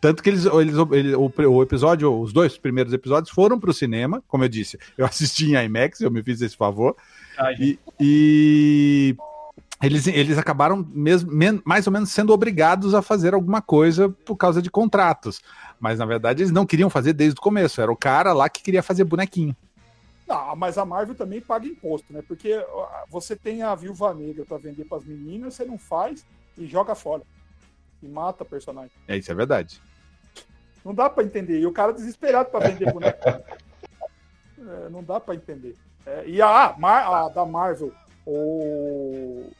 Tanto 0.00 0.22
que 0.22 0.28
eles, 0.28 0.44
eles, 0.44 0.74
o, 0.76 1.32
o, 1.50 1.62
episódio, 1.62 2.20
os 2.20 2.32
dois 2.32 2.56
primeiros 2.58 2.92
episódios 2.92 3.32
foram 3.32 3.58
para 3.58 3.70
o 3.70 3.74
cinema, 3.74 4.22
como 4.28 4.44
eu 4.44 4.48
disse, 4.48 4.78
eu 4.96 5.04
assisti 5.06 5.46
em 5.46 5.64
IMAX, 5.64 6.00
eu 6.00 6.10
me 6.10 6.22
fiz 6.22 6.40
esse 6.40 6.56
favor. 6.56 6.94
e, 7.58 7.78
e 7.98 9.16
eles, 9.82 10.06
eles 10.06 10.38
acabaram 10.38 10.84
mesmo, 10.90 11.30
mais 11.64 11.86
ou 11.86 11.92
menos 11.92 12.10
sendo 12.10 12.32
obrigados 12.32 12.94
a 12.94 13.02
fazer 13.02 13.34
alguma 13.34 13.62
coisa 13.62 14.08
por 14.08 14.36
causa 14.36 14.60
de 14.60 14.70
contratos. 14.70 15.40
Mas 15.78 15.98
na 15.98 16.06
verdade 16.06 16.42
eles 16.42 16.52
não 16.52 16.66
queriam 16.66 16.90
fazer 16.90 17.12
desde 17.12 17.38
o 17.38 17.42
começo, 17.42 17.80
era 17.80 17.90
o 17.90 17.96
cara 17.96 18.32
lá 18.32 18.48
que 18.48 18.62
queria 18.62 18.82
fazer 18.82 19.04
bonequinho. 19.04 19.56
Não, 20.26 20.54
mas 20.56 20.76
a 20.76 20.84
Marvel 20.84 21.14
também 21.14 21.40
paga 21.40 21.66
imposto, 21.66 22.12
né? 22.12 22.22
Porque 22.26 22.62
você 23.08 23.34
tem 23.34 23.62
a 23.62 23.74
viúva 23.74 24.12
negra 24.12 24.44
para 24.44 24.58
vender 24.58 24.84
para 24.84 24.98
as 24.98 25.04
meninas, 25.04 25.54
você 25.54 25.64
não 25.64 25.78
faz 25.78 26.26
e 26.56 26.66
joga 26.66 26.94
fora. 26.94 27.22
E 28.02 28.06
mata 28.06 28.42
o 28.42 28.46
personagem. 28.46 28.92
É, 29.06 29.16
isso 29.16 29.32
é 29.32 29.34
verdade. 29.34 29.80
Não 30.84 30.94
dá 30.94 31.08
para 31.08 31.24
entender. 31.24 31.58
E 31.60 31.66
o 31.66 31.72
cara 31.72 31.92
desesperado 31.92 32.50
para 32.50 32.68
vender 32.68 32.92
boneco. 32.92 33.18
é, 33.26 34.88
não 34.90 35.02
dá 35.02 35.18
para 35.18 35.34
entender. 35.34 35.76
É, 36.04 36.24
e 36.26 36.42
a, 36.42 36.76
a, 36.80 37.28
da 37.28 37.46
Marvel, 37.46 37.92
o. 38.26 39.50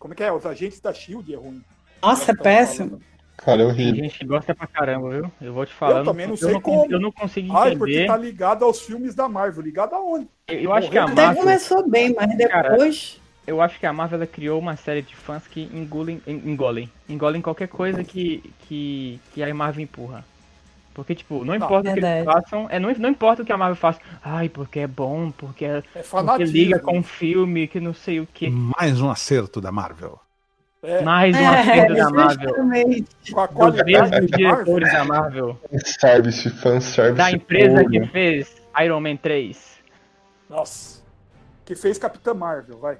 Como 0.00 0.14
é 0.14 0.16
que 0.16 0.24
é? 0.24 0.32
Os 0.32 0.46
agentes 0.46 0.80
da 0.80 0.94
Shield 0.94 1.32
é 1.32 1.36
ruim. 1.36 1.62
Nossa, 2.02 2.32
é 2.32 2.34
péssimo. 2.34 3.00
Cara, 3.36 3.62
é 3.62 3.66
horrível. 3.66 4.00
A 4.00 4.08
gente 4.08 4.24
gosta 4.24 4.54
pra 4.54 4.66
caramba, 4.66 5.10
viu? 5.10 5.32
Eu 5.40 5.52
vou 5.52 5.66
te 5.66 5.74
falar. 5.74 5.98
Eu 5.98 6.04
também 6.06 6.26
não 6.26 6.36
sei 6.36 6.48
eu 6.48 6.52
não, 6.54 6.60
como. 6.62 6.90
Eu 6.90 6.98
não 6.98 7.12
consigo 7.12 7.46
entender. 7.46 7.68
Ai, 7.68 7.76
porque 7.76 8.06
tá 8.06 8.16
ligado 8.16 8.64
aos 8.64 8.80
filmes 8.80 9.14
da 9.14 9.28
Marvel. 9.28 9.62
Ligado 9.62 9.94
aonde? 9.94 10.26
Eu, 10.48 10.58
eu 10.58 10.72
acho 10.72 10.90
que 10.90 10.96
a 10.96 11.06
Marvel... 11.06 11.24
Até 11.24 11.40
começou 11.40 11.88
bem, 11.88 12.14
mas 12.14 12.34
depois... 12.34 12.50
Cara, 12.50 13.20
eu 13.46 13.60
acho 13.60 13.78
que 13.78 13.86
a 13.86 13.92
Marvel 13.92 14.26
criou 14.26 14.58
uma 14.58 14.76
série 14.76 15.02
de 15.02 15.14
fãs 15.14 15.46
que 15.46 15.70
engolem, 15.74 16.22
engolem, 16.26 16.90
engolem 17.06 17.42
qualquer 17.42 17.68
coisa 17.68 18.02
que, 18.02 18.42
que, 18.60 19.20
que 19.34 19.42
a 19.42 19.54
Marvel 19.54 19.84
empurra. 19.84 20.24
Porque, 20.92 21.14
tipo, 21.14 21.44
não 21.44 21.54
importa 21.54 21.84
não, 21.84 21.92
o 21.92 22.00
que 22.00 22.04
eles 22.04 22.24
façam, 22.24 22.66
é, 22.68 22.78
não, 22.78 22.92
não 22.92 23.08
importa 23.08 23.42
o 23.42 23.46
que 23.46 23.52
a 23.52 23.56
Marvel 23.56 23.76
faça. 23.76 24.00
Ai, 24.22 24.48
porque 24.48 24.80
é 24.80 24.86
bom, 24.86 25.30
porque, 25.30 25.64
é, 25.64 25.82
é 25.94 26.02
porque 26.02 26.44
liga 26.44 26.78
com 26.80 26.98
o 26.98 27.02
filme, 27.02 27.68
que 27.68 27.78
não 27.78 27.94
sei 27.94 28.20
o 28.20 28.26
que. 28.26 28.50
Mais 28.50 29.00
um 29.00 29.08
acerto 29.08 29.60
da 29.60 29.70
Marvel. 29.70 30.18
É. 30.82 31.02
Mais 31.02 31.36
um 31.36 31.38
é, 31.38 31.46
acerto 31.46 31.94
da 31.94 32.10
Marvel. 32.10 32.54
Com 33.32 33.40
a 33.40 33.48
qualidade 33.48 34.20
dos 34.20 34.30
diretores 34.30 34.92
da 34.92 35.04
Marvel. 35.04 35.60
Service, 35.84 36.50
fanservice. 36.50 37.16
Da 37.16 37.30
empresa 37.30 37.84
que 37.84 38.06
fez 38.06 38.56
Iron 38.82 39.00
Man 39.00 39.16
3. 39.16 39.80
Nossa. 40.48 41.00
Que 41.64 41.76
fez 41.76 41.98
Capitã 41.98 42.34
Marvel, 42.34 42.78
vai. 42.78 42.98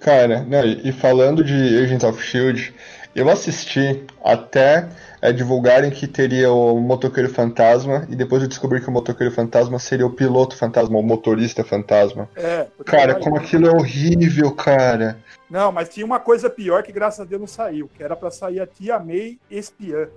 Cara, 0.00 0.42
não, 0.42 0.64
e 0.64 0.92
falando 0.92 1.42
de 1.42 1.54
Agents 1.82 2.04
of 2.04 2.22
Shield, 2.22 2.74
eu 3.14 3.30
assisti 3.30 4.04
até 4.22 4.88
é, 5.24 5.32
divulgarem 5.32 5.90
que 5.90 6.06
teria 6.06 6.52
o 6.52 6.78
motoqueiro 6.78 7.30
fantasma 7.30 8.06
e 8.10 8.14
depois 8.14 8.42
eu 8.42 8.48
descobri 8.48 8.78
que 8.78 8.88
o 8.90 8.92
motoqueiro 8.92 9.32
fantasma 9.32 9.78
seria 9.78 10.06
o 10.06 10.10
piloto 10.10 10.54
fantasma, 10.54 10.98
o 10.98 11.02
motorista 11.02 11.64
fantasma. 11.64 12.28
É. 12.36 12.66
Cara, 12.84 13.14
como 13.14 13.38
aquilo 13.38 13.66
é 13.66 13.70
horrível, 13.70 14.52
cara. 14.52 15.16
Não, 15.48 15.72
mas 15.72 15.88
tinha 15.88 16.04
uma 16.04 16.20
coisa 16.20 16.50
pior 16.50 16.82
que 16.82 16.92
graças 16.92 17.20
a 17.20 17.24
Deus 17.24 17.40
não 17.40 17.46
saiu, 17.46 17.88
que 17.96 18.02
era 18.02 18.14
para 18.14 18.30
sair 18.30 18.60
a 18.60 18.66
Tia 18.66 18.98
May 18.98 19.38
espiã. 19.50 20.08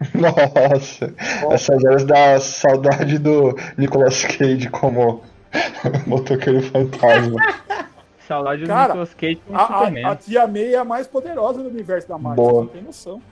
Nossa, 0.14 1.12
Nossa. 1.42 1.54
essas 1.54 1.84
horas 1.84 2.04
da 2.06 2.40
saudade 2.40 3.18
do 3.18 3.54
Nicolas 3.76 4.24
Cage 4.24 4.70
como 4.70 5.22
motoqueiro 6.06 6.62
fantasma. 6.62 7.36
Saudade 8.26 8.64
do 8.64 8.74
Nicolas 8.74 9.12
Cage 9.12 9.40
com 9.46 9.54
a, 9.54 9.66
Superman. 9.66 10.04
A, 10.06 10.10
a 10.12 10.16
Tia 10.16 10.46
May 10.46 10.74
é 10.74 10.78
a 10.78 10.84
mais 10.84 11.06
poderosa 11.06 11.62
do 11.62 11.68
universo 11.68 12.08
da 12.08 12.16
Marvel, 12.16 12.44
você 12.44 12.60
não 12.60 12.66
tem 12.66 12.82
noção. 12.82 13.22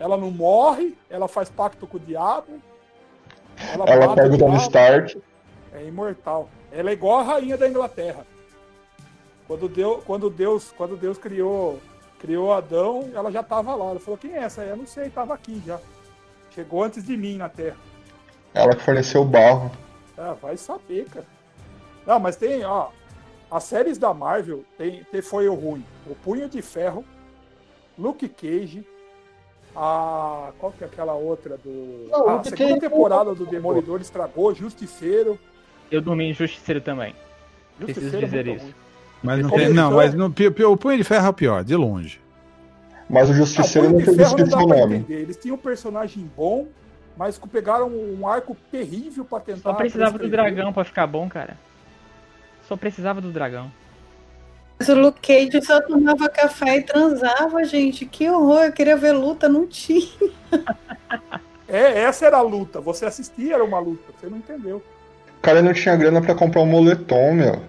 Ela 0.00 0.16
não 0.16 0.30
morre, 0.30 0.96
ela 1.10 1.28
faz 1.28 1.50
pacto 1.50 1.86
com 1.86 1.98
o 1.98 2.00
diabo. 2.00 2.58
Ela, 3.74 3.84
ela 3.84 4.14
pega 4.14 4.34
o 4.34 4.38
Tony 4.38 4.56
Stark. 4.56 5.22
É 5.74 5.84
imortal. 5.84 6.48
Ela 6.72 6.88
é 6.88 6.92
igual 6.94 7.18
a 7.18 7.22
rainha 7.22 7.58
da 7.58 7.68
Inglaterra. 7.68 8.26
Quando 9.46 9.68
Deus, 9.68 10.02
quando 10.04 10.30
Deus, 10.30 10.72
quando 10.74 10.96
Deus 10.96 11.18
criou, 11.18 11.78
criou 12.18 12.50
Adão, 12.50 13.10
ela 13.14 13.30
já 13.30 13.40
estava 13.40 13.74
lá. 13.74 13.90
Ela 13.90 14.00
falou: 14.00 14.16
"Quem 14.16 14.32
é 14.32 14.38
essa? 14.38 14.62
Eu 14.62 14.78
não 14.78 14.86
sei, 14.86 15.08
estava 15.08 15.34
aqui 15.34 15.62
já. 15.66 15.78
Chegou 16.50 16.82
antes 16.82 17.04
de 17.04 17.14
mim 17.14 17.36
na 17.36 17.50
Terra." 17.50 17.76
Ela 18.54 18.74
que 18.74 18.82
forneceu 18.82 19.20
o 19.20 19.26
barro. 19.26 19.70
Ah, 20.16 20.32
vai 20.40 20.56
saber, 20.56 21.04
cara. 21.10 21.26
Não, 22.06 22.18
mas 22.18 22.36
tem, 22.36 22.64
ó, 22.64 22.88
as 23.50 23.64
séries 23.64 23.98
da 23.98 24.14
Marvel 24.14 24.64
tem, 24.78 25.04
tem, 25.04 25.20
foi 25.20 25.46
o 25.46 25.54
ruim. 25.54 25.84
O 26.06 26.14
Punho 26.14 26.48
de 26.48 26.62
Ferro, 26.62 27.04
Luke 27.98 28.26
Cage, 28.30 28.86
a. 29.74 30.50
Qual 30.58 30.72
que 30.72 30.84
é 30.84 30.86
aquela 30.86 31.14
outra 31.14 31.56
do. 31.56 32.08
Não, 32.10 32.28
ah, 32.28 32.40
a 32.40 32.44
segunda 32.44 32.80
temporada 32.80 33.34
do 33.34 33.46
Demolidor 33.46 34.00
estragou, 34.00 34.54
Justiceiro. 34.54 35.38
Eu 35.90 36.00
dormi 36.00 36.30
em 36.30 36.34
Justiceiro 36.34 36.80
também. 36.80 37.14
Justiceiro 37.78 38.18
Preciso 38.18 38.26
dizer 38.26 38.46
é 38.46 38.54
isso. 38.54 38.64
Ruim. 38.64 38.74
Mas 39.22 39.42
não 39.42 39.50
tem. 39.50 39.68
Não, 39.70 39.92
mas 39.92 40.14
no, 40.14 40.26
o 40.26 40.76
Punho 40.76 40.96
de 40.96 41.04
Ferro 41.04 41.26
é 41.26 41.28
o 41.30 41.34
pior, 41.34 41.64
de 41.64 41.76
longe. 41.76 42.20
Mas 43.08 43.28
o 43.28 43.34
Justiceiro 43.34 43.88
ah, 43.88 43.92
não 43.92 43.98
teve 44.00 44.22
escrito 44.22 44.56
no 44.56 44.66
nome. 44.66 45.04
Eles 45.08 45.36
tinham 45.36 45.56
um 45.56 45.58
personagem 45.58 46.30
bom, 46.36 46.68
mas 47.16 47.38
pegaram 47.38 47.88
um 47.88 48.26
arco 48.26 48.56
terrível 48.70 49.24
pra 49.24 49.40
tentar. 49.40 49.70
Só 49.70 49.74
precisava 49.74 50.18
do 50.18 50.28
dragão 50.28 50.72
pra 50.72 50.84
ficar 50.84 51.06
bom, 51.06 51.28
cara. 51.28 51.58
Só 52.68 52.76
precisava 52.76 53.20
do 53.20 53.32
dragão. 53.32 53.70
Mas 54.80 54.88
o 54.88 54.94
Luke 54.94 55.20
Cage 55.20 55.62
só 55.62 55.78
tomava 55.82 56.26
café 56.30 56.78
e 56.78 56.82
transava, 56.82 57.62
gente. 57.64 58.06
Que 58.06 58.30
horror, 58.30 58.64
eu 58.64 58.72
queria 58.72 58.96
ver 58.96 59.12
luta, 59.12 59.46
não 59.48 59.66
tinha. 59.66 60.08
É, 61.72 62.00
essa 62.02 62.26
era 62.26 62.38
a 62.38 62.42
luta. 62.42 62.80
Você 62.80 63.04
assistia, 63.06 63.54
era 63.54 63.62
uma 63.62 63.78
luta. 63.78 64.02
Você 64.18 64.26
não 64.26 64.38
entendeu. 64.38 64.78
O 65.38 65.40
cara 65.40 65.62
não 65.62 65.72
tinha 65.72 65.94
grana 65.94 66.20
pra 66.20 66.34
comprar 66.34 66.62
um 66.62 66.66
moletom, 66.66 67.32
meu. 67.32 67.62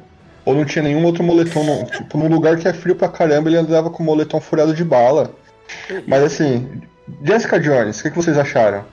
Ou 0.43 0.55
não 0.55 0.66
tinha 0.66 0.82
nenhum 0.82 1.05
outro 1.05 1.24
moletom. 1.24 1.64
no- 1.64 1.86
tipo, 1.86 2.18
num 2.18 2.28
lugar 2.28 2.57
que 2.57 2.68
é 2.68 2.74
frio 2.74 2.95
pra 2.95 3.07
caramba, 3.07 3.47
ele 3.47 3.57
andava 3.57 3.91
com 3.91 4.01
o 4.01 4.05
moletom 4.07 4.41
furado 4.41 4.74
de 4.74 4.84
bala. 4.84 5.30
Mas 6.07 6.24
assim, 6.24 6.82
Jessica 7.24 7.59
Jones, 7.59 7.99
o 7.99 8.01
que, 8.03 8.09
que 8.09 8.16
vocês 8.16 8.39
acharam? 8.39 8.84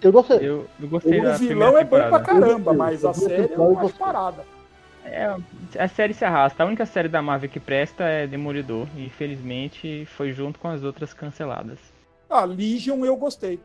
Eu 0.00 0.12
gostei. 0.12 0.38
Eu, 0.38 0.66
eu 0.80 0.86
gostei 0.88 1.20
O 1.20 1.36
vilão 1.38 1.76
é 1.76 1.82
bom 1.82 1.98
pra 2.08 2.20
caramba, 2.20 2.70
Eu- 2.70 2.76
mas 2.76 3.02
eu- 3.02 3.10
a 3.10 3.14
série 3.14 3.52
é 3.52 3.56
uma 3.58 3.82
eu- 3.82 3.88
parada. 3.90 4.44
É, 5.10 5.36
a 5.78 5.88
série 5.88 6.14
se 6.14 6.24
arrasta. 6.24 6.62
A 6.62 6.66
única 6.66 6.86
série 6.86 7.08
da 7.08 7.20
Marvel 7.20 7.48
que 7.50 7.60
presta 7.60 8.04
é 8.04 8.26
Demolidor. 8.26 8.86
E 8.96 9.04
infelizmente 9.06 10.06
foi 10.16 10.32
junto 10.32 10.58
com 10.58 10.68
as 10.68 10.82
outras 10.82 11.12
canceladas. 11.12 11.78
Ah, 12.28 12.44
Legion 12.44 13.04
eu 13.04 13.16
gostei. 13.16 13.58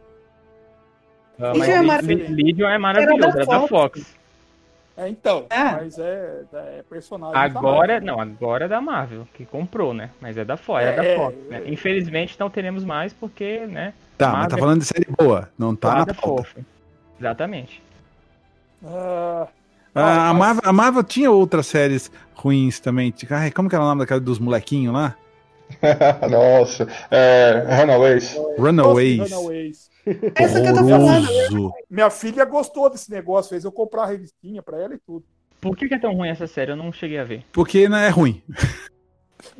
Ah, 1.39 1.51
Legion 1.51 1.71
é 1.71 2.01
Legion 2.29 2.69
é 2.69 2.77
maravilhoso, 2.77 3.23
Era 3.23 3.31
da 3.33 3.39
era 3.41 3.45
da 3.45 3.67
Fox. 3.67 3.69
Fox. 3.69 4.15
É, 4.97 5.09
então, 5.09 5.45
Ah. 5.49 5.73
mas 5.81 5.99
é, 5.99 6.43
é 6.53 6.83
personagem. 6.89 7.35
Agora, 7.37 7.99
da 7.99 8.05
não, 8.05 8.19
agora 8.21 8.63
é 8.63 8.67
da 8.69 8.79
Marvel, 8.79 9.27
que 9.33 9.45
comprou, 9.45 9.93
né? 9.93 10.09
Mas 10.21 10.37
é 10.37 10.45
da 10.45 10.55
Fox, 10.55 10.83
é, 10.85 10.87
É, 10.87 10.95
da 10.95 11.03
é, 11.05 11.15
Fox, 11.17 11.37
né? 11.49 11.63
é. 11.65 11.69
Infelizmente 11.69 12.39
não 12.39 12.49
teremos 12.49 12.85
mais 12.85 13.11
porque, 13.11 13.59
né? 13.67 13.93
Tá, 14.17 14.27
mas 14.27 14.33
tá 14.35 14.39
Marvel- 14.39 14.59
falando 14.59 14.79
de 14.79 14.85
série 14.85 15.07
boa, 15.19 15.49
não 15.57 15.75
tá 15.75 15.89
na 15.95 16.05
pauta. 16.05 16.13
fofo. 16.13 16.59
Exatamente. 17.19 17.83
Ah, 18.85 19.47
Ah, 19.95 20.29
a, 20.29 20.33
Marvel, 20.33 20.61
a 20.65 20.73
Marvel 20.73 21.03
tinha 21.03 21.31
outras 21.31 21.67
séries 21.67 22.11
ruins 22.35 22.79
também. 22.81 23.11
Tipo, 23.11 23.33
Ai, 23.33 23.49
como 23.49 23.69
que 23.69 23.75
era 23.75 23.83
o 23.83 23.87
nome 23.87 23.99
daquela 23.99 24.19
dos 24.19 24.39
molequinhos 24.39 24.93
lá? 24.93 25.15
Nossa, 26.29 26.87
é. 27.09 27.65
Runaways. 27.79 28.35
Runaways. 28.57 29.31
Runaways. 29.31 29.89
Essa 30.35 30.61
que 30.61 30.67
eu 30.67 30.73
tô 30.73 30.87
falando. 30.87 31.73
Minha 31.89 32.09
filha 32.09 32.43
gostou 32.45 32.89
desse 32.89 33.09
negócio, 33.09 33.49
fez 33.49 33.63
eu 33.63 33.71
comprar 33.71 34.03
a 34.03 34.07
revistinha 34.07 34.61
pra 34.61 34.79
ela 34.79 34.93
e 34.93 34.99
tudo. 34.99 35.25
Por 35.61 35.75
que, 35.75 35.87
que 35.87 35.95
é 35.95 35.99
tão 35.99 36.13
ruim 36.13 36.29
essa 36.29 36.45
série? 36.45 36.71
Eu 36.71 36.75
não 36.75 36.91
cheguei 36.91 37.17
a 37.17 37.23
ver. 37.23 37.43
Porque 37.51 37.89
não 37.89 37.97
é 37.97 38.09
ruim. 38.09 38.43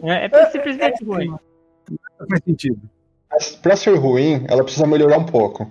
É, 0.04 0.26
é 0.26 0.52
simplesmente 0.52 1.04
ruim. 1.04 1.30
Não 1.30 2.28
faz 2.28 2.44
sentido. 2.44 2.82
Mas 3.32 3.56
Pra 3.56 3.76
ser 3.76 3.96
ruim, 3.96 4.46
ela 4.48 4.64
precisa 4.64 4.86
melhorar 4.88 5.18
um 5.18 5.26
pouco. 5.26 5.70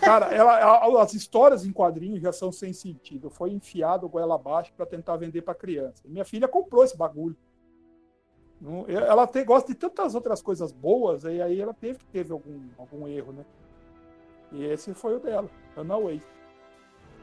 Cara, 0.00 0.26
ela, 0.34 0.56
a- 0.58 1.02
as 1.02 1.14
histórias 1.14 1.64
em 1.64 1.72
quadrinhos 1.72 2.20
já 2.20 2.32
são 2.32 2.52
sem 2.52 2.72
sentido. 2.72 3.30
Foi 3.30 3.50
enfiado 3.50 4.08
goela 4.08 4.34
abaixo 4.34 4.72
pra 4.76 4.86
tentar 4.86 5.16
vender 5.16 5.42
pra 5.42 5.54
criança. 5.54 6.02
E 6.04 6.10
minha 6.10 6.24
filha 6.24 6.46
comprou 6.48 6.84
esse 6.84 6.96
bagulho. 6.96 7.36
Não- 8.60 8.84
Ela 8.88 9.26
tem, 9.26 9.44
gosta 9.44 9.72
de 9.72 9.78
tantas 9.78 10.14
outras 10.14 10.42
coisas 10.42 10.70
boas, 10.72 11.24
e 11.24 11.40
aí 11.40 11.60
ela 11.60 11.72
teve 11.72 11.98
que 12.00 12.04
teve 12.06 12.30
algum, 12.32 12.60
algum 12.76 13.08
erro, 13.08 13.32
né? 13.32 13.44
E 14.52 14.64
esse 14.64 14.92
foi 14.92 15.16
o 15.16 15.18
dela, 15.18 15.48
Runaway. 15.76 16.20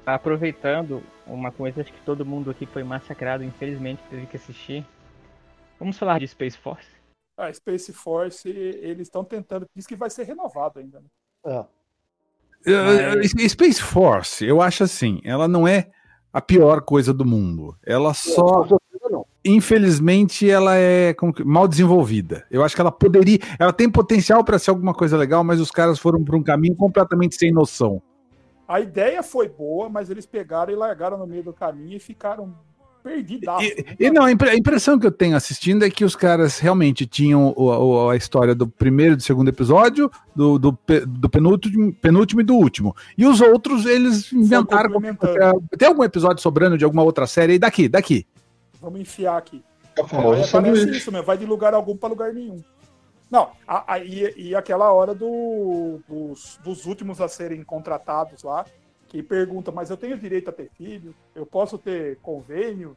Aproveitando 0.05 1.03
uma 1.27 1.51
coisa 1.51 1.81
acho 1.81 1.91
que 1.93 2.01
todo 2.01 2.25
mundo 2.25 2.49
aqui 2.49 2.65
foi 2.65 2.83
massacrado, 2.83 3.43
infelizmente 3.43 4.01
teve 4.09 4.25
que 4.25 4.37
assistir. 4.37 4.85
Vamos 5.79 5.97
falar 5.99 6.19
de 6.19 6.27
Space 6.27 6.57
Force? 6.57 6.87
A 7.37 7.53
Space 7.53 7.93
Force, 7.93 8.49
eles 8.49 9.07
estão 9.07 9.23
tentando, 9.23 9.67
diz 9.75 9.85
que 9.85 9.95
vai 9.95 10.09
ser 10.09 10.23
renovado 10.23 10.79
ainda. 10.79 10.99
Né? 10.99 11.05
É. 11.45 11.65
Uh, 12.67 13.47
Space 13.47 13.81
Force, 13.81 14.43
eu 14.43 14.59
acho 14.61 14.83
assim, 14.83 15.21
ela 15.23 15.47
não 15.47 15.67
é 15.67 15.89
a 16.33 16.41
pior 16.41 16.81
coisa 16.81 17.13
do 17.13 17.23
mundo. 17.23 17.77
Ela 17.85 18.13
só, 18.13 18.67
infelizmente, 19.45 20.49
ela 20.49 20.75
é 20.75 21.15
mal 21.45 21.67
desenvolvida. 21.67 22.45
Eu 22.51 22.63
acho 22.63 22.75
que 22.75 22.81
ela 22.81 22.91
poderia, 22.91 23.39
ela 23.59 23.71
tem 23.71 23.89
potencial 23.89 24.43
para 24.43 24.59
ser 24.59 24.71
alguma 24.71 24.93
coisa 24.93 25.15
legal, 25.15 25.43
mas 25.43 25.59
os 25.59 25.71
caras 25.71 25.99
foram 25.99 26.23
por 26.23 26.35
um 26.35 26.43
caminho 26.43 26.75
completamente 26.75 27.35
sem 27.35 27.51
noção. 27.51 28.01
A 28.67 28.81
ideia 28.81 29.23
foi 29.23 29.47
boa, 29.47 29.87
mas 29.87 30.09
eles 30.09 30.25
pegaram 30.25 30.73
e 30.73 30.75
largaram 30.75 31.17
no 31.17 31.25
meio 31.25 31.43
do 31.43 31.53
caminho 31.53 31.95
e 31.95 31.99
ficaram 31.99 32.53
perdidos. 33.07 33.63
E, 33.63 33.85
e 33.99 34.11
não, 34.11 34.23
a 34.25 34.31
impre- 34.31 34.49
a 34.49 34.55
impressão 34.55 34.99
que 34.99 35.07
eu 35.07 35.11
tenho 35.11 35.35
assistindo 35.35 35.83
é 35.85 35.89
que 35.89 36.03
os 36.05 36.15
caras 36.15 36.59
realmente 36.59 37.05
tinham 37.05 37.53
o- 37.55 37.63
o- 37.65 38.09
a 38.09 38.15
história 38.15 38.53
do 38.53 38.67
primeiro 38.67 39.13
e 39.13 39.15
do 39.17 39.23
segundo 39.23 39.47
episódio, 39.49 40.11
do, 40.35 40.59
do, 40.59 40.77
do 41.07 41.29
penúltimo, 41.29 41.93
penúltimo 41.93 42.41
e 42.41 42.43
do 42.43 42.55
último. 42.55 42.95
E 43.17 43.25
os 43.25 43.41
outros, 43.41 43.85
eles 43.85 44.31
inventaram. 44.33 44.91
complementando. 44.91 45.63
Tem 45.77 45.87
algum 45.87 46.03
episódio 46.03 46.41
sobrando 46.41 46.77
de 46.77 46.83
alguma 46.83 47.03
outra 47.03 47.25
série 47.25 47.53
aí? 47.53 47.59
Daqui, 47.59 47.87
daqui. 47.87 48.25
Vamos 48.81 48.99
enfiar 48.99 49.37
aqui. 49.37 49.63
É 49.95 50.01
o 50.01 50.07
famoso 50.07 50.43
sanduíche. 50.45 50.89
isso 50.97 51.11
mesmo, 51.11 51.25
vai 51.25 51.37
de 51.37 51.45
lugar 51.45 51.73
algum 51.73 51.97
para 51.97 52.09
lugar 52.09 52.31
nenhum. 52.33 52.57
Não, 53.31 53.49
a- 53.67 53.93
a- 53.95 53.99
e, 53.99 54.31
e 54.37 54.55
aquela 54.55 54.91
hora 54.93 55.13
do- 55.15 55.99
dos, 56.07 56.59
dos 56.63 56.85
últimos 56.85 57.19
a 57.19 57.27
serem 57.27 57.63
contratados 57.63 58.43
lá, 58.43 58.63
que 59.07 59.23
pergunta, 59.23 59.71
mas 59.71 59.89
eu 59.89 59.97
tenho 59.97 60.17
direito 60.17 60.49
a 60.49 60.53
ter 60.53 60.69
filho? 60.77 61.13
Eu 61.35 61.45
posso 61.45 61.77
ter 61.77 62.17
convênio? 62.21 62.95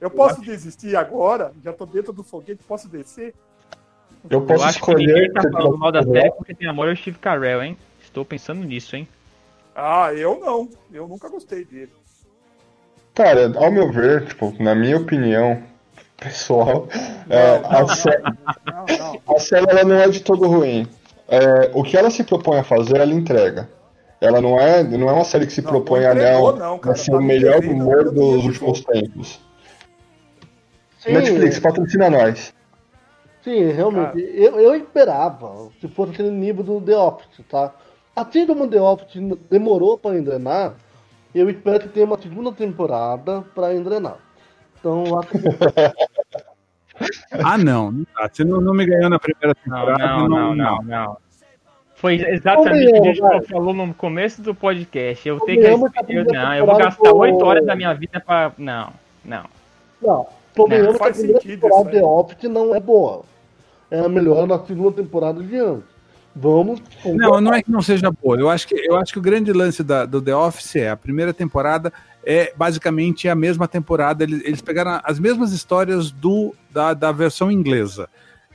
Eu 0.00 0.10
posso 0.10 0.40
desistir 0.40 0.96
agora? 0.96 1.52
Já 1.62 1.72
tô 1.72 1.84
dentro 1.84 2.12
do 2.12 2.22
foguete, 2.24 2.62
posso 2.66 2.88
descer? 2.88 3.34
Eu 4.30 4.40
Eu 4.40 4.46
posso 4.46 4.64
acho 4.64 4.78
que 4.78 4.90
escolher. 4.90 5.06
ninguém 5.06 5.32
tá 5.32 5.42
falando 5.50 5.76
mal 5.78 5.92
da 5.92 6.02
série 6.02 6.30
porque 6.32 6.54
tem 6.54 6.68
amor 6.68 6.88
ao 6.88 6.96
Steve 6.96 7.18
Carell, 7.18 7.62
hein? 7.62 7.76
Estou 8.02 8.24
pensando 8.24 8.64
nisso, 8.64 8.96
hein? 8.96 9.06
Ah, 9.74 10.12
eu 10.14 10.40
não. 10.40 10.68
Eu 10.92 11.06
nunca 11.06 11.28
gostei 11.28 11.64
dele. 11.64 11.92
Cara, 13.14 13.52
ao 13.58 13.70
meu 13.70 13.90
ver, 13.92 14.26
tipo, 14.26 14.54
na 14.62 14.74
minha 14.74 14.96
opinião 14.96 15.62
pessoal, 16.16 16.88
é, 17.28 17.58
Não, 17.60 17.68
a, 17.68 17.80
não, 17.82 18.86
Não, 18.98 19.22
não. 19.26 19.36
a 19.36 19.38
série 19.38 19.66
ela 19.70 19.84
não 19.84 19.96
é 19.96 20.08
de 20.08 20.20
todo 20.20 20.46
ruim. 20.46 20.86
É, 21.28 21.70
o 21.74 21.82
que 21.82 21.96
ela 21.96 22.10
se 22.10 22.24
propõe 22.24 22.58
a 22.58 22.64
fazer, 22.64 22.96
ela 22.98 23.12
entrega. 23.12 23.68
Ela 24.20 24.40
não 24.40 24.60
é, 24.60 24.82
não 24.82 25.08
é 25.08 25.12
uma 25.12 25.24
série 25.24 25.46
que 25.46 25.52
se 25.52 25.62
Não, 25.62 25.70
propõe 25.70 26.00
não 26.02 26.10
a 26.10 26.14
não, 26.14 26.56
não, 26.56 26.78
cara. 26.78 26.96
ser 26.96 27.10
Tá 27.10 27.16
o 27.16 27.20
me 27.20 27.26
melhor 27.28 27.60
devendo 27.60 27.82
humor 27.82 28.02
dia 28.04 28.12
dos 28.12 28.44
últimos 28.44 28.84
tempos. 28.84 29.40
Sim, 30.98 31.12
Netflix, 31.12 31.58
patrocina 31.58 32.10
nós. 32.10 32.52
Sim, 33.42 33.70
realmente. 33.72 34.20
Eu, 34.34 34.60
eu 34.60 34.74
esperava, 34.74 35.68
se 35.80 35.88
fosse 35.88 36.12
aquele 36.12 36.30
nível 36.30 36.62
do 36.62 36.80
The 36.82 36.96
Office, 36.96 37.40
tá? 37.48 37.72
Assim 38.14 38.46
como 38.46 38.68
The 38.68 38.80
Office 38.80 39.14
demorou 39.50 39.96
para 39.96 40.18
engrenar, 40.18 40.74
eu 41.34 41.48
espero 41.48 41.80
que 41.80 41.88
tenha 41.88 42.04
uma 42.04 42.20
segunda 42.20 42.52
temporada 42.52 43.40
para 43.54 43.74
engrenar. 43.74 44.18
Então, 44.78 45.04
eu 45.06 45.18
acho 45.18 45.28
que 45.28 45.38
Ah, 47.42 47.56
não. 47.56 47.90
não. 47.90 48.04
Você 48.30 48.44
não, 48.44 48.60
não 48.60 48.74
me 48.74 48.84
ganhou 48.84 49.08
na 49.08 49.18
primeira 49.18 49.56
Não, 49.66 49.78
temporada. 49.86 50.06
não, 50.06 50.28
não, 50.28 50.54
não, 50.54 50.82
não. 50.82 51.16
Foi 52.00 52.14
exatamente 52.14 52.98
o 52.98 53.02
que 53.02 53.08
a 53.08 53.12
gente 53.12 53.48
falou 53.48 53.74
no 53.74 53.92
começo 53.92 54.40
do 54.40 54.54
podcast. 54.54 55.28
Eu 55.28 55.38
tenho 55.40 55.60
que. 55.60 55.92
que 55.92 56.14
a 56.14 56.18
Eu, 56.18 56.24
não, 56.24 56.54
eu 56.54 56.64
vou 56.64 56.76
gastar 56.78 57.12
oito 57.12 57.44
horas 57.44 57.66
da 57.66 57.76
minha 57.76 57.92
vida 57.92 58.18
pra. 58.18 58.52
Não, 58.56 58.90
não. 59.22 59.44
Não, 60.00 60.26
convenhamos 60.56 60.96
que 60.96 61.02
a 61.02 61.04
faz 61.04 61.18
primeira 61.18 61.40
temporada. 61.40 61.90
The 61.90 62.02
Office 62.02 62.50
não 62.50 62.74
é 62.74 62.80
boa. 62.80 63.22
É 63.90 64.08
melhor 64.08 64.46
na 64.46 64.58
segunda 64.64 64.92
temporada 64.92 65.42
de 65.42 65.56
antes. 65.58 65.90
Vamos. 66.34 66.80
Não, 67.04 67.38
não 67.38 67.52
é 67.52 67.62
que 67.62 67.70
não 67.70 67.82
seja 67.82 68.10
boa. 68.10 68.38
Eu 68.38 68.48
acho 68.48 68.66
que, 68.66 68.74
eu 68.74 68.96
acho 68.96 69.12
que 69.12 69.18
o 69.18 69.22
grande 69.22 69.52
lance 69.52 69.82
da, 69.82 70.06
do 70.06 70.22
The 70.22 70.34
Office 70.34 70.76
é 70.76 70.88
a 70.88 70.96
primeira 70.96 71.34
temporada 71.34 71.92
é 72.24 72.52
basicamente 72.56 73.28
a 73.28 73.34
mesma 73.34 73.68
temporada. 73.68 74.24
Eles, 74.24 74.42
eles 74.44 74.62
pegaram 74.62 75.00
as 75.04 75.18
mesmas 75.18 75.52
histórias 75.52 76.10
do, 76.10 76.54
da, 76.70 76.94
da 76.94 77.12
versão 77.12 77.50
inglesa. 77.50 78.08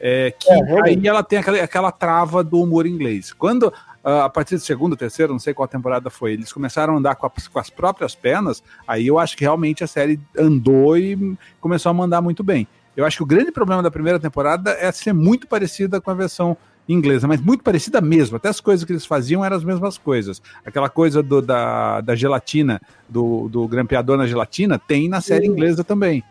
É, 0.07 0.29
que 0.29 0.51
É, 0.51 0.59
aí 0.83 1.07
ela 1.07 1.23
tem 1.23 1.39
aquela, 1.39 1.63
aquela 1.63 1.91
trava 1.91 2.43
do 2.43 2.61
humor 2.61 2.85
inglês. 2.85 3.33
Quando, 3.33 3.73
ah, 4.03 4.25
a 4.25 4.29
partir 4.29 4.53
da 4.53 4.61
segunda, 4.61 4.95
terceira, 4.95 5.31
não 5.31 5.39
sei 5.39 5.51
qual 5.51 5.67
temporada 5.67 6.11
foi, 6.11 6.33
eles 6.33 6.53
começaram 6.53 6.93
a 6.93 6.97
andar 6.99 7.15
com, 7.15 7.25
a- 7.25 7.31
com 7.51 7.57
as 7.57 7.71
próprias 7.71 8.13
pernas, 8.13 8.61
aí 8.87 9.07
eu 9.07 9.17
acho 9.17 9.35
que 9.35 9.43
realmente 9.43 9.83
a 9.83 9.87
série 9.87 10.19
andou 10.37 10.95
e 10.95 11.35
começou 11.59 11.89
a 11.89 11.93
mandar 11.93 12.21
muito 12.21 12.43
bem. 12.43 12.67
Eu 12.95 13.03
acho 13.03 13.17
que 13.17 13.23
o 13.23 13.25
grande 13.25 13.51
problema 13.51 13.81
da 13.81 13.89
primeira 13.89 14.19
temporada 14.19 14.73
é 14.79 14.91
ser 14.91 15.11
muito 15.11 15.47
parecida 15.47 15.99
com 15.99 16.11
a 16.11 16.13
versão 16.13 16.55
inglesa, 16.87 17.27
mas 17.27 17.41
muito 17.41 17.63
parecida 17.63 17.99
mesmo. 17.99 18.37
Até 18.37 18.47
as 18.49 18.61
coisas 18.61 18.85
que 18.85 18.91
eles 18.91 19.07
faziam 19.07 19.43
eram 19.43 19.57
as 19.57 19.63
mesmas 19.63 19.97
coisas. 19.97 20.39
Aquela 20.63 20.87
coisa 20.87 21.23
do- 21.23 21.41
da, 21.41 21.99
da 22.01 22.13
gelatina, 22.15 22.79
do, 23.09 23.49
do 23.49 23.67
grampeador 23.67 24.17
na 24.17 24.27
gelatina, 24.27 24.77
tem 24.77 25.09
na 25.09 25.19
série 25.19 25.47
inglesa 25.47 25.83
também. 25.83 26.23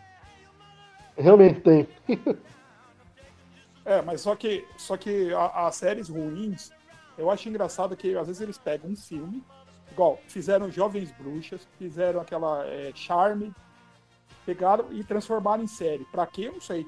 Realmente 1.17 1.59
tem. 1.59 1.85
É, 3.85 4.01
mas 4.01 4.21
só 4.21 4.35
que, 4.35 4.65
só 4.77 4.97
que 4.97 5.29
as 5.33 5.75
séries 5.75 6.09
ruins, 6.09 6.71
eu 7.17 7.29
acho 7.29 7.47
engraçado 7.47 7.95
que 7.95 8.17
às 8.17 8.25
vezes 8.25 8.41
eles 8.41 8.57
pegam 8.57 8.89
um 8.89 8.95
filme, 8.95 9.43
igual 9.91 10.19
fizeram 10.27 10.71
Jovens 10.71 11.11
Bruxas, 11.11 11.67
fizeram 11.77 12.19
aquela 12.19 12.65
é, 12.65 12.91
Charme, 12.95 13.53
pegaram 14.45 14.91
e 14.91 15.03
transformaram 15.03 15.63
em 15.63 15.67
série. 15.67 16.03
Pra 16.05 16.25
quê? 16.25 16.49
Não 16.51 16.61
sei. 16.61 16.85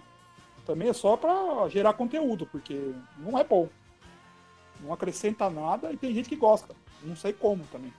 Também 0.66 0.89
é 0.89 0.93
só 0.93 1.16
pra 1.16 1.70
gerar 1.70 1.93
conteúdo, 1.93 2.48
porque 2.52 2.93
não 3.20 3.38
é 3.38 3.43
bom. 3.43 3.70
Não 4.82 4.91
acrescenta 4.91 5.50
nada 5.50 5.91
e 5.91 5.98
tem 5.98 6.14
gente 6.14 6.28
que 6.28 6.36
gosta. 6.36 6.76
Não 7.04 7.16
sei 7.16 7.32
como 7.32 7.64
também. 7.72 7.93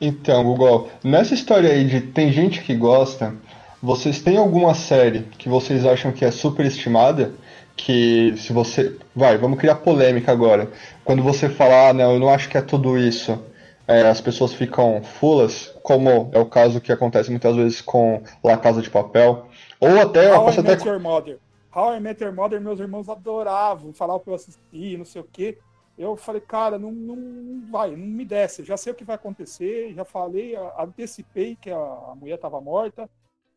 Então, 0.00 0.42
Google, 0.44 0.90
nessa 1.02 1.34
história 1.34 1.70
aí 1.70 1.84
de 1.84 2.00
tem 2.00 2.32
gente 2.32 2.62
que 2.62 2.74
gosta, 2.74 3.34
vocês 3.80 4.20
têm 4.20 4.36
alguma 4.36 4.74
série 4.74 5.22
que 5.38 5.48
vocês 5.48 5.86
acham 5.86 6.12
que 6.12 6.24
é 6.24 6.30
superestimada? 6.30 7.34
Que 7.76 8.34
se 8.36 8.52
você. 8.52 8.96
Vai, 9.14 9.36
vamos 9.38 9.58
criar 9.58 9.76
polêmica 9.76 10.32
agora. 10.32 10.70
Quando 11.04 11.22
você 11.22 11.48
falar, 11.48 11.90
ah, 11.90 11.92
não, 11.92 12.14
eu 12.14 12.20
não 12.20 12.28
acho 12.30 12.48
que 12.48 12.56
é 12.56 12.62
tudo 12.62 12.96
isso. 12.98 13.38
é, 13.86 14.02
as 14.08 14.20
pessoas 14.20 14.52
ficam 14.54 15.02
fulas, 15.02 15.68
como 15.82 16.30
é 16.32 16.38
o 16.38 16.46
caso 16.46 16.80
que 16.80 16.92
acontece 16.92 17.30
muitas 17.30 17.54
vezes 17.56 17.80
com 17.80 18.22
La 18.42 18.56
Casa 18.56 18.80
de 18.80 18.90
Papel, 18.90 19.46
ou 19.78 20.00
até... 20.00 20.34
How 20.34 20.48
I 20.48 20.52
até 20.52 20.62
Met 20.62 20.88
Your 20.88 21.00
Mother. 21.00 21.38
How 21.74 21.94
I 21.94 22.00
Met 22.00 22.22
Your 22.22 22.32
Mother, 22.34 22.60
meus 22.60 22.80
irmãos 22.80 23.08
adoravam, 23.08 23.92
falavam 23.92 24.20
pra 24.22 24.32
eu 24.32 24.36
assistir, 24.36 24.96
não 24.98 25.04
sei 25.04 25.20
o 25.20 25.28
quê. 25.30 25.58
Eu 25.96 26.16
falei, 26.16 26.40
cara, 26.40 26.78
não, 26.78 26.90
não, 26.90 27.70
vai, 27.70 27.90
não 27.90 27.98
me 27.98 28.24
desce. 28.24 28.62
Eu 28.62 28.66
já 28.66 28.76
sei 28.76 28.92
o 28.92 28.96
que 28.96 29.04
vai 29.04 29.16
acontecer, 29.16 29.92
já 29.94 30.04
falei, 30.04 30.56
antecipei 30.78 31.56
que 31.60 31.70
a, 31.70 31.76
a 31.76 32.14
mulher 32.16 32.38
tava 32.38 32.60
morta. 32.60 33.08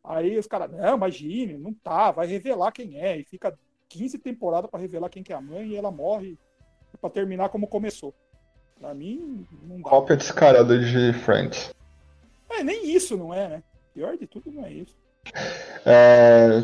Aí 0.04 0.38
os 0.38 0.48
caras, 0.48 0.72
não, 0.72 0.96
imagine, 0.98 1.58
não 1.58 1.74
tá, 1.74 2.12
vai 2.12 2.28
revelar 2.28 2.72
quem 2.72 3.00
é. 3.00 3.18
E 3.18 3.24
fica 3.24 3.58
15 3.90 4.18
temporadas 4.20 4.70
pra 4.70 4.80
revelar 4.80 5.10
quem 5.10 5.24
que 5.24 5.32
é 5.34 5.36
a 5.36 5.42
mãe 5.42 5.68
e 5.70 5.76
ela 5.76 5.92
morre 5.92 6.38
pra 7.00 7.10
terminar 7.10 7.50
como 7.50 7.68
começou. 7.68 8.14
Pra 8.80 8.94
mim, 8.94 9.46
não 9.64 9.78
dá. 9.82 9.90
cópia 9.90 10.16
descarada 10.16 10.78
de 10.78 11.14
Friends. 11.14 11.74
É, 12.50 12.64
nem 12.64 12.90
isso 12.96 13.18
não 13.18 13.34
é, 13.34 13.48
né? 13.48 13.64
Pior 13.94 14.16
de 14.18 14.28
tudo 14.28 14.52
não 14.52 14.66
é 14.66 14.72
isso. 14.72 14.96
É, 15.86 16.64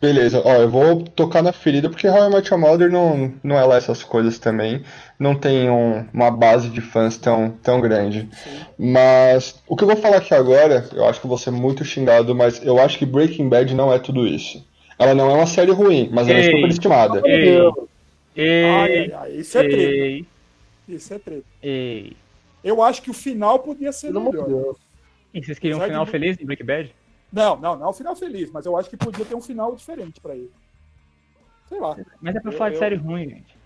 Beleza, 0.00 0.42
ó, 0.44 0.52
eu 0.56 0.68
vou 0.70 1.02
tocar 1.02 1.42
na 1.42 1.50
ferida 1.52 1.88
porque 1.88 2.06
How 2.06 2.26
I 2.28 2.30
Met 2.34 2.52
Your 2.52 2.60
Mother 2.60 2.90
não, 2.90 3.32
não 3.42 3.56
é 3.58 3.64
lá 3.64 3.76
essas 3.76 4.04
coisas 4.04 4.38
também. 4.38 4.84
Não 5.18 5.34
tem 5.34 5.70
um- 5.70 6.06
uma 6.12 6.30
base 6.30 6.68
de 6.68 6.80
fãs 6.82 7.16
tão, 7.16 7.50
tão 7.62 7.80
grande. 7.80 8.28
Mas 8.78 9.60
o 9.66 9.74
que 9.74 9.84
eu 9.84 9.88
vou 9.88 9.96
falar 9.96 10.18
aqui 10.18 10.34
agora, 10.34 10.86
eu 10.92 11.04
acho 11.06 11.18
que 11.20 11.26
eu 11.26 11.28
vou 11.30 11.38
ser 11.38 11.50
muito 11.50 11.84
xingado, 11.86 12.34
mas 12.34 12.62
eu 12.64 12.78
acho 12.78 12.98
que 12.98 13.06
Breaking 13.06 13.48
Bad 13.48 13.74
não 13.74 13.90
é 13.92 13.98
tudo 13.98 14.26
isso. 14.26 14.62
Ela 14.98 15.14
não 15.14 15.30
é 15.30 15.34
uma 15.34 15.46
série 15.46 15.70
ruim, 15.70 16.08
mas 16.12 16.28
ela 16.28 16.38
é 16.38 16.42
Ei. 16.46 16.50
superestimada. 16.56 17.22
Ei, 17.24 17.58
ei, 18.36 18.64
ai, 18.64 19.12
ai, 19.12 19.32
isso 19.36 19.58
é 19.58 19.68
treta. 19.68 20.26
Isso 20.88 21.14
é 21.14 21.18
treta. 21.18 21.44
ei. 21.62 22.16
Eu 22.64 22.82
acho 22.82 23.00
que 23.02 23.10
o 23.10 23.14
final 23.14 23.60
podia 23.60 23.92
ser 23.92 24.08
Pelo 24.08 24.24
de 24.24 24.30
melhor. 24.32 24.46
Deus. 24.48 24.76
E 25.32 25.44
vocês 25.44 25.58
queriam 25.58 25.78
um 25.78 25.82
final 25.82 26.04
de- 26.04 26.10
feliz 26.10 26.40
em 26.40 26.44
Breaking 26.44 26.64
Bad? 26.66 26.94
Não, 27.32 27.56
não, 27.60 27.76
não 27.76 27.86
é 27.86 27.88
um 27.90 27.92
final 27.92 28.16
feliz, 28.16 28.50
mas 28.50 28.66
eu 28.66 28.76
acho 28.76 28.90
que 28.90 28.96
podia 28.96 29.24
ter 29.24 29.34
um 29.34 29.40
final 29.40 29.74
diferente 29.76 30.20
pra 30.20 30.34
ele. 30.34 30.50
Sei 31.68 31.78
lá. 31.78 31.96
Mas 32.20 32.34
é 32.34 32.40
pra 32.40 32.50
Eu- 32.52 32.56
falar 32.56 32.70
de 32.70 32.76
eu- 32.76 32.78
série 32.80 32.96
ruim, 32.96 33.28
gente. 33.28 33.56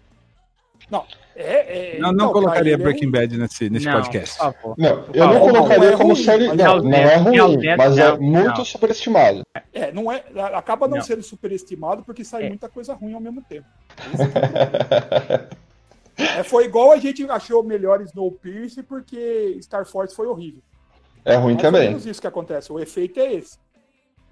É, 1.34 1.96
é, 1.96 1.98
Não, 1.98 2.10
então, 2.10 2.12
não 2.12 2.32
pra 2.32 2.40
colocaria 2.40 2.74
é 2.74 2.76
Breaking 2.76 3.10
Bad 3.10 3.38
nesse, 3.38 3.70
nesse 3.70 3.86
não, 3.86 3.94
podcast. 3.94 4.36
Por 4.36 4.52
favor. 4.52 4.74
Não, 4.76 5.04
eu 5.14 5.26
não 5.26 5.40
colocaria 5.40 5.84
Não 5.88 5.94
é 5.94 5.96
como 5.96 6.16
série. 6.16 6.48
Não, 6.48 6.76
é 6.76 6.82
não 6.82 6.92
é 6.92 7.14
é 7.14 7.16
ruim, 7.16 7.76
mas 7.76 7.96
é 7.98 8.10
não, 8.10 8.20
muito 8.20 8.58
não. 8.58 8.64
superestimado. 8.64 9.42
É, 9.72 9.90
não 9.92 10.12
é, 10.12 10.22
acaba 10.52 10.86
não, 10.86 10.96
Não. 10.98 11.02
sendo 11.02 11.22
superestimado 11.22 12.02
porque 12.04 12.24
sai 12.24 12.44
É. 12.44 12.48
muita 12.48 12.68
coisa 12.68 12.92
ruim 12.94 13.14
ao 13.14 13.20
mesmo 13.20 13.42
tempo. 13.42 13.66
É. 13.96 15.62
É, 16.14 16.42
foi 16.42 16.66
igual 16.66 16.92
a 16.92 16.98
gente 16.98 17.24
achou 17.30 17.62
melhor 17.64 18.02
Snowpiercer 18.02 18.84
porque 18.84 19.58
Star 19.62 19.86
Force 19.86 20.14
foi 20.14 20.26
horrível. 20.26 20.60
É 21.24 21.36
ruim 21.36 21.54
Mais 21.54 21.64
ou 21.64 21.70
também. 21.72 21.88
menos 21.88 22.04
isso 22.04 22.20
que 22.20 22.26
acontece. 22.26 22.70
O 22.70 22.78
efeito 22.78 23.18
é 23.18 23.32
esse. 23.32 23.56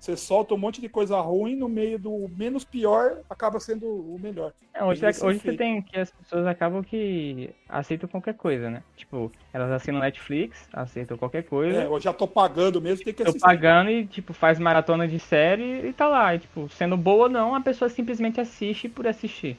Você 0.01 0.17
solta 0.17 0.55
um 0.55 0.59
monte 0.59 0.81
de 0.81 0.89
coisa 0.89 1.21
ruim 1.21 1.55
no 1.55 1.69
meio 1.69 1.99
do 1.99 2.27
menos 2.35 2.65
pior, 2.65 3.19
acaba 3.29 3.61
sendo 3.61 3.87
o 3.87 4.19
melhor. 4.19 4.51
É, 4.73 4.83
hoje 4.83 5.05
esse 5.07 5.23
hoje 5.23 5.41
você 5.41 5.53
tem 5.53 5.83
que 5.83 5.99
as 5.99 6.11
pessoas 6.11 6.47
acabam 6.47 6.83
que 6.83 7.51
aceitam 7.69 8.09
qualquer 8.09 8.33
coisa, 8.33 8.71
né? 8.71 8.83
Tipo, 8.97 9.31
elas 9.53 9.71
assinam 9.71 10.01
Netflix, 10.01 10.67
aceitam 10.73 11.19
qualquer 11.19 11.43
coisa. 11.43 11.83
É, 11.83 11.87
eu 11.87 12.01
já 12.01 12.15
tô 12.15 12.27
pagando 12.27 12.81
mesmo, 12.81 13.05
tem 13.05 13.13
que 13.13 13.23
Tô 13.23 13.29
assistir. 13.29 13.47
pagando 13.47 13.91
e, 13.91 14.07
tipo, 14.07 14.33
faz 14.33 14.59
maratona 14.59 15.07
de 15.07 15.19
série 15.19 15.87
e 15.87 15.93
tá 15.93 16.09
lá. 16.09 16.35
E, 16.35 16.39
tipo, 16.39 16.67
sendo 16.71 16.97
boa 16.97 17.25
ou 17.25 17.29
não, 17.29 17.55
a 17.55 17.61
pessoa 17.61 17.91
simplesmente 17.91 18.41
assiste 18.41 18.89
por 18.89 19.07
assistir. 19.07 19.59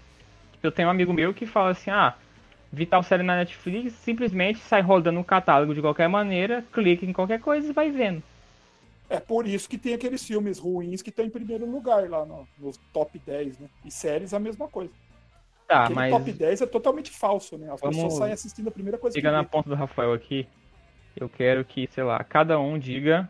Tipo, 0.54 0.66
eu 0.66 0.72
tenho 0.72 0.88
um 0.88 0.92
amigo 0.92 1.14
meu 1.14 1.36
que 1.36 1.46
fala 1.46 1.70
assim, 1.70 1.92
ah, 1.92 2.16
vi 2.74 2.88
tal 2.88 3.04
série 3.04 3.22
na 3.22 3.36
Netflix, 3.36 3.94
simplesmente 3.94 4.58
sai 4.58 4.82
rodando 4.82 5.20
o 5.20 5.24
catálogo 5.24 5.76
de 5.76 5.82
qualquer 5.82 6.10
maneira, 6.10 6.66
clica 6.74 7.06
em 7.06 7.14
qualquer 7.14 7.40
coisa 7.40 7.70
e 7.70 7.74
vai 7.74 7.92
vendo. 7.92 8.24
É 9.12 9.20
por 9.20 9.46
isso 9.46 9.68
que 9.68 9.78
tem 9.78 9.94
aqueles 9.94 10.24
filmes 10.26 10.58
ruins 10.58 11.02
que 11.02 11.10
estão 11.10 11.26
em 11.26 11.30
primeiro 11.30 11.70
lugar 11.70 12.10
lá 12.10 12.26
no, 12.26 12.48
nos 12.58 12.78
top 12.94 13.20
10, 13.20 13.60
né? 13.60 13.68
E 13.84 13.92
séries 13.92 14.34
a 14.34 14.40
mesma 14.40 14.70
coisa. 14.70 14.94
Tá, 15.68 15.84
Aquele 15.84 15.96
mas 15.96 16.12
top 16.14 16.32
10 16.32 16.62
é 16.62 16.66
totalmente 16.66 17.12
falso, 17.12 17.58
né? 17.58 17.70
As 17.72 17.82
Vamos- 17.82 17.98
pessoas 17.98 18.14
saem 18.14 18.34
assistindo 18.34 18.70
a 18.70 18.72
primeira 18.72 18.98
coisa 18.98 19.18
chega 19.18 19.28
que 19.30 19.36
na 19.36 19.44
vê. 19.44 19.50
ponta 19.50 19.68
do 19.70 19.76
Rafael 19.76 20.14
aqui, 20.14 20.48
eu 21.18 21.28
quero 21.28 21.66
que, 21.66 21.88
sei 21.92 22.04
lá, 22.06 22.24
cada 22.24 22.58
um 22.58 22.80
diga 22.80 23.28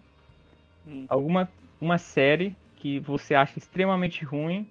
Hum. 0.86 1.06
alguma 1.10 1.50
uma 1.80 1.98
série 1.98 2.56
que 2.76 3.00
você 3.00 3.34
acha 3.34 3.58
extremamente 3.58 4.24
ruim 4.24 4.68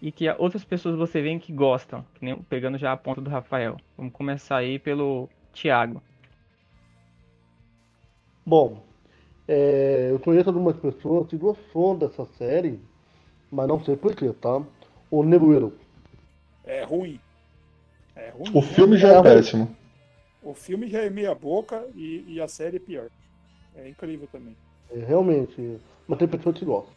e 0.00 0.12
que 0.12 0.28
outras 0.38 0.64
pessoas 0.64 0.94
você 0.96 1.20
vê 1.20 1.36
que 1.40 1.52
gostam, 1.52 2.04
que 2.14 2.24
nem 2.24 2.36
pegando 2.42 2.78
já 2.78 2.92
a 2.92 2.96
ponta 2.96 3.20
do 3.20 3.30
Rafael. 3.30 3.76
Vamos 3.96 4.12
começar 4.12 4.58
aí 4.58 4.78
pelo 4.78 5.28
Thiago. 5.52 6.00
Bom, 8.46 8.82
é, 9.46 10.08
eu 10.10 10.18
conheço 10.18 10.48
algumas 10.48 10.76
pessoas 10.76 11.28
que 11.28 11.36
gostou 11.36 11.96
dessa 11.96 12.26
série, 12.38 12.80
mas 13.50 13.68
não 13.68 13.82
sei 13.84 13.96
porquê, 13.96 14.32
tá? 14.40 14.62
O 15.10 15.22
Nebuelo. 15.22 15.72
É 16.64 16.82
ruim. 16.84 17.20
É 18.16 18.30
ruim. 18.30 18.50
O 18.54 18.62
filme 18.62 18.96
já 18.96 19.08
é 19.08 19.22
péssimo. 19.22 19.68
O 20.42 20.54
filme 20.54 20.88
já 20.88 21.00
é 21.00 21.10
meia 21.10 21.34
boca 21.34 21.84
e, 21.94 22.24
e 22.28 22.40
a 22.40 22.48
série 22.48 22.76
é 22.76 22.80
pior. 22.80 23.08
É 23.76 23.88
incrível 23.88 24.28
também. 24.30 24.56
É, 24.90 25.04
realmente, 25.04 25.78
mas 26.06 26.18
tem 26.18 26.28
pessoas 26.28 26.58
que 26.58 26.64
gostam. 26.64 26.92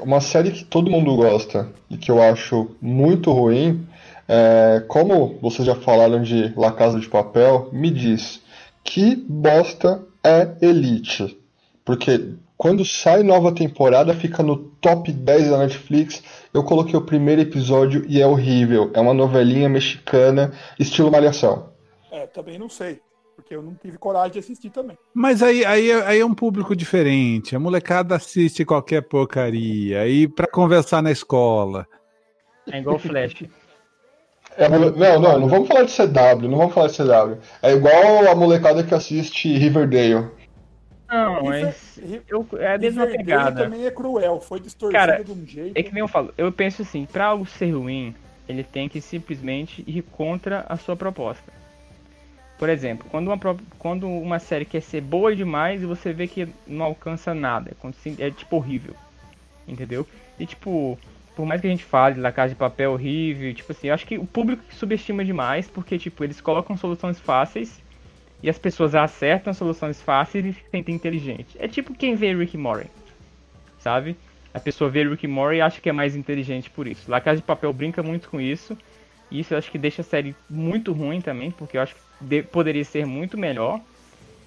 Uma 0.00 0.20
série 0.20 0.50
que 0.50 0.64
todo 0.64 0.90
mundo 0.90 1.16
gosta 1.16 1.72
e 1.88 1.96
que 1.96 2.10
eu 2.10 2.22
acho 2.22 2.76
muito 2.80 3.32
ruim, 3.32 3.86
é, 4.26 4.84
como 4.86 5.38
vocês 5.40 5.64
já 5.64 5.74
falaram 5.74 6.22
de 6.22 6.52
La 6.54 6.72
Casa 6.72 7.00
de 7.00 7.08
Papel, 7.08 7.70
me 7.72 7.90
diz 7.90 8.42
que 8.84 9.16
bosta 9.16 10.02
é 10.22 10.56
Elite. 10.60 11.37
Porque 11.88 12.34
quando 12.54 12.84
sai 12.84 13.22
nova 13.22 13.50
temporada, 13.50 14.12
fica 14.12 14.42
no 14.42 14.58
top 14.58 15.10
10 15.10 15.48
da 15.48 15.56
Netflix. 15.56 16.22
Eu 16.52 16.62
coloquei 16.62 16.94
o 16.94 17.00
primeiro 17.00 17.40
episódio 17.40 18.04
e 18.06 18.20
é 18.20 18.26
horrível. 18.26 18.90
É 18.92 19.00
uma 19.00 19.14
novelinha 19.14 19.70
mexicana, 19.70 20.52
estilo 20.78 21.10
Malhação. 21.10 21.70
É, 22.12 22.26
também 22.26 22.58
não 22.58 22.68
sei. 22.68 23.00
Porque 23.34 23.56
eu 23.56 23.62
não 23.62 23.74
tive 23.74 23.96
coragem 23.96 24.32
de 24.32 24.38
assistir 24.40 24.68
também. 24.68 24.98
Mas 25.14 25.42
aí, 25.42 25.64
aí, 25.64 25.90
é- 25.90 26.06
aí 26.06 26.20
é 26.20 26.26
um 26.26 26.34
público 26.34 26.76
diferente. 26.76 27.56
A 27.56 27.58
molecada 27.58 28.16
assiste 28.16 28.66
qualquer 28.66 29.00
porcaria. 29.00 30.02
Aí 30.02 30.28
pra 30.28 30.46
conversar 30.46 31.00
na 31.02 31.10
escola. 31.10 31.86
É 32.70 32.80
igual 32.80 32.96
o 32.96 32.98
Flash. 32.98 33.44
É, 34.58 34.68
não, 34.68 34.90
não, 34.90 35.40
não 35.40 35.48
vamos 35.48 35.68
falar 35.68 35.84
de 35.84 35.92
CW, 35.92 36.48
não 36.48 36.58
vamos 36.58 36.74
falar 36.74 36.88
de 36.88 36.96
CW. 36.96 37.38
É 37.62 37.72
igual 37.72 38.28
a 38.30 38.34
molecada 38.34 38.84
que 38.84 38.94
assiste 38.94 39.56
Riverdale. 39.56 40.36
Não, 41.10 41.42
River- 41.42 41.64
mas 41.64 42.00
Ri- 42.04 42.22
eu, 42.28 42.46
é 42.58 42.74
a 42.74 42.78
mesma 42.78 43.06
pegada. 43.06 43.64
também 43.64 43.86
é 43.86 43.90
cruel. 43.90 44.40
Foi 44.40 44.60
distorcido 44.60 44.98
Cara, 44.98 45.24
de 45.24 45.32
um 45.32 45.46
jeito. 45.46 45.76
É 45.76 45.82
que 45.82 45.92
nem 45.92 46.00
eu 46.00 46.08
falo, 46.08 46.32
eu 46.36 46.52
penso 46.52 46.82
assim, 46.82 47.06
pra 47.06 47.26
algo 47.26 47.46
ser 47.46 47.70
ruim, 47.70 48.14
ele 48.48 48.62
tem 48.62 48.88
que 48.88 49.00
simplesmente 49.00 49.82
ir 49.86 50.02
contra 50.02 50.66
a 50.68 50.76
sua 50.76 50.94
proposta. 50.96 51.52
Por 52.58 52.68
exemplo, 52.68 53.06
quando 53.10 53.28
uma, 53.28 53.38
quando 53.78 54.08
uma 54.08 54.38
série 54.38 54.64
quer 54.64 54.80
ser 54.82 55.00
boa 55.00 55.34
demais 55.34 55.82
e 55.82 55.86
você 55.86 56.12
vê 56.12 56.26
que 56.26 56.48
não 56.66 56.84
alcança 56.86 57.32
nada, 57.32 57.70
é 58.18 58.30
tipo 58.30 58.56
horrível, 58.56 58.94
entendeu? 59.66 60.04
E 60.38 60.44
tipo, 60.44 60.98
por 61.36 61.46
mais 61.46 61.60
que 61.60 61.68
a 61.68 61.70
gente 61.70 61.84
fale 61.84 62.20
da 62.20 62.32
Casa 62.32 62.54
de 62.54 62.58
Papel 62.58 62.92
horrível, 62.92 63.54
tipo 63.54 63.70
assim, 63.70 63.86
eu 63.88 63.94
acho 63.94 64.04
que 64.04 64.18
o 64.18 64.26
público 64.26 64.62
subestima 64.74 65.24
demais, 65.24 65.68
porque 65.68 65.96
tipo, 65.98 66.24
eles 66.24 66.40
colocam 66.40 66.76
soluções 66.76 67.20
fáceis 67.20 67.80
e 68.42 68.48
as 68.48 68.58
pessoas 68.58 68.94
acertam 68.94 69.52
soluções 69.52 70.00
fáceis 70.00 70.44
e 70.46 70.52
se 70.52 70.62
sentem 70.70 70.94
inteligentes. 70.94 71.56
É 71.58 71.66
tipo 71.66 71.94
quem 71.94 72.14
vê 72.14 72.34
Rick 72.34 72.56
Morty, 72.56 72.88
sabe? 73.80 74.16
A 74.54 74.60
pessoa 74.60 74.88
vê 74.90 75.06
Rick 75.06 75.26
Morty 75.26 75.56
e 75.56 75.60
acha 75.60 75.80
que 75.80 75.88
é 75.88 75.92
mais 75.92 76.16
inteligente 76.16 76.70
por 76.70 76.86
isso. 76.86 77.10
La 77.10 77.20
Casa 77.20 77.36
de 77.40 77.42
Papel 77.46 77.72
brinca 77.72 78.02
muito 78.02 78.28
com 78.28 78.40
isso. 78.40 78.76
E 79.30 79.40
isso 79.40 79.52
eu 79.52 79.58
acho 79.58 79.70
que 79.70 79.76
deixa 79.78 80.00
a 80.00 80.04
série 80.04 80.34
muito 80.48 80.92
ruim 80.92 81.20
também, 81.20 81.50
porque 81.50 81.76
eu 81.76 81.82
acho 81.82 81.94
que 81.94 82.00
de- 82.20 82.42
poderia 82.42 82.84
ser 82.84 83.04
muito 83.04 83.36
melhor. 83.36 83.78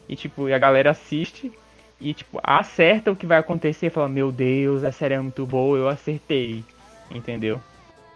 E 0.10 0.16
tipo, 0.16 0.50
e 0.50 0.54
a 0.54 0.58
galera 0.58 0.89
assiste 0.92 1.52
e 2.00 2.14
tipo, 2.16 2.39
acerta 2.44 3.12
o 3.12 3.16
que 3.16 3.28
vai 3.28 3.38
acontecer 3.38 3.88
e 3.88 3.89
fala, 3.92 4.10
meu 4.10 4.32
Deus, 4.32 4.84
a 4.84 4.92
série 4.92 5.14
é 5.14 5.20
muito 5.20 5.46
boa, 5.46 5.78
eu 5.78 5.88
acertei. 5.88 6.64
Entendeu? 7.12 7.62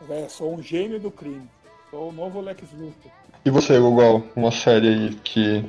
É, 0.10 0.28
sou 0.28 0.56
um 0.56 0.64
gênio 0.64 1.00
do 1.00 1.12
crime. 1.12 1.48
Sou 1.92 2.10
o 2.10 2.12
novo 2.12 2.42
Lex 2.42 2.64
Luthor. 2.74 3.12
E 3.46 3.50
você, 3.50 3.80
Google, 3.80 4.24
uma 4.36 4.52
série 4.52 4.88
aí 4.88 5.16
que. 5.16 5.64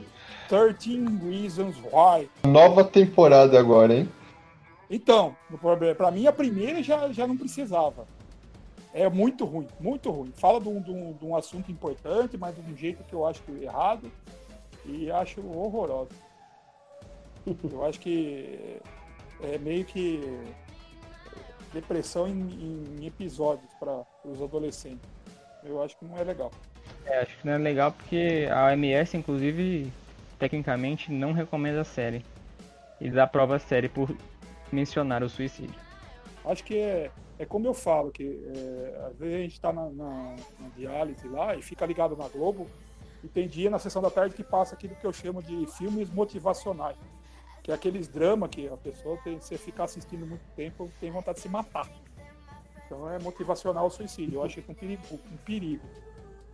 13 0.49 1.05
Reasons 1.29 1.77
Why. 1.93 2.31
Nova 2.45 2.85
temporada 2.85 3.59
agora, 3.59 3.95
hein? 3.95 4.09
Então, 4.89 5.37
pra 5.97 6.11
mim 6.11 6.27
a 6.27 6.33
primeira 6.33 6.83
já, 6.83 7.12
já 7.12 7.27
não 7.27 7.37
precisava. 7.37 8.07
É 8.95 9.09
muito 9.11 9.45
ruim, 9.45 9.66
muito 9.81 10.11
ruim. 10.11 10.33
Fala 10.37 10.61
de 10.61 10.68
um, 10.68 10.81
de 10.81 10.91
um- 10.91 11.12
de 11.12 11.24
um 11.24 11.37
assunto 11.37 11.70
importante, 11.70 12.39
mas 12.39 12.55
de 12.55 12.61
um 12.62 12.77
jeito 12.77 13.03
que 13.05 13.12
eu 13.12 13.27
acho 13.27 13.43
que 13.43 13.53
é 13.61 13.64
errado 13.64 14.11
e 14.87 15.11
acho 15.11 15.41
horroroso. 15.47 16.11
Eu 17.70 17.85
acho 17.85 18.01
que 18.01 18.79
é 19.43 19.59
meio 19.59 19.85
que 19.85 20.20
depressão 21.74 22.27
em, 22.27 22.97
em 23.01 23.07
episódios 23.07 23.70
para 23.79 24.03
os 24.24 24.41
adolescentes. 24.41 25.09
Eu 25.64 25.83
acho 25.83 25.97
que 25.99 26.05
não 26.05 26.16
é 26.16 26.24
legal. 26.24 26.51
É, 27.07 27.21
acho 27.21 27.37
que 27.39 27.47
não 27.47 27.55
é 27.55 27.59
legal 27.59 27.93
porque 27.93 28.49
a 28.51 28.67
OMS, 28.67 29.17
inclusive, 29.17 29.93
tecnicamente, 30.39 31.13
não 31.13 31.33
recomenda 31.33 31.81
a 31.81 31.85
série. 31.85 32.25
Eles 33.01 33.17
aprovam 33.17 33.57
a 33.57 33.59
série 33.59 33.89
por 33.89 34.15
mencionar 34.73 35.23
o 35.23 35.29
suicídio. 35.29 35.75
Acho 36.45 36.65
que 36.65 36.77
é, 36.77 37.11
é 37.39 37.45
como 37.45 37.67
eu 37.67 37.75
falo, 37.75 38.11
que 38.11 38.25
é, 38.25 39.07
às 39.07 39.17
vezes 39.17 39.35
a 39.35 39.39
gente 39.39 39.61
tá 39.61 39.73
na, 39.73 39.89
na, 39.91 40.37
na 40.59 40.69
diálise 40.77 41.29
lá 41.29 41.55
e 41.55 41.63
fica 41.63 41.87
ligado 41.87 42.17
na 42.17 42.29
Globo, 42.29 42.69
e 43.23 43.29
tem 43.29 43.49
dia 43.49 43.71
na 43.71 43.79
sessão 43.79 44.03
da 44.03 44.11
tarde 44.11 44.35
que 44.35 44.45
passa 44.45 44.75
aquilo 44.75 44.95
que 44.95 45.07
eu 45.07 45.13
chamo 45.13 45.43
de 45.43 45.67
filmes 45.67 46.11
motivacionais. 46.11 46.97
Que 47.63 47.73
é 47.73 47.75
aqueles 47.75 48.07
dramas 48.07 48.51
que 48.51 48.69
a 48.69 48.77
pessoa 48.77 49.19
tem, 49.25 49.41
se 49.41 49.59
ficar 49.59 49.85
assistindo 49.85 50.25
muito 50.25 50.45
tempo, 50.55 50.91
tem 51.01 51.11
vontade 51.11 51.37
de 51.37 51.43
se 51.43 51.49
matar. 51.49 51.89
Então 52.85 53.11
é 53.11 53.19
motivacional 53.19 53.87
o 53.87 53.91
suicídio. 53.91 54.39
Eu 54.39 54.45
acho 54.45 54.63
que 54.63 54.71
é 54.71 54.73
um 54.73 54.75
perigo, 54.75 55.03
um 55.13 55.37
perigo. 55.39 55.85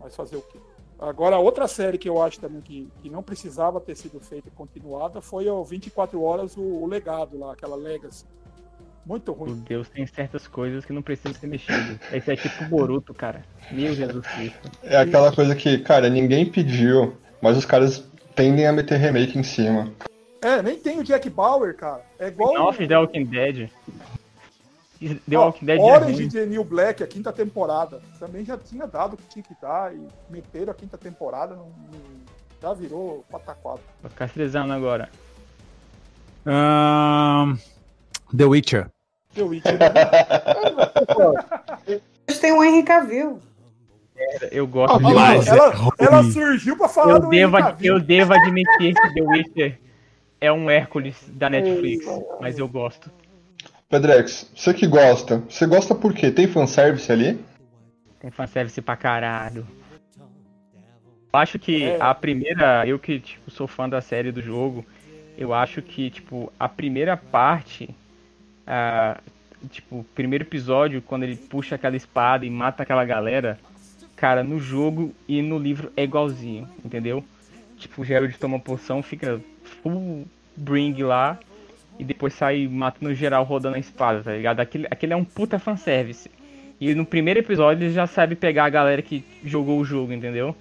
Mas 0.03 0.17
fazer 0.17 0.37
o 0.37 0.43
quê? 0.43 0.59
Agora, 0.99 1.37
outra 1.39 1.67
série 1.67 1.99
que 1.99 2.09
eu 2.09 2.23
acho 2.23 2.39
também 2.39 2.61
que, 2.61 2.89
que 3.03 3.11
não 3.11 3.23
precisava 3.23 3.81
ter 3.81 3.97
sido 3.97 4.21
feita 4.21 4.49
e 4.49 4.51
continuada 4.53 5.21
foi 5.21 5.49
o 5.49 5.65
24 5.65 6.23
Horas, 6.23 6.57
o, 6.57 6.61
o 6.61 6.87
Legado 6.87 7.39
lá, 7.39 7.53
aquela 7.53 7.75
Legacy. 7.75 8.25
Muito 9.05 9.33
ruim. 9.33 9.55
Meu 9.55 9.61
Deus, 9.63 9.89
tem 9.89 10.07
certas 10.07 10.47
coisas 10.47 10.85
que 10.85 10.93
não 10.93 11.03
precisam 11.03 11.35
ser 11.35 11.49
mexidas. 11.49 11.99
Esse 12.13 12.31
é 12.31 12.37
tipo 12.37 12.65
Boruto, 12.67 13.13
cara. 13.13 13.45
Meu 13.73 13.93
Jesus 13.95 14.25
Cristo. 14.29 14.71
É 14.85 14.97
aquela 14.97 15.35
coisa 15.35 15.57
que, 15.57 15.79
cara, 15.79 16.09
ninguém 16.09 16.49
pediu, 16.49 17.17
mas 17.41 17.57
os 17.57 17.65
caras 17.65 18.09
tendem 18.37 18.67
a 18.67 18.73
meter 18.73 18.99
remake 18.99 19.37
em 19.37 19.43
cima. 19.43 19.93
É, 20.41 20.63
nem 20.63 20.79
tem 20.79 21.01
o 21.01 21.05
Jack 21.05 21.29
Bauer, 21.31 21.77
cara. 21.77 22.05
É 22.19 22.29
igual. 22.29 22.55
Nossa, 22.55 22.87
The 22.87 22.97
Walking 22.97 23.25
Dead. 23.25 23.71
The 25.29 25.37
Ó, 25.37 25.47
Walking 25.47 25.67
Dead 25.67 25.79
é 25.79 25.83
Orange 25.83 26.27
de 26.29 26.47
New 26.47 26.65
Black, 26.65 27.03
a 27.03 27.07
quinta 27.07 27.33
temporada. 27.33 28.01
Também 28.19 28.45
já 28.45 28.57
tinha 28.57 28.87
dado 28.87 29.15
o 29.15 29.17
que 29.17 29.25
tinha 29.29 29.43
que 29.43 29.55
dar 29.61 29.95
e 29.95 30.01
meteram 30.31 30.73
a 30.73 30.75
quinta 30.75 30.97
temporada, 30.97 31.55
não, 31.57 31.67
não- 31.67 32.23
já 32.61 32.73
virou 32.73 33.25
pataquado. 33.31 33.81
Vou 34.01 34.11
ficar 34.11 34.29
frisando 34.29 34.73
agora. 34.73 35.09
Ahn, 36.47 37.57
The 38.37 38.45
Witcher. 38.45 38.89
The 39.35 39.43
Witch, 39.43 39.65
Mas 42.29 42.39
tem 42.39 42.53
o 42.53 42.63
Henry 42.63 42.83
Cavill. 42.83 43.41
Eu 44.53 44.67
gosto 44.67 44.99
de 44.99 45.15
Mas 45.15 45.47
é 45.49 45.51
ela, 45.51 45.73
ela 45.99 46.23
surgiu 46.25 46.77
pra 46.77 46.89
falar 46.89 47.15
eu 47.15 47.21
do 47.21 47.29
devo, 47.29 47.57
eu 47.81 47.99
devo 48.01 48.33
admitir 48.35 48.95
que 48.95 49.15
The 49.15 49.23
Witcher 49.23 49.81
é 50.41 50.53
um 50.53 50.71
Hércules 50.71 51.17
da 51.29 51.51
Netflix, 51.51 52.07
mas 52.41 52.59
eu 52.59 52.69
gosto. 52.69 53.11
Pedrex, 53.93 54.51
você 54.57 54.73
que 54.73 54.87
gosta, 54.87 55.43
você 55.51 55.67
gosta 55.67 55.95
por 55.95 56.15
quê? 56.15 56.31
Tem 56.31 56.47
fanservice 56.47 57.13
ali? 57.13 57.39
Tem 58.19 58.31
fanservice 58.31 58.81
pra 58.81 58.97
caralho. 58.97 59.67
Eu 61.31 61.39
acho 61.39 61.59
que 61.59 61.85
É. 61.85 61.99
a 62.01 62.15
primeira, 62.15 62.87
eu 62.87 62.99
que 62.99 63.21
tipo, 63.21 63.51
sou 63.51 63.67
fã 63.67 63.87
da 63.87 64.01
série 64.01 64.33
do 64.33 64.41
jogo, 64.41 64.83
eu 65.37 65.53
acho 65.53 65.83
que 65.83 66.09
tipo 66.09 66.51
a 66.59 66.71
primeira 66.71 67.19
parte, 67.19 67.95
a, 68.67 69.21
tipo 69.69 69.97
o 69.97 70.05
primeiro 70.15 70.45
episódio 70.45 71.03
quando 71.03 71.25
ele 71.25 71.37
puxa 71.37 71.75
aquela 71.75 71.95
espada 71.95 72.47
e 72.47 72.51
mata 72.51 72.85
aquela 72.85 73.05
galera, 73.05 73.61
cara, 74.17 74.43
no 74.43 74.59
jogo 74.59 75.15
e 75.29 75.43
no 75.43 75.59
livro 75.59 75.93
é 75.99 76.03
igualzinho, 76.03 76.67
entendeu? 76.83 77.23
Tipo 77.77 78.01
o 78.01 78.05
Geralt 78.07 78.39
toma 78.39 78.59
poção, 78.59 79.03
fica 79.03 79.39
full 79.83 80.27
bring 80.57 80.95
lá 81.03 81.39
e 81.99 82.05
depois 82.05 82.33
sai 82.35 82.67
matando 82.69 83.15
geral 83.15 83.45
rodando 83.45 83.77
a 83.77 83.79
espada, 83.79 84.23
tá 84.23 84.33
ligado? 84.33 84.61
Aquele, 84.61 84.87
aquele 84.91 85.13
é 85.13 85.17
um 85.17 85.25
puta 85.25 85.59
fanservice. 85.59 86.31
E 86.81 86.95
no 86.95 87.07
primeiro 87.07 87.41
episódio 87.41 87.85
ele 87.85 87.93
já 87.93 88.07
sabe 88.07 88.35
pegar 88.35 88.65
a 88.65 88.71
galera 88.71 89.01
que 89.03 89.25
jogou 89.45 89.79
o 89.79 89.85
jogo, 89.85 90.13
entendeu? 90.13 90.57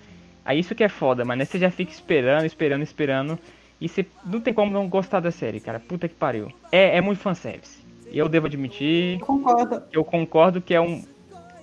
Aí 0.45 0.59
isso 0.59 0.75
que 0.75 0.83
é 0.83 0.89
foda, 0.89 1.25
mano. 1.25 1.41
Aí 1.41 1.45
você 1.45 1.57
já 1.57 1.71
fica 1.71 1.91
esperando, 1.91 2.45
esperando, 2.45 2.83
esperando. 2.83 3.39
E 3.79 3.89
você 3.89 4.05
não 4.25 4.39
tem 4.39 4.53
como 4.53 4.71
não 4.71 4.87
gostar 4.87 5.19
da 5.19 5.31
série, 5.31 5.59
cara. 5.59 5.79
Puta 5.79 6.07
que 6.07 6.13
pariu. 6.13 6.51
É, 6.71 6.97
é 6.97 7.01
muito 7.01 7.19
fanservice. 7.19 7.83
E 8.11 8.17
eu 8.17 8.27
devo 8.27 8.45
admitir, 8.45 9.19
Concordo. 9.19 9.81
eu 9.91 10.03
concordo 10.03 10.61
que 10.61 10.73
é, 10.73 10.81
um, 10.81 11.01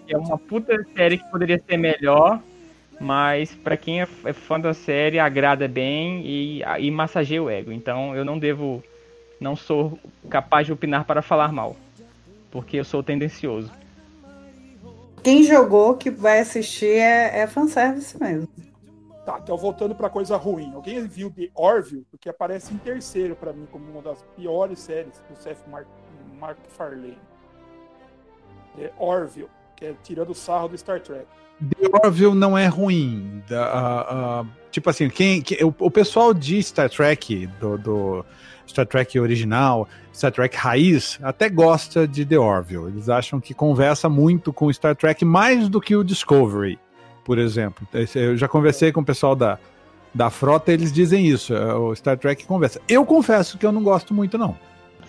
que 0.07 0.15
é 0.15 0.19
uma 0.19 0.39
puta 0.39 0.75
série 0.97 1.19
que 1.19 1.31
poderia 1.31 1.63
ser 1.69 1.77
melhor. 1.77 2.41
Mas 3.01 3.55
pra 3.55 3.77
quem 3.77 4.01
é, 4.01 4.09
é 4.25 4.33
fã 4.33 4.59
da 4.59 4.75
série, 4.75 5.21
agrada 5.21 5.69
bem 5.69 6.23
e, 6.25 6.63
e 6.81 6.91
massageia 6.91 7.41
o 7.43 7.49
ego. 7.49 7.71
Então 7.71 8.17
eu 8.17 8.25
não 8.25 8.39
devo. 8.39 8.83
Não 9.41 9.55
sou 9.57 9.99
capaz 10.29 10.67
de 10.67 10.73
opinar 10.73 11.05
para 11.05 11.23
falar 11.23 11.53
mal. 11.53 11.77
Porque 12.51 12.77
eu 12.79 12.85
sou 12.85 13.03
tendencioso. 13.03 13.71
Quem 15.23 15.43
jogou 15.43 15.95
que 15.97 16.11
vai 16.11 16.41
assistir 16.41 16.97
é, 16.99 17.41
é 17.41 17.47
fanservice 17.47 18.19
mesmo. 18.21 18.49
Tá, 19.27 19.39
então 19.43 19.57
voltando 19.59 19.95
pra 19.95 20.09
coisa 20.09 20.37
ruim. 20.37 20.73
Alguém 20.75 21.07
viu 21.07 21.31
The 21.31 21.51
Orville? 21.55 22.07
Porque 22.11 22.29
aparece 22.29 22.73
em 22.73 22.79
terceiro 22.79 23.37
pra 23.37 23.53
mim 23.53 23.67
como 23.71 23.85
uma 23.91 24.01
das 24.01 24.25
piores 24.37 24.79
séries 24.79 25.13
do 25.29 25.37
Seth 25.43 25.59
Mark, 25.71 25.87
MacFarlane. 26.41 27.19
The 28.77 28.93
Orville, 28.99 29.49
que 29.77 29.87
é 29.87 29.95
tirando 30.03 30.31
o 30.31 30.35
sarro 30.35 30.69
do 30.69 30.79
Star 30.79 31.01
Trek. 31.01 31.27
The 31.79 31.89
Orville 32.07 32.35
não 32.35 32.57
é 32.57 32.67
ruim. 32.69 33.43
Da- 33.49 33.67
a- 33.67 34.41
a- 34.41 34.47
tipo 34.71 34.89
assim, 34.89 35.11
quem, 35.11 35.43
que- 35.43 35.63
o, 35.63 35.75
o 35.79 35.91
pessoal 35.91 36.33
de 36.33 36.63
Star 36.63 36.89
Trek, 36.89 37.47
do, 37.61 37.77
do 37.77 38.25
Star 38.69 38.87
Trek 38.87 39.19
original, 39.19 39.89
Star 40.15 40.31
Trek 40.31 40.57
raiz, 40.57 41.19
até 41.23 41.49
gosta 41.49 42.07
de 42.07 42.25
The 42.25 42.39
Orville. 42.39 42.87
Eles 42.89 43.09
acham 43.09 43.41
que 43.41 43.55
conversa 43.55 44.09
muito 44.09 44.53
com 44.53 44.73
Star 44.73 44.95
Trek 44.95 45.25
mais 45.25 45.69
do 45.69 45.81
que 45.81 45.97
o 45.97 46.05
Discovery, 46.05 46.79
por 47.25 47.39
exemplo. 47.39 47.87
Eu 48.15 48.37
já 48.37 48.47
conversei 48.47 48.93
com 48.93 49.01
o 49.01 49.05
pessoal 49.05 49.35
da, 49.35 49.59
da 50.15 50.31
frota, 50.31 50.73
eles 50.73 50.93
dizem 50.93 51.27
isso. 51.27 51.55
é, 51.55 51.75
O 51.75 51.95
Star 51.95 52.17
Trek 52.19 52.45
conversa. 52.47 52.81
Eu 52.89 53.05
confesso 53.07 53.57
que 53.59 53.65
eu 53.67 53.73
não 53.73 53.83
gosto 53.83 54.13
muito, 54.15 54.37
não. 54.39 54.57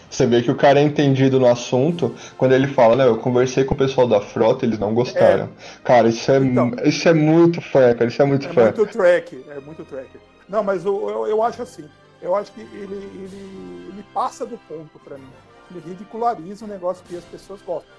Você 0.10 0.26
vê 0.26 0.42
que 0.42 0.50
o 0.50 0.56
cara 0.56 0.80
é 0.80 0.84
entendido 0.84 1.40
no 1.40 1.46
assunto 1.46 2.16
quando 2.36 2.54
ele 2.54 2.66
fala, 2.68 2.96
né? 2.96 3.06
Eu 3.06 3.18
conversei 3.18 3.64
com 3.64 3.76
o 3.76 3.78
pessoal 3.78 4.08
da 4.08 4.20
frota, 4.20 4.66
eles 4.66 4.80
não 4.80 4.92
gostaram. 4.92 5.50
Cara, 5.84 6.08
isso 6.08 6.32
é, 6.32 6.38
Então. 6.40 6.72
isso 6.84 7.08
é 7.08 7.14
muito 7.14 7.62
fã, 7.62 7.94
cara. 7.94 8.06
Isso 8.08 8.20
é 8.20 8.26
muito 8.26 8.48
É 8.48 8.52
fã. 8.52 8.64
muito 8.64 8.86
track, 8.88 9.44
é 9.50 9.60
muito 9.60 9.84
track. 9.86 10.08
Não, 10.48 10.64
mas 10.64 10.84
eu, 10.84 11.08
eu, 11.10 11.28
eu 11.28 11.44
acho 11.44 11.62
assim. 11.62 11.84
Eu 12.22 12.36
acho 12.36 12.52
que 12.52 12.62
ele, 12.62 12.96
ele, 12.96 13.88
ele 13.90 14.06
passa 14.14 14.46
do 14.46 14.58
ponto 14.58 15.00
pra 15.00 15.18
mim. 15.18 15.30
Ele 15.72 15.80
ridiculariza 15.90 16.66
um 16.66 16.68
negócio 16.68 17.04
que 17.06 17.16
as 17.16 17.24
pessoas 17.26 17.62
gostam. 17.62 17.94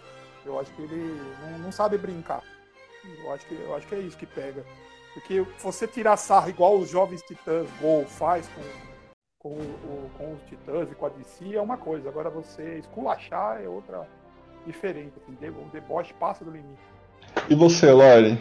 Eu 0.45 0.59
acho 0.59 0.71
que 0.73 0.83
ele 0.83 1.21
não, 1.43 1.59
não 1.59 1.73
sabe 1.73 1.97
brincar. 1.97 2.43
Eu 3.25 3.33
acho, 3.33 3.47
que, 3.47 3.55
eu 3.55 3.75
acho 3.75 3.87
que 3.87 3.95
é 3.95 3.99
isso 4.01 4.17
que 4.17 4.27
pega. 4.27 4.65
Porque 5.15 5.45
você 5.59 5.87
tirar 5.87 6.17
sarro 6.17 6.49
igual 6.51 6.79
os 6.79 6.91
jovens 6.91 7.23
titãs 7.23 7.67
Gol 7.81 8.05
faz 8.07 8.49
com, 8.49 8.63
com, 9.39 9.55
o- 9.55 10.11
com 10.19 10.35
os 10.35 10.43
titãs 10.49 10.91
e 10.91 10.95
com 10.95 11.07
a 11.07 11.09
DC 11.09 11.55
é 11.57 11.61
uma 11.61 11.77
coisa. 11.79 12.09
Agora 12.09 12.29
você 12.29 12.79
esculachar 12.79 13.61
é 13.63 13.69
outra 13.69 14.07
diferente. 14.67 15.15
Entendeu? 15.29 15.55
O 15.63 15.69
deboche 15.73 16.13
passa 16.15 16.45
do 16.45 16.51
limite. 16.51 16.79
E 17.49 17.55
você, 17.55 17.91
Lore? 17.91 18.39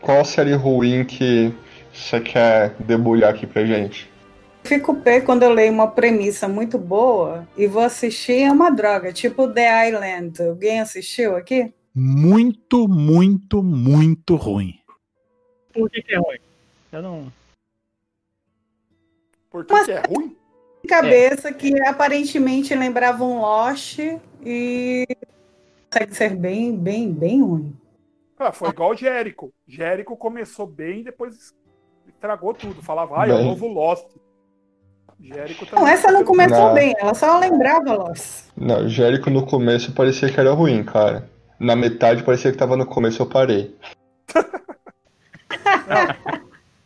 Qual 0.00 0.24
série 0.24 0.54
ruim 0.54 1.04
que 1.04 1.52
você 1.92 2.20
quer 2.20 2.70
debulhar 2.78 3.34
aqui 3.34 3.46
pra 3.46 3.64
gente? 3.64 4.10
Fico 4.68 4.94
pé 4.96 5.22
quando 5.22 5.44
eu 5.44 5.50
leio 5.50 5.72
uma 5.72 5.90
premissa 5.90 6.46
muito 6.46 6.76
boa 6.76 7.48
e 7.56 7.66
vou 7.66 7.80
assistir 7.80 8.42
é 8.42 8.52
uma 8.52 8.68
droga, 8.68 9.14
tipo 9.14 9.48
The 9.50 9.88
Island. 9.88 10.42
Alguém 10.42 10.78
assistiu 10.80 11.36
aqui? 11.36 11.72
Muito, 11.94 12.86
muito, 12.86 13.62
muito 13.62 14.36
ruim. 14.36 14.78
Por 15.72 15.88
que, 15.88 16.02
que 16.02 16.12
é 16.12 16.18
ruim? 16.18 16.38
Eu 16.92 17.00
não. 17.00 17.32
Porque 19.48 19.72
Mas- 19.72 19.86
que 19.86 19.92
é 19.92 20.02
ruim? 20.06 20.36
Cabeça 20.86 21.50
que 21.50 21.80
aparentemente 21.86 22.74
lembrava 22.74 23.24
um 23.24 23.40
Lost 23.40 23.98
e 24.44 25.06
consegue 25.90 26.14
ser 26.14 26.36
bem, 26.36 26.76
bem, 26.76 27.10
bem 27.10 27.42
ruim. 27.42 27.74
Ah, 28.38 28.52
foi 28.52 28.68
igual 28.68 28.90
o 28.90 28.94
Jérico. 28.94 29.50
Jérico 29.66 30.14
começou 30.14 30.66
bem 30.66 31.00
e 31.00 31.04
depois 31.04 31.54
estragou 32.06 32.52
tudo. 32.52 32.82
Falava, 32.82 33.22
ah, 33.22 33.26
é 33.26 33.32
o 33.32 33.44
novo 33.44 33.66
Lost. 33.66 34.06
Jérico 35.20 35.66
Não, 35.72 35.86
essa 35.86 36.12
não 36.12 36.24
começou 36.24 36.68
Não. 36.68 36.74
bem, 36.74 36.94
ela 36.98 37.14
só 37.14 37.38
lembrava 37.38 37.94
Lost. 37.94 38.44
Não, 38.56 38.88
Jérico 38.88 39.30
no 39.30 39.44
começo 39.44 39.92
parecia 39.92 40.30
que 40.30 40.38
era 40.38 40.52
ruim, 40.52 40.84
cara. 40.84 41.28
Na 41.58 41.74
metade 41.74 42.22
parecia 42.22 42.52
que 42.52 42.58
tava 42.58 42.76
no 42.76 42.86
começo, 42.86 43.20
eu 43.20 43.26
parei. 43.26 43.76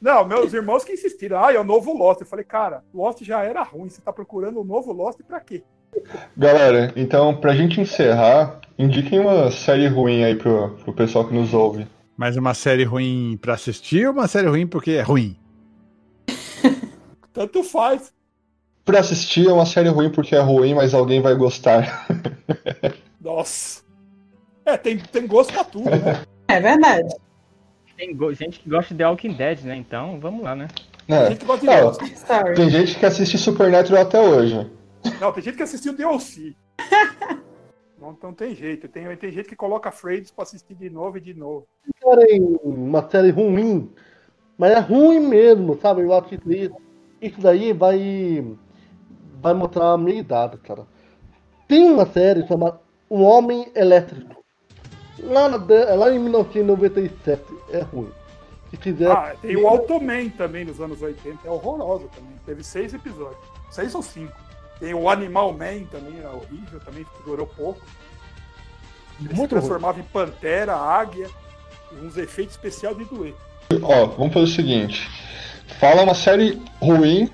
Não, 0.01 0.27
meus 0.27 0.53
irmãos 0.53 0.83
que 0.83 0.93
insistiram, 0.93 1.45
ah, 1.45 1.53
é 1.53 1.61
o 1.61 1.65
novo 1.65 1.97
Lost. 1.97 2.21
Eu 2.21 2.27
falei, 2.27 2.45
cara, 2.45 2.83
Lost 2.93 3.23
já 3.23 3.45
era 3.45 3.63
ruim. 3.63 3.89
Você 3.89 4.01
tá 4.01 4.13
procurando 4.13 4.61
o 4.61 4.65
novo 4.65 4.93
Lost 4.93 5.21
pra 5.23 5.39
quê? 5.39 5.63
Galera, 6.37 6.93
então, 6.97 7.37
pra 7.37 7.55
gente 7.55 7.81
encerrar, 7.81 8.61
indiquem 8.77 9.21
uma 9.21 9.51
série 9.51 9.87
ruim 9.87 10.25
aí 10.25 10.35
pro, 10.35 10.71
pro 10.83 10.93
pessoal 10.93 11.29
que 11.29 11.35
nos 11.35 11.55
ouve. 11.55 11.87
Mas 12.17 12.37
uma 12.37 12.55
série 12.55 12.83
ruim 12.83 13.39
pra 13.41 13.55
assistir 13.55 14.07
ou 14.07 14.13
uma 14.13 14.27
série 14.27 14.49
ruim 14.49 14.67
porque 14.67 14.93
é 14.93 15.03
ruim? 15.03 15.37
Tanto 17.33 17.63
faz. 17.63 18.13
Pra 18.85 18.99
assistir 19.01 19.49
é 19.49 19.53
uma 19.53 19.65
série 19.67 19.89
ruim 19.89 20.11
porque 20.11 20.35
é 20.35 20.41
ruim, 20.41 20.75
mas 20.75 20.93
alguém 20.93 21.21
vai 21.21 21.35
gostar. 21.35 22.07
Nossa. 23.21 23.83
É, 24.65 24.77
tem, 24.77 24.99
tem 24.99 25.27
gosto 25.27 25.53
pra 25.53 25.65
tudo, 25.65 25.89
né? 25.91 26.23
É 26.49 26.61
verdade. 26.61 27.15
Tem 27.97 28.17
gente 28.35 28.59
que 28.61 28.69
gosta 28.69 28.93
de 28.93 28.99
The 28.99 29.07
Walking 29.09 29.35
Dead, 29.35 29.61
né? 29.63 29.77
Então, 29.77 30.19
vamos 30.19 30.43
lá, 30.43 30.57
né? 30.57 30.69
Tem 31.07 31.17
É. 31.17 31.27
gente 31.29 31.39
que 31.39 31.45
gosta 31.47 31.61
de 31.67 31.67
Não. 31.81 31.95
Sorry. 31.95 32.55
tem 32.55 32.71
gente 32.71 32.99
que 32.99 33.07
assiste 33.07 33.39
Supernatural 33.39 34.03
até 34.03 34.21
hoje. 34.21 34.71
Não, 35.21 35.33
tem 35.33 35.43
gente 35.43 35.57
que 35.57 35.63
assistiu 35.63 35.93
DLC. 35.97 36.55
Não, 38.01 38.19
não 38.21 38.33
tem 38.35 38.53
jeito. 38.53 38.89
Tem, 38.89 39.17
tem 39.17 39.31
gente 39.31 39.49
que 39.49 39.55
coloca 39.55 39.93
Frades 39.93 40.33
pra 40.33 40.43
assistir 40.43 40.75
de 40.75 40.91
novo 40.91 41.19
e 41.19 41.21
de 41.21 41.35
novo. 41.35 41.69
querem 42.03 42.59
uma 42.65 43.09
série 43.09 43.31
ruim, 43.31 43.89
mas 44.59 44.73
é 44.73 44.81
ruim 44.81 45.21
mesmo, 45.21 45.79
sabe? 45.81 46.03
Eu 46.03 46.13
acho 46.13 46.31
que 46.31 46.35
isso, 46.53 46.75
isso 47.21 47.41
daí 47.41 47.73
vai, 47.73 48.45
vai 49.43 49.53
mostrar 49.53 49.93
a 49.93 49.99
minha 49.99 50.21
idade, 50.21 50.57
cara. 50.59 50.87
Tem 51.67 51.91
uma 51.91 52.07
série 52.07 52.47
chamada 52.47 52.79
O 53.09 53.23
Homem 53.23 53.71
Elétrico. 53.75 54.43
Lá, 55.19 55.49
na 55.49 55.57
lá 55.95 56.15
em 56.15 56.19
1997 56.19 57.43
é 57.71 57.81
ruim. 57.81 58.11
Se 58.71 58.77
quiser. 58.77 59.11
Ah, 59.11 59.35
tem 59.41 59.57
o 59.57 59.69
Automan 59.69 60.29
também 60.31 60.65
nos 60.65 60.81
anos 60.81 61.03
80. 61.03 61.47
É 61.47 61.51
horroroso 61.51 62.09
também. 62.15 62.33
Teve 62.47 62.63
seis 62.65 62.95
episódios. 62.95 63.37
Seis 63.71 63.95
ou 63.95 64.03
cinco. 64.03 64.33
Tem 64.81 64.95
o 64.95 65.09
Animal 65.09 65.53
Man 65.53 65.85
também, 65.91 66.19
era 66.19 66.31
horrível, 66.31 66.81
também 66.81 67.07
durou 67.25 67.47
pouco. 67.47 67.81
Ele 69.21 69.29
se 69.29 69.35
muito 69.35 69.53
ruim. 69.53 69.61
transformava 69.61 70.01
em 70.01 70.05
pantera, 70.05 70.75
águia, 70.75 71.29
e 71.93 72.05
uns 72.05 72.17
efeitos 72.17 72.55
especiais 72.55 72.97
de 72.97 73.05
doer. 73.05 73.35
Ó, 73.83 74.07
vamos 74.07 74.33
fazer 74.33 74.47
o 74.47 74.55
seguinte. 74.55 75.09
Fala 75.79 76.03
uma 76.03 76.15
série 76.15 76.61
ruim 76.81 77.31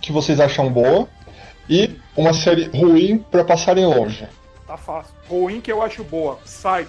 que 0.00 0.12
vocês 0.12 0.38
acham 0.38 0.70
boa 0.70 1.08
e 1.68 1.96
uma 2.16 2.32
série 2.32 2.64
ruim 2.68 3.18
pra 3.30 3.44
passarem 3.44 3.86
longe. 3.86 4.26
Tá 4.66 4.76
fácil. 4.76 5.12
Ruim 5.28 5.60
que 5.60 5.70
eu 5.70 5.82
acho 5.82 6.02
boa, 6.04 6.36
Psyche. 6.44 6.88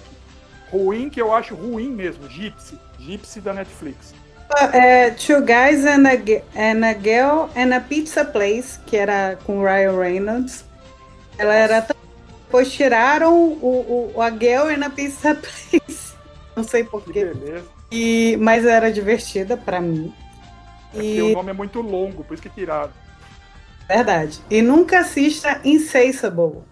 Ruim 0.70 1.08
que 1.08 1.20
eu 1.20 1.32
acho 1.34 1.54
ruim 1.54 1.88
mesmo, 1.90 2.28
Gypsy. 2.28 2.78
Gypsy 2.98 3.40
da 3.40 3.52
Netflix. 3.52 4.14
É, 4.72 5.10
Two 5.10 5.40
Guys 5.42 5.84
and 5.84 6.06
a, 6.06 6.14
and 6.56 6.84
a 6.84 6.94
Girl 6.94 7.48
and 7.56 7.74
a 7.74 7.80
Pizza 7.80 8.24
Place, 8.24 8.78
que 8.86 8.96
era 8.96 9.38
com 9.44 9.58
o 9.60 9.62
Ryan 9.64 9.98
Reynolds. 9.98 10.64
Ela 11.38 11.54
era 11.54 11.82
tão... 11.82 11.96
Depois 12.46 12.72
tiraram 12.72 13.34
o, 13.34 14.12
o, 14.16 14.22
a 14.22 14.30
Girl 14.30 14.68
and 14.68 14.84
a 14.84 14.90
Pizza 14.90 15.34
Place. 15.70 16.14
Não 16.56 16.64
sei 16.64 16.82
porquê. 16.82 17.26
beleza. 17.26 17.66
E, 17.92 18.36
mas 18.40 18.64
era 18.66 18.90
divertida 18.90 19.56
pra 19.56 19.80
mim. 19.80 20.12
É 20.92 20.96
porque 20.96 21.06
E, 21.06 21.22
o 21.22 21.32
nome 21.34 21.50
é 21.50 21.54
muito 21.54 21.80
longo, 21.80 22.24
por 22.24 22.34
isso 22.34 22.42
que 22.42 22.48
tiraram. 22.50 22.90
Verdade. 23.88 24.40
E 24.50 24.62
nunca 24.62 25.00
assista 25.00 25.60
Insatiable. 25.64 26.62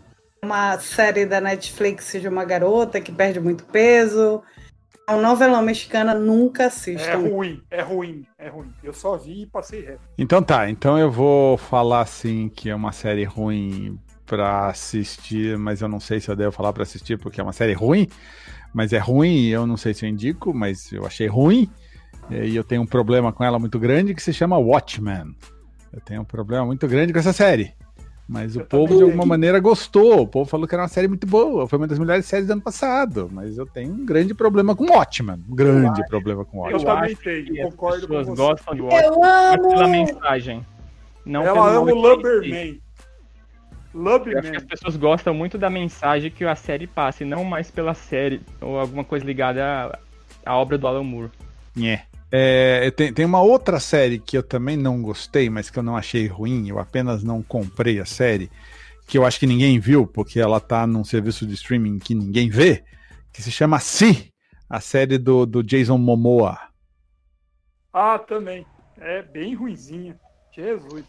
Uma 0.45 0.79
série 0.79 1.27
da 1.27 1.41
Netflix 1.41 2.13
de 2.13 2.29
uma 2.29 2.45
garota 2.45 3.01
que 3.01 3.11
perde 3.11 3.41
muito 3.41 3.65
peso. 3.65 4.43
É 5.09 5.13
uma 5.13 5.23
novela 5.23 5.63
mexicana, 5.63 6.15
nunca 6.15 6.65
É 6.65 6.67
assistam. 6.67 7.19
ruim, 7.19 7.63
é 7.71 7.81
ruim, 7.81 8.27
é 8.39 8.49
ruim. 8.49 8.73
Eu 8.83 8.93
só 8.93 9.17
vi 9.17 9.43
e 9.43 9.47
passei 9.47 9.81
reto. 9.83 10.01
Então 10.19 10.43
tá, 10.43 10.69
então 10.69 10.99
eu 10.99 11.11
vou 11.11 11.57
falar 11.57 12.01
assim 12.01 12.49
que 12.49 12.69
é 12.69 12.75
uma 12.75 12.93
série 12.93 13.25
ruim 13.25 13.99
pra 14.27 14.67
assistir, 14.69 15.57
mas 15.57 15.81
eu 15.81 15.89
não 15.89 16.01
sei 16.01 16.19
se 16.19 16.29
eu 16.29 16.35
devo 16.35 16.51
falar 16.51 16.73
pra 16.73 16.83
assistir 16.83 17.17
porque 17.19 17.41
é 17.41 17.45
uma 17.45 17.53
série 17.53 17.73
ruim, 17.73 18.09
mas 18.75 18.93
é 18.93 18.99
ruim 18.99 19.37
e 19.37 19.51
eu 19.51 19.65
não 19.65 19.77
sei 19.77 19.95
se 19.95 20.05
eu 20.05 20.11
indico, 20.11 20.53
mas 20.53 20.91
eu 20.93 21.07
achei 21.07 21.29
ruim 21.29 21.71
e 22.29 22.57
eu 22.57 22.65
tenho 22.65 22.83
um 22.83 22.87
problema 22.87 23.33
com 23.33 23.45
ela 23.45 23.61
muito 23.61 23.79
grande 23.79 24.13
que 24.15 24.23
se 24.23 24.33
chama 24.33 24.59
Watchmen. 24.59 25.37
Eu 25.97 26.01
tenho 26.03 26.21
um 26.21 26.25
problema 26.25 26.65
muito 26.67 26.87
grande 26.87 27.13
com 27.13 27.19
essa 27.19 27.33
série. 27.33 27.73
Mas 28.29 28.55
o 28.55 28.61
Eu 28.61 28.67
povo, 28.67 28.85
também 28.89 28.99
de 28.99 29.05
alguma 29.05 29.25
maneira, 29.25 29.59
gostou. 29.61 30.21
O 30.23 30.27
povo 30.29 30.51
falou 30.51 30.67
que 30.69 30.75
era 30.75 30.83
uma 30.83 30.89
série 30.89 31.09
muito 31.09 31.27
boa. 31.27 31.67
Foi 31.67 31.79
uma 31.79 31.87
das 31.87 31.99
melhores 31.99 32.27
séries 32.27 32.47
do 32.49 32.53
ano 32.53 32.61
passado. 32.61 33.31
Mas 33.33 33.57
eu 33.57 33.65
tenho 33.65 33.93
um 33.95 34.05
grande 34.05 34.35
problema 34.35 34.77
com 34.77 34.85
Watchmen. 34.93 35.43
Um 35.49 35.55
grande 35.55 36.07
problema 36.09 36.45
com 36.45 36.69
Eu 36.69 36.77
Watchmen. 36.79 37.17
também 37.17 37.17
tenho, 37.47 37.71
concordo 37.71 38.07
com 38.07 38.15
pessoas 38.15 38.27
você. 38.27 38.37
gostam 38.43 38.75
de 38.75 38.83
Watchmen 38.83 39.05
Eu 39.07 39.21
mas 39.21 39.57
pela 39.61 39.83
amo! 39.85 39.91
mensagem. 39.91 40.67
Não 41.25 41.43
Ela 41.47 41.69
ama 41.71 41.91
o 41.93 41.95
Lumberman. 41.95 42.81
Eu 43.95 44.09
acho 44.17 44.25
que 44.25 44.31
as 44.37 44.45
Lumberman. 44.45 44.61
pessoas 44.67 44.97
gostam 44.97 45.33
muito 45.33 45.57
da 45.57 45.71
mensagem 45.71 46.31
que 46.31 46.45
a 46.45 46.55
série 46.55 46.87
passa, 46.87 47.23
e 47.23 47.27
não 47.27 47.43
mais 47.45 47.71
pela 47.71 47.95
série 47.95 48.43
ou 48.61 48.79
alguma 48.79 49.03
coisa 49.05 49.25
ligada 49.25 49.65
à, 50.45 50.51
à 50.53 50.57
obra 50.59 50.77
do 50.77 50.87
Alan 50.87 51.03
Moore. 51.05 51.31
É. 51.83 52.01
É, 52.39 52.91
tem, 52.91 53.11
tem 53.15 53.25
uma 53.25 53.41
outra 53.41 53.81
série 53.81 54.19
que 54.19 54.37
eu 54.37 54.43
também 54.43 54.77
não 54.77 55.01
gostei, 55.01 55.49
mas 55.49 55.71
que 55.71 55.79
eu 55.79 55.83
não 55.83 55.97
achei 55.97 56.27
ruim, 56.27 56.69
eu 56.69 56.79
apenas 56.79 57.25
não 57.25 57.43
comprei 57.43 57.99
a 57.99 58.05
série, 58.05 58.51
que 59.07 59.17
eu 59.17 59.25
acho 59.25 59.41
que 59.41 59.47
ninguém 59.47 59.81
viu, 59.81 60.07
porque 60.07 60.39
ela 60.39 60.61
tá 60.61 60.87
num 60.87 61.03
serviço 61.03 61.47
de 61.47 61.55
streaming 61.55 61.99
que 61.99 62.15
ninguém 62.15 62.51
vê, 62.51 62.85
que 63.33 63.41
se 63.41 63.51
chama 63.51 63.81
Si, 63.81 64.31
a 64.69 64.81
série 64.81 65.17
do, 65.17 65.47
do 65.47 65.63
Jason 65.63 65.97
Momoa. 65.97 66.59
Ah, 67.91 68.19
também. 68.19 68.67
É 68.99 69.23
bem 69.23 69.55
ruinzinha. 69.55 70.21
Jesus. 70.53 71.07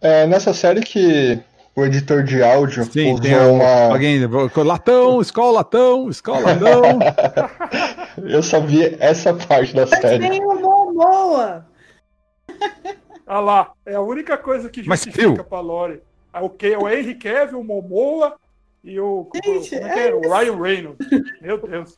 É 0.00 0.26
nessa 0.26 0.52
série 0.52 0.80
que 0.80 1.40
o 1.76 1.84
editor 1.84 2.22
de 2.22 2.42
áudio 2.42 2.84
Sim, 2.84 3.12
usou 3.12 3.20
tem 3.20 3.36
uma. 3.36 3.92
alguém. 3.92 4.18
Latão, 4.64 5.20
escola 5.20 5.52
latão, 5.58 6.08
escola 6.08 6.40
latão. 6.40 6.98
Eu 8.26 8.42
sabia 8.42 8.96
essa 8.98 9.34
parte 9.34 9.74
da 9.74 9.82
Mas 9.82 10.00
série. 10.00 10.26
tem 10.28 10.42
o 10.42 10.54
Momoa! 10.58 11.66
Ah 13.26 13.40
lá, 13.40 13.72
é 13.84 13.94
a 13.94 14.00
única 14.00 14.38
coisa 14.38 14.70
que 14.70 14.82
Mas, 14.88 15.00
justifica 15.00 15.34
Phil. 15.34 15.44
pra 15.44 15.60
Lore. 15.60 16.00
É 16.32 16.40
o, 16.40 16.48
que, 16.48 16.74
o 16.76 16.88
Henry 16.88 17.14
Cavill, 17.14 17.60
o 17.60 17.64
Momoa 17.64 18.36
e 18.82 18.98
o, 18.98 19.28
Gente, 19.44 19.70
como 19.76 19.86
é 19.86 19.92
que 19.92 20.00
era? 20.00 20.16
o 20.16 20.20
Ryan 20.20 20.62
Reynolds. 20.62 21.08
Meu 21.42 21.58
Deus. 21.60 21.94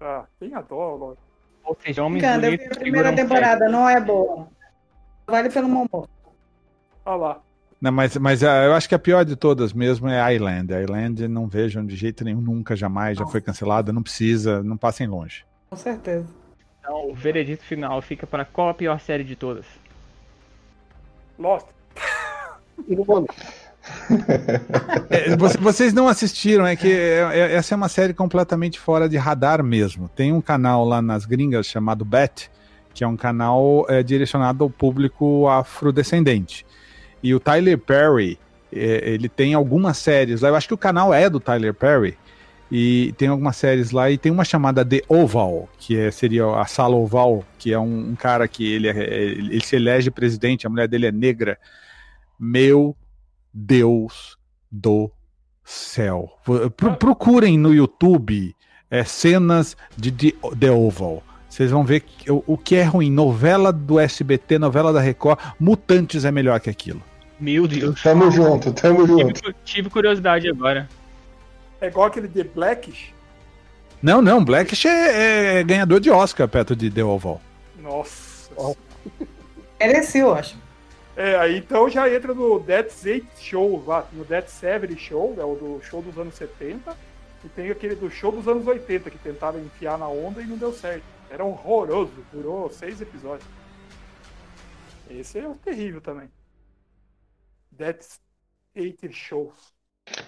Ah, 0.00 0.24
tem 0.38 0.54
a 0.54 0.60
dó, 0.60 0.94
Lore. 0.94 1.18
Ou 1.64 1.76
seja, 1.84 2.04
homens 2.04 2.22
Cara, 2.22 2.46
eu 2.46 2.52
vi 2.58 2.64
a 2.64 2.78
primeira 2.78 3.12
temporada, 3.12 3.68
não 3.68 3.88
é 3.88 4.00
boa. 4.00 4.46
Vale 5.26 5.50
pelo 5.50 5.68
Momoa. 5.68 6.08
Ah 7.04 7.16
lá. 7.16 7.40
Não, 7.80 7.92
mas, 7.92 8.16
mas 8.16 8.42
ah, 8.42 8.64
eu 8.64 8.72
acho 8.74 8.88
que 8.88 8.94
a 8.94 8.98
pior 8.98 9.24
de 9.24 9.36
todas 9.36 9.72
mesmo 9.72 10.08
é 10.08 10.20
a 10.20 10.32
Island. 10.32 10.72
A 10.72 10.80
Island 10.82 11.28
não 11.28 11.46
vejam 11.46 11.84
de 11.84 11.94
jeito 11.94 12.24
nenhum, 12.24 12.40
nunca, 12.40 12.74
jamais, 12.74 13.18
já 13.18 13.26
foi 13.26 13.40
cancelada, 13.40 13.92
não 13.92 14.02
precisa, 14.02 14.62
não 14.62 14.76
passem 14.76 15.06
longe. 15.06 15.44
Com 15.68 15.76
certeza. 15.76 16.26
Então, 16.80 17.10
o 17.10 17.14
veredito 17.14 17.64
final 17.64 18.00
fica 18.00 18.26
para 18.26 18.44
qual 18.44 18.68
a 18.70 18.74
pior 18.74 18.98
série 19.00 19.24
de 19.24 19.36
todas? 19.36 19.66
Lost. 21.38 21.66
E. 22.88 22.96
É, 25.10 25.36
você- 25.36 25.58
vocês 25.58 25.92
não 25.92 26.08
assistiram, 26.08 26.66
é 26.66 26.74
que 26.74 26.90
é- 26.92 27.20
é- 27.38 27.54
essa 27.54 27.72
é 27.72 27.76
uma 27.76 27.88
série 27.88 28.12
completamente 28.12 28.80
fora 28.80 29.08
de 29.08 29.16
radar 29.16 29.62
mesmo. 29.62 30.08
Tem 30.08 30.32
um 30.32 30.40
canal 30.40 30.84
lá 30.84 31.00
nas 31.00 31.24
gringas 31.24 31.66
chamado 31.66 32.04
Bet, 32.04 32.50
que 32.92 33.04
é 33.04 33.06
um 33.06 33.16
canal 33.16 33.86
é, 33.88 34.02
direcionado 34.02 34.64
ao 34.64 34.70
público 34.70 35.46
afrodescendente. 35.48 36.66
E 37.22 37.34
o 37.34 37.40
Tyler 37.40 37.78
Perry, 37.78 38.38
é, 38.72 39.10
ele 39.10 39.28
tem 39.28 39.54
algumas 39.54 39.98
séries 39.98 40.40
lá. 40.40 40.48
Eu 40.48 40.56
acho 40.56 40.68
que 40.68 40.74
o 40.74 40.78
canal 40.78 41.12
é 41.12 41.28
do 41.30 41.40
Tyler 41.40 41.74
Perry. 41.74 42.16
E 42.70 43.14
tem 43.16 43.28
algumas 43.28 43.56
séries 43.56 43.92
lá, 43.92 44.10
e 44.10 44.18
tem 44.18 44.32
uma 44.32 44.44
chamada 44.44 44.84
The 44.84 45.02
Oval, 45.08 45.68
que 45.78 45.96
é- 45.96 46.10
seria 46.10 46.46
a 46.46 46.64
Sala 46.66 46.96
Oval, 46.96 47.44
que 47.58 47.72
é 47.72 47.78
um, 47.78 48.10
um 48.10 48.16
cara 48.16 48.48
que 48.48 48.72
ele, 48.72 48.88
é- 48.88 49.14
ele 49.14 49.60
se 49.64 49.76
elege 49.76 50.10
presidente, 50.10 50.66
a 50.66 50.70
mulher 50.70 50.88
dele 50.88 51.06
é 51.06 51.12
negra. 51.12 51.56
Meu 52.38 52.96
Deus 53.54 54.36
do 54.70 55.10
céu. 55.64 56.28
Pro- 56.76 56.96
procurem 56.96 57.56
no 57.56 57.72
YouTube 57.72 58.54
é, 58.90 59.04
cenas 59.04 59.76
de 59.96 60.10
The 60.12 60.70
Oval. 60.70 61.22
Vocês 61.56 61.70
vão 61.70 61.82
ver 61.84 62.00
que- 62.00 62.30
o, 62.30 62.44
o 62.46 62.58
que 62.58 62.76
é 62.76 62.82
ruim. 62.82 63.10
Novela 63.10 63.72
do 63.72 63.98
SBT, 63.98 64.58
novela 64.58 64.92
da 64.92 65.00
Record, 65.00 65.38
Mutantes 65.58 66.26
é 66.26 66.30
melhor 66.30 66.60
que 66.60 66.68
aquilo. 66.68 67.02
Meu 67.40 67.66
Deus. 67.66 68.02
Tamo 68.02 68.30
junto, 68.30 68.74
tamo 68.74 69.06
junto. 69.06 69.32
Tive, 69.40 69.54
tive 69.64 69.88
curiosidade 69.88 70.46
agora. 70.50 70.86
É 71.80 71.86
igual 71.86 72.08
aquele 72.08 72.28
The 72.28 72.44
Blackish. 72.44 73.14
Não, 74.02 74.20
não, 74.20 74.44
Blackish 74.44 74.84
é, 74.84 75.60
é 75.60 75.64
ganhador 75.64 75.98
de 75.98 76.10
Oscar 76.10 76.46
perto 76.46 76.76
de 76.76 76.90
The 76.90 77.02
Oval. 77.02 77.40
Nossa. 77.80 78.50
Ó. 78.54 78.74
Merecia, 79.80 80.20
eu 80.20 80.34
acho. 80.34 80.56
É, 81.16 81.36
aí 81.38 81.56
então 81.56 81.88
já 81.88 82.06
entra 82.14 82.34
no 82.34 82.60
Dead 82.60 82.86
Eight 83.06 83.26
Show 83.40 83.82
lá, 83.86 84.06
no 84.12 84.26
Dead 84.26 84.46
Seven 84.46 84.94
Show, 84.98 85.34
é 85.38 85.44
o 85.44 85.54
do 85.54 85.80
show 85.82 86.02
dos 86.02 86.18
anos 86.18 86.34
70, 86.34 86.94
e 87.42 87.48
tem 87.48 87.70
aquele 87.70 87.94
do 87.94 88.10
show 88.10 88.30
dos 88.30 88.46
anos 88.46 88.66
80, 88.66 89.08
que 89.10 89.16
tentaram 89.16 89.58
enfiar 89.58 89.96
na 89.96 90.06
onda 90.06 90.42
e 90.42 90.46
não 90.46 90.58
deu 90.58 90.74
certo. 90.74 91.15
Era 91.36 91.44
horroroso, 91.44 92.14
durou 92.32 92.70
seis 92.70 92.98
episódios. 93.02 93.46
Esse 95.10 95.38
é 95.38 95.46
o 95.46 95.54
terrível 95.54 96.00
também. 96.00 96.30
Dead 97.70 97.98
Eight 98.74 99.12
Show. 99.12 99.52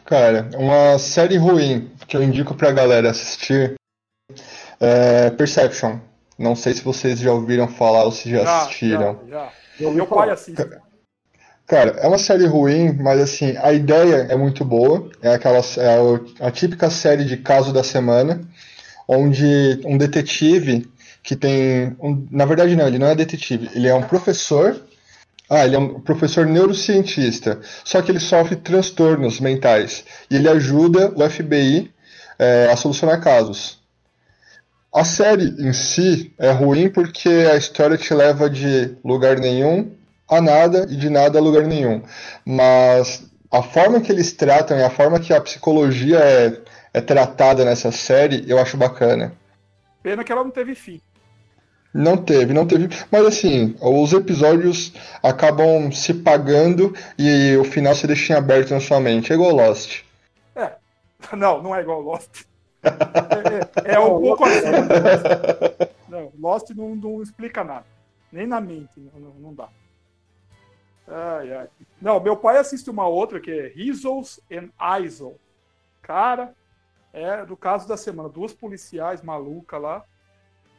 Cara, 0.04 0.50
uma 0.52 0.98
série 0.98 1.38
ruim 1.38 1.90
que 2.06 2.14
eu 2.14 2.22
indico 2.22 2.54
pra 2.54 2.72
galera 2.72 3.11
assistir 3.11 3.76
é 4.78 5.30
Perception. 5.30 5.98
Não 6.38 6.54
sei 6.54 6.74
se 6.74 6.82
vocês 6.82 7.18
já 7.18 7.32
ouviram 7.32 7.68
falar 7.68 8.04
ou 8.04 8.12
se 8.12 8.30
já 8.30 8.42
assistiram. 8.42 9.18
Já, 9.28 9.30
já. 9.30 9.52
Já 9.80 9.86
ouvi 9.86 9.96
Meu 9.96 10.06
pai 10.06 10.28
assiste. 10.28 10.62
Cara, 11.66 11.92
é 12.02 12.06
uma 12.06 12.18
série 12.18 12.44
ruim, 12.44 12.92
mas 12.92 13.18
assim, 13.18 13.56
a 13.56 13.72
ideia 13.72 14.26
é 14.28 14.36
muito 14.36 14.62
boa. 14.62 15.11
É 15.22 15.32
aquela 15.32 15.61
é 15.61 16.46
a 16.46 16.50
típica 16.50 16.90
série 16.90 17.24
de 17.24 17.38
caso 17.38 17.72
da 17.72 17.82
semana, 17.82 18.42
onde 19.09 19.80
um 19.86 19.96
detetive 19.96 20.97
que 21.29 21.37
tem. 21.37 21.95
Um, 22.01 22.26
na 22.31 22.47
verdade, 22.47 22.74
não, 22.74 22.87
ele 22.87 22.99
não 22.99 23.09
é 23.09 23.14
detetive, 23.14 23.68
ele 23.74 23.87
é 23.87 23.95
um 23.95 24.03
professor. 24.03 24.81
Ah, 25.51 25.66
ele 25.66 25.76
é 25.76 25.79
um 25.79 26.01
professor 26.01 26.47
neurocientista. 26.47 27.61
Só 27.85 28.01
que 28.01 28.11
ele 28.11 28.18
sofre 28.18 28.57
transtornos 28.57 29.39
mentais. 29.39 30.05
E 30.31 30.37
ele 30.37 30.49
ajuda 30.49 31.12
o 31.14 31.31
FBI 31.31 31.91
é, 32.39 32.70
a 32.72 32.76
solucionar 32.76 33.20
casos. 33.20 33.79
A 34.95 35.05
série 35.05 35.55
em 35.59 35.72
si 35.74 36.33
é 36.39 36.51
ruim 36.51 36.89
porque 36.89 37.29
a 37.29 37.57
história 37.57 37.99
te 37.99 38.14
leva 38.14 38.49
de 38.49 38.97
lugar 39.05 39.39
nenhum 39.39 39.91
a 40.31 40.41
nada 40.41 40.87
e 40.89 40.97
de 40.97 41.11
nada 41.11 41.39
a 41.39 41.43
lugar 41.43 41.64
nenhum. 41.64 42.03
Mas 42.45 43.22
a 43.51 43.62
forma 43.62 44.01
que 44.01 44.11
eles 44.11 44.33
tratam 44.33 44.79
e 44.79 44.83
a 44.83 44.91
forma 44.91 45.20
que 45.20 45.35
a 45.35 45.41
psicologia 45.43 46.18
é, 46.18 46.59
é 46.95 47.01
tratada 47.03 47.66
nessa 47.66 47.93
série, 47.93 48.45
eu 48.47 48.59
acho 48.59 48.79
bacana. 48.79 49.33
Pena 50.03 50.24
que 50.24 50.33
ela 50.33 50.45
não 50.45 50.51
teve 50.51 50.74
fim. 50.74 51.03
Não 51.93 52.16
teve, 52.16 52.53
não 52.53 52.66
teve. 52.66 52.89
Mas 53.11 53.26
assim, 53.26 53.74
os 53.80 54.12
episódios 54.12 54.93
acabam 55.22 55.91
se 55.91 56.12
pagando 56.14 56.95
e 57.18 57.57
o 57.57 57.64
final 57.64 57.95
se 57.95 58.07
deixa 58.07 58.34
em 58.34 58.36
aberto 58.36 58.72
na 58.72 58.80
sua 58.80 59.01
mente. 59.01 59.32
É 59.32 59.34
igual 59.34 59.53
Lost. 59.53 60.03
É. 60.55 60.72
Não, 61.36 61.62
não 61.62 61.74
é 61.74 61.80
igual 61.80 62.01
Lost. 62.01 62.45
É, 62.82 63.91
é, 63.91 63.95
é 63.95 63.99
um 63.99 64.20
pouco 64.20 64.45
assim. 64.45 64.66
Não, 66.09 66.32
Lost 66.39 66.70
não, 66.70 66.95
não 66.95 67.22
explica 67.22 67.64
nada. 67.64 67.84
Nem 68.30 68.47
na 68.47 68.61
mente, 68.61 68.93
não, 68.97 69.30
não 69.41 69.55
dá. 69.55 69.68
Ai, 71.07 71.53
ai. 71.53 71.68
Não, 72.01 72.20
meu 72.20 72.36
pai 72.36 72.59
assiste 72.59 72.91
uma 72.91 73.07
outra 73.07 73.41
que 73.41 73.51
é 73.51 73.68
Rizzles 73.68 74.41
and 74.51 74.70
Isol. 75.03 75.39
Cara, 76.03 76.55
é 77.12 77.45
do 77.45 77.57
caso 77.57 77.89
da 77.89 77.97
semana. 77.97 78.28
Duas 78.28 78.53
policiais 78.53 79.22
malucas 79.22 79.80
lá. 79.80 80.05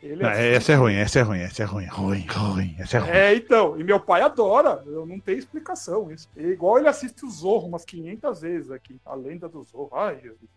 Ele 0.02 0.24
não, 0.24 0.30
essa 0.30 0.72
é 0.72 0.76
ruim, 0.76 0.96
essa 0.96 1.20
é 1.20 1.22
ruim, 1.22 1.40
essa 1.40 1.64
é 1.64 1.66
ruim, 1.66 1.86
ruim, 1.86 2.26
ruim, 2.26 2.76
essa 2.80 2.98
é 2.98 3.00
ruim. 3.02 3.10
É, 3.10 3.36
então, 3.36 3.78
e 3.78 3.84
meu 3.84 4.00
pai 4.00 4.22
adora, 4.22 4.82
eu 4.86 5.06
não 5.06 5.20
tenho 5.20 5.38
explicação 5.38 6.10
isso. 6.10 6.30
É 6.38 6.44
igual 6.44 6.78
ele 6.78 6.88
assiste 6.88 7.26
o 7.26 7.30
Zorro 7.30 7.68
umas 7.68 7.84
500 7.84 8.42
vezes 8.42 8.72
aqui, 8.72 9.00
a 9.06 9.14
lenda 9.14 9.50
do 9.50 9.62
Zorro. 9.64 9.90
Ai, 9.94 10.16
Jesus. 10.22 10.50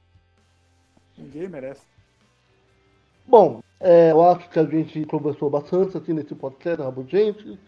Ninguém 1.19 1.49
merece. 1.49 1.83
Bom, 3.27 3.63
é, 3.81 4.13
eu 4.13 4.23
acho 4.25 4.49
que 4.49 4.59
a 4.59 4.65
gente 4.65 5.05
conversou 5.07 5.51
bastante 5.51 5.97
aqui 5.97 6.13
nesse 6.13 6.35
podcast, 6.35 6.81
Rabo 6.81 7.05
Gente. 7.09 7.59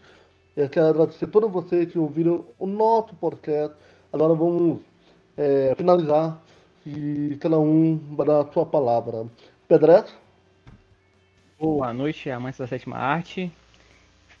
Eu 0.55 0.69
quero 0.69 0.87
agradecer 0.87 1.25
a 1.25 1.27
todos 1.27 1.51
vocês 1.51 1.91
que 1.91 1.99
ouviram 1.99 2.45
o 2.57 2.65
nosso 2.65 3.13
podcast. 3.15 3.75
Agora 4.13 4.33
vamos 4.33 4.79
é, 5.35 5.73
finalizar 5.75 6.41
e 6.85 7.37
cada 7.41 7.59
um 7.59 7.97
vai 8.15 8.27
dar 8.27 8.41
a 8.41 8.51
sua 8.53 8.65
palavra. 8.65 9.25
Pedreto? 9.67 10.24
Boa 11.57 11.93
noite, 11.93 12.29
amantes 12.29 12.59
da 12.59 12.67
sétima 12.67 12.97
arte. 12.97 13.49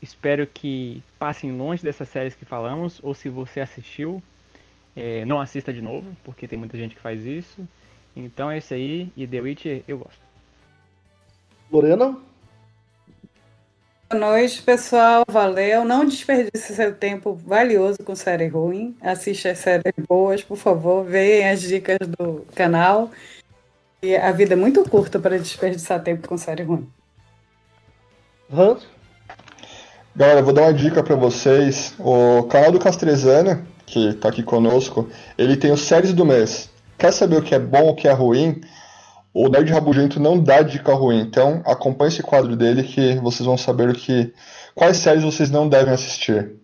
Espero 0.01 0.45
que 0.45 1.01
passem 1.17 1.49
longe 1.49 1.81
dessas 1.81 2.09
séries 2.09 2.35
que 2.35 2.43
falamos, 2.43 2.99
ou 3.01 3.13
se 3.13 3.29
você 3.29 3.61
assistiu, 3.61 4.21
é, 4.93 5.23
não 5.23 5.39
assista 5.39 5.71
de 5.71 5.81
novo, 5.81 6.05
porque 6.25 6.45
tem 6.45 6.59
muita 6.59 6.77
gente 6.77 6.93
que 6.93 7.01
faz 7.01 7.25
isso. 7.25 7.65
Então 8.13 8.51
é 8.51 8.57
isso 8.57 8.73
aí, 8.73 9.13
e 9.15 9.25
The 9.25 9.39
Witcher 9.39 9.83
eu 9.87 9.99
gosto. 9.99 10.19
Lorena? 11.71 12.19
Boa 14.09 14.31
noite, 14.31 14.61
pessoal. 14.61 15.23
Valeu. 15.25 15.85
Não 15.85 16.05
desperdice 16.05 16.75
seu 16.75 16.93
tempo 16.93 17.33
valioso 17.33 17.99
com 18.03 18.13
série 18.13 18.47
ruim. 18.47 18.95
Assista 19.01 19.51
as 19.51 19.59
séries 19.59 19.93
boas, 20.07 20.43
por 20.43 20.57
favor. 20.57 21.05
Vejam 21.05 21.49
as 21.49 21.61
dicas 21.61 21.97
do 22.19 22.45
canal. 22.53 23.09
E 24.03 24.15
a 24.17 24.31
vida 24.33 24.53
é 24.53 24.57
muito 24.57 24.87
curta 24.89 25.17
para 25.17 25.39
desperdiçar 25.39 26.03
tempo 26.03 26.27
com 26.27 26.37
série 26.37 26.63
ruim. 26.63 26.87
Hans? 28.51 28.87
Galera, 30.15 30.41
vou 30.41 30.53
dar 30.53 30.63
uma 30.63 30.73
dica 30.73 31.03
para 31.03 31.15
vocês. 31.15 31.95
O 31.99 32.43
canal 32.43 32.71
do 32.71 32.79
Castrezana, 32.79 33.65
que 33.85 34.09
está 34.09 34.29
aqui 34.29 34.43
conosco, 34.43 35.09
ele 35.37 35.57
tem 35.57 35.71
os 35.71 35.81
séries 35.81 36.13
do 36.13 36.25
mês. 36.25 36.69
Quer 36.97 37.11
saber 37.11 37.37
o 37.37 37.41
que 37.41 37.53
é 37.53 37.59
bom, 37.59 37.89
o 37.89 37.95
que 37.95 38.07
é 38.07 38.13
ruim? 38.13 38.61
o 39.35 39.49
Nerd 39.49 39.69
Rabugento 39.69 40.17
não 40.17 40.41
dá 40.41 40.61
dica 40.61 40.93
ruim, 40.93 41.19
então 41.19 41.61
acompanhe 41.65 42.07
esse 42.07 42.23
quadro 42.23 42.55
dele 42.55 42.83
que 42.83 43.15
vocês 43.19 43.45
vão 43.45 43.57
saber 43.57 43.89
o 43.89 43.93
que 43.93 44.33
quais 44.73 44.95
séries 44.95 45.25
vocês 45.25 45.51
não 45.51 45.67
devem 45.67 45.93
assistir. 45.93 46.57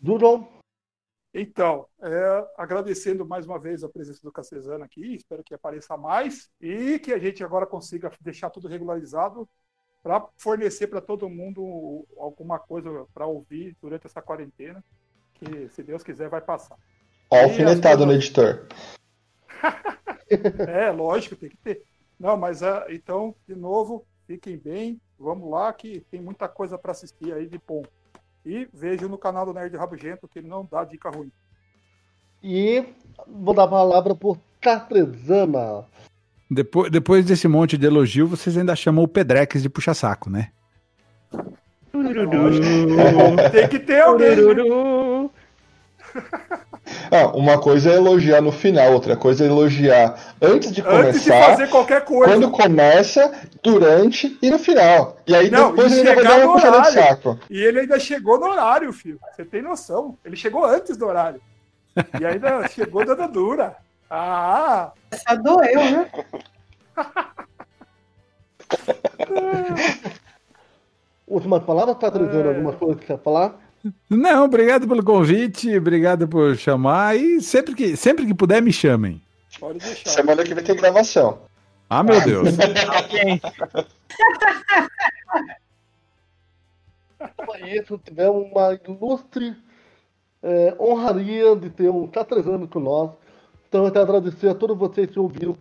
Dudon? 0.00 0.48
Então, 1.34 1.86
é, 2.00 2.46
agradecendo 2.56 3.26
mais 3.26 3.44
uma 3.44 3.58
vez 3.58 3.84
a 3.84 3.90
presença 3.90 4.20
do 4.22 4.32
Cacesano 4.32 4.84
aqui, 4.84 5.14
espero 5.14 5.44
que 5.44 5.52
apareça 5.52 5.98
mais 5.98 6.48
e 6.58 6.98
que 6.98 7.12
a 7.12 7.18
gente 7.18 7.44
agora 7.44 7.66
consiga 7.66 8.10
deixar 8.22 8.48
tudo 8.48 8.68
regularizado 8.68 9.46
para 10.04 10.22
fornecer 10.36 10.86
para 10.86 11.00
todo 11.00 11.30
mundo 11.30 12.06
alguma 12.18 12.58
coisa 12.58 13.06
para 13.14 13.26
ouvir 13.26 13.74
durante 13.80 14.06
essa 14.06 14.20
quarentena, 14.20 14.84
que 15.32 15.70
se 15.70 15.82
Deus 15.82 16.02
quiser 16.02 16.28
vai 16.28 16.42
passar. 16.42 16.76
Alfinetado 17.30 18.04
no 18.04 18.12
editor. 18.12 18.68
é, 20.68 20.90
lógico, 20.90 21.36
tem 21.36 21.48
que 21.48 21.56
ter. 21.56 21.82
Não, 22.20 22.36
mas 22.36 22.60
é, 22.60 22.84
então, 22.90 23.34
de 23.48 23.54
novo, 23.56 24.06
fiquem 24.26 24.58
bem. 24.58 25.00
Vamos 25.18 25.50
lá, 25.50 25.72
que 25.72 26.00
tem 26.10 26.20
muita 26.20 26.48
coisa 26.48 26.76
para 26.76 26.92
assistir 26.92 27.32
aí 27.32 27.48
de 27.48 27.58
bom. 27.66 27.82
E 28.44 28.68
vejo 28.74 29.08
no 29.08 29.16
canal 29.16 29.46
do 29.46 29.54
Nerd 29.54 29.74
Rabugento 29.74 30.28
que 30.28 30.40
ele 30.40 30.48
não 30.48 30.68
dá 30.70 30.84
dica 30.84 31.08
ruim. 31.08 31.32
E 32.42 32.84
vou 33.26 33.54
dar 33.54 33.64
a 33.64 33.68
palavra 33.68 34.14
por 34.14 34.38
Cartesana. 34.60 35.86
Depois, 36.50 36.90
depois 36.90 37.24
desse 37.24 37.48
monte 37.48 37.76
de 37.76 37.86
elogio, 37.86 38.26
vocês 38.26 38.56
ainda 38.56 38.76
chamam 38.76 39.04
o 39.04 39.08
Pedrex 39.08 39.62
de 39.62 39.68
puxa-saco, 39.68 40.30
né? 40.30 40.48
Tem 43.52 43.68
que 43.68 43.78
ter 43.78 44.02
alguém. 44.02 44.36
Né? 44.36 45.30
Ah, 47.10 47.28
uma 47.28 47.58
coisa 47.58 47.90
é 47.90 47.94
elogiar 47.94 48.40
no 48.40 48.52
final, 48.52 48.92
outra 48.92 49.16
coisa 49.16 49.44
é 49.44 49.46
elogiar 49.46 50.18
antes 50.40 50.70
de 50.70 50.82
começar. 50.82 51.08
Antes 51.08 51.24
de 51.24 51.30
fazer 51.30 51.68
qualquer 51.68 52.04
coisa. 52.04 52.32
Quando 52.32 52.50
começa, 52.50 53.32
durante 53.62 54.38
e 54.42 54.50
no 54.50 54.58
final. 54.58 55.16
E 55.26 55.34
aí 55.34 55.50
Não, 55.50 55.70
depois 55.70 55.92
e 55.92 56.00
ele 56.00 56.14
vai 56.14 56.24
dar 56.24 56.44
uma 56.44 56.52
puxada 56.52 56.80
de 56.82 56.92
saco. 56.92 57.38
E 57.48 57.62
ele 57.62 57.80
ainda 57.80 57.98
chegou 57.98 58.38
no 58.38 58.46
horário, 58.46 58.92
filho. 58.92 59.18
Você 59.34 59.44
tem 59.44 59.62
noção. 59.62 60.18
Ele 60.24 60.36
chegou 60.36 60.64
antes 60.64 60.96
do 60.96 61.06
horário. 61.06 61.40
E 62.20 62.24
ainda 62.24 62.66
chegou 62.68 63.04
dando 63.04 63.28
dura. 63.28 63.76
Ah! 64.10 64.92
Essa 65.10 65.34
doeu, 65.36 65.80
né? 65.90 66.10
Últimas 71.26 71.64
palavras, 71.64 71.96
tá 71.98 72.10
trazendo 72.10 72.48
é... 72.48 72.48
alguma 72.48 72.72
coisa 72.74 72.96
que 72.96 73.06
quer 73.06 73.18
falar? 73.18 73.58
Não, 74.08 74.44
obrigado 74.44 74.86
pelo 74.88 75.04
convite, 75.04 75.76
obrigado 75.76 76.26
por 76.26 76.56
chamar 76.56 77.16
e 77.16 77.40
sempre 77.40 77.74
que, 77.74 77.96
sempre 77.96 78.24
que 78.26 78.32
puder 78.34 78.62
me 78.62 78.72
chamem. 78.72 79.20
Pode 79.58 79.78
deixar. 79.78 80.10
Semana 80.10 80.42
que 80.42 80.54
vem 80.54 80.64
tem 80.64 80.76
gravação. 80.76 81.40
Ah, 81.88 82.02
meu 82.02 82.20
Deus. 82.22 82.48
isso, 87.66 87.98
tivemos 87.98 88.50
uma 88.50 88.78
ilustre 88.86 89.56
é, 90.42 90.74
honraria 90.78 91.54
de 91.56 91.70
ter 91.70 91.88
um 91.90 92.06
Catrezano 92.06 92.68
com 92.68 92.80
nós. 92.80 93.10
Então 93.74 93.86
eu 93.86 93.90
quero 93.90 94.04
agradecer 94.04 94.48
a 94.48 94.54
todos 94.54 94.78
vocês 94.78 95.10
que 95.10 95.18
ouviram 95.18 95.56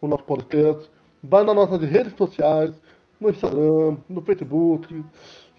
o 0.00 0.08
nosso 0.08 0.24
podcast. 0.24 0.90
Vai 1.22 1.44
nas 1.44 1.54
nossas 1.54 1.82
redes 1.82 2.14
sociais, 2.16 2.72
no 3.20 3.28
Instagram, 3.28 3.98
no 4.08 4.22
Facebook 4.22 5.04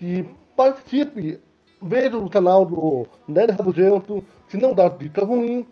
e 0.02 0.26
participe 0.58 1.40
veja 1.80 2.18
o 2.18 2.28
canal 2.28 2.66
do 2.66 3.06
Nerd 3.28 3.52
Rabugento, 3.52 4.24
se 4.48 4.58
não 4.58 4.74
dá 4.74 4.90
dica 4.90 5.24
ruim. 5.24 5.68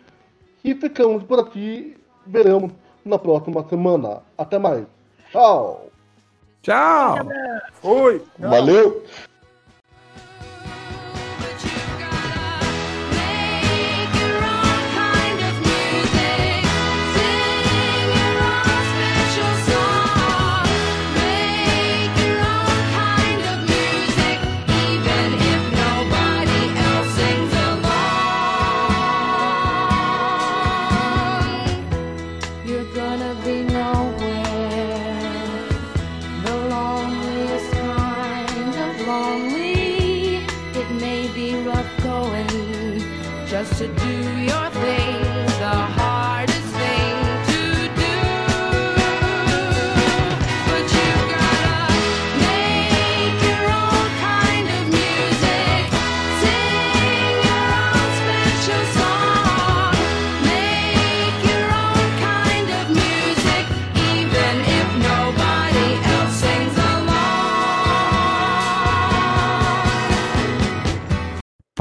E 0.64 0.76
ficamos 0.76 1.24
por 1.24 1.40
aqui. 1.40 1.98
Veremos 2.28 2.72
na 3.04 3.18
próxima 3.18 3.68
semana. 3.68 4.22
Até 4.38 4.60
mais. 4.60 4.86
Tchau. 5.32 5.90
Tchau. 6.62 7.16
Fui. 7.82 8.22
Valeu. 8.38 9.04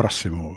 Próximo. 0.07 0.57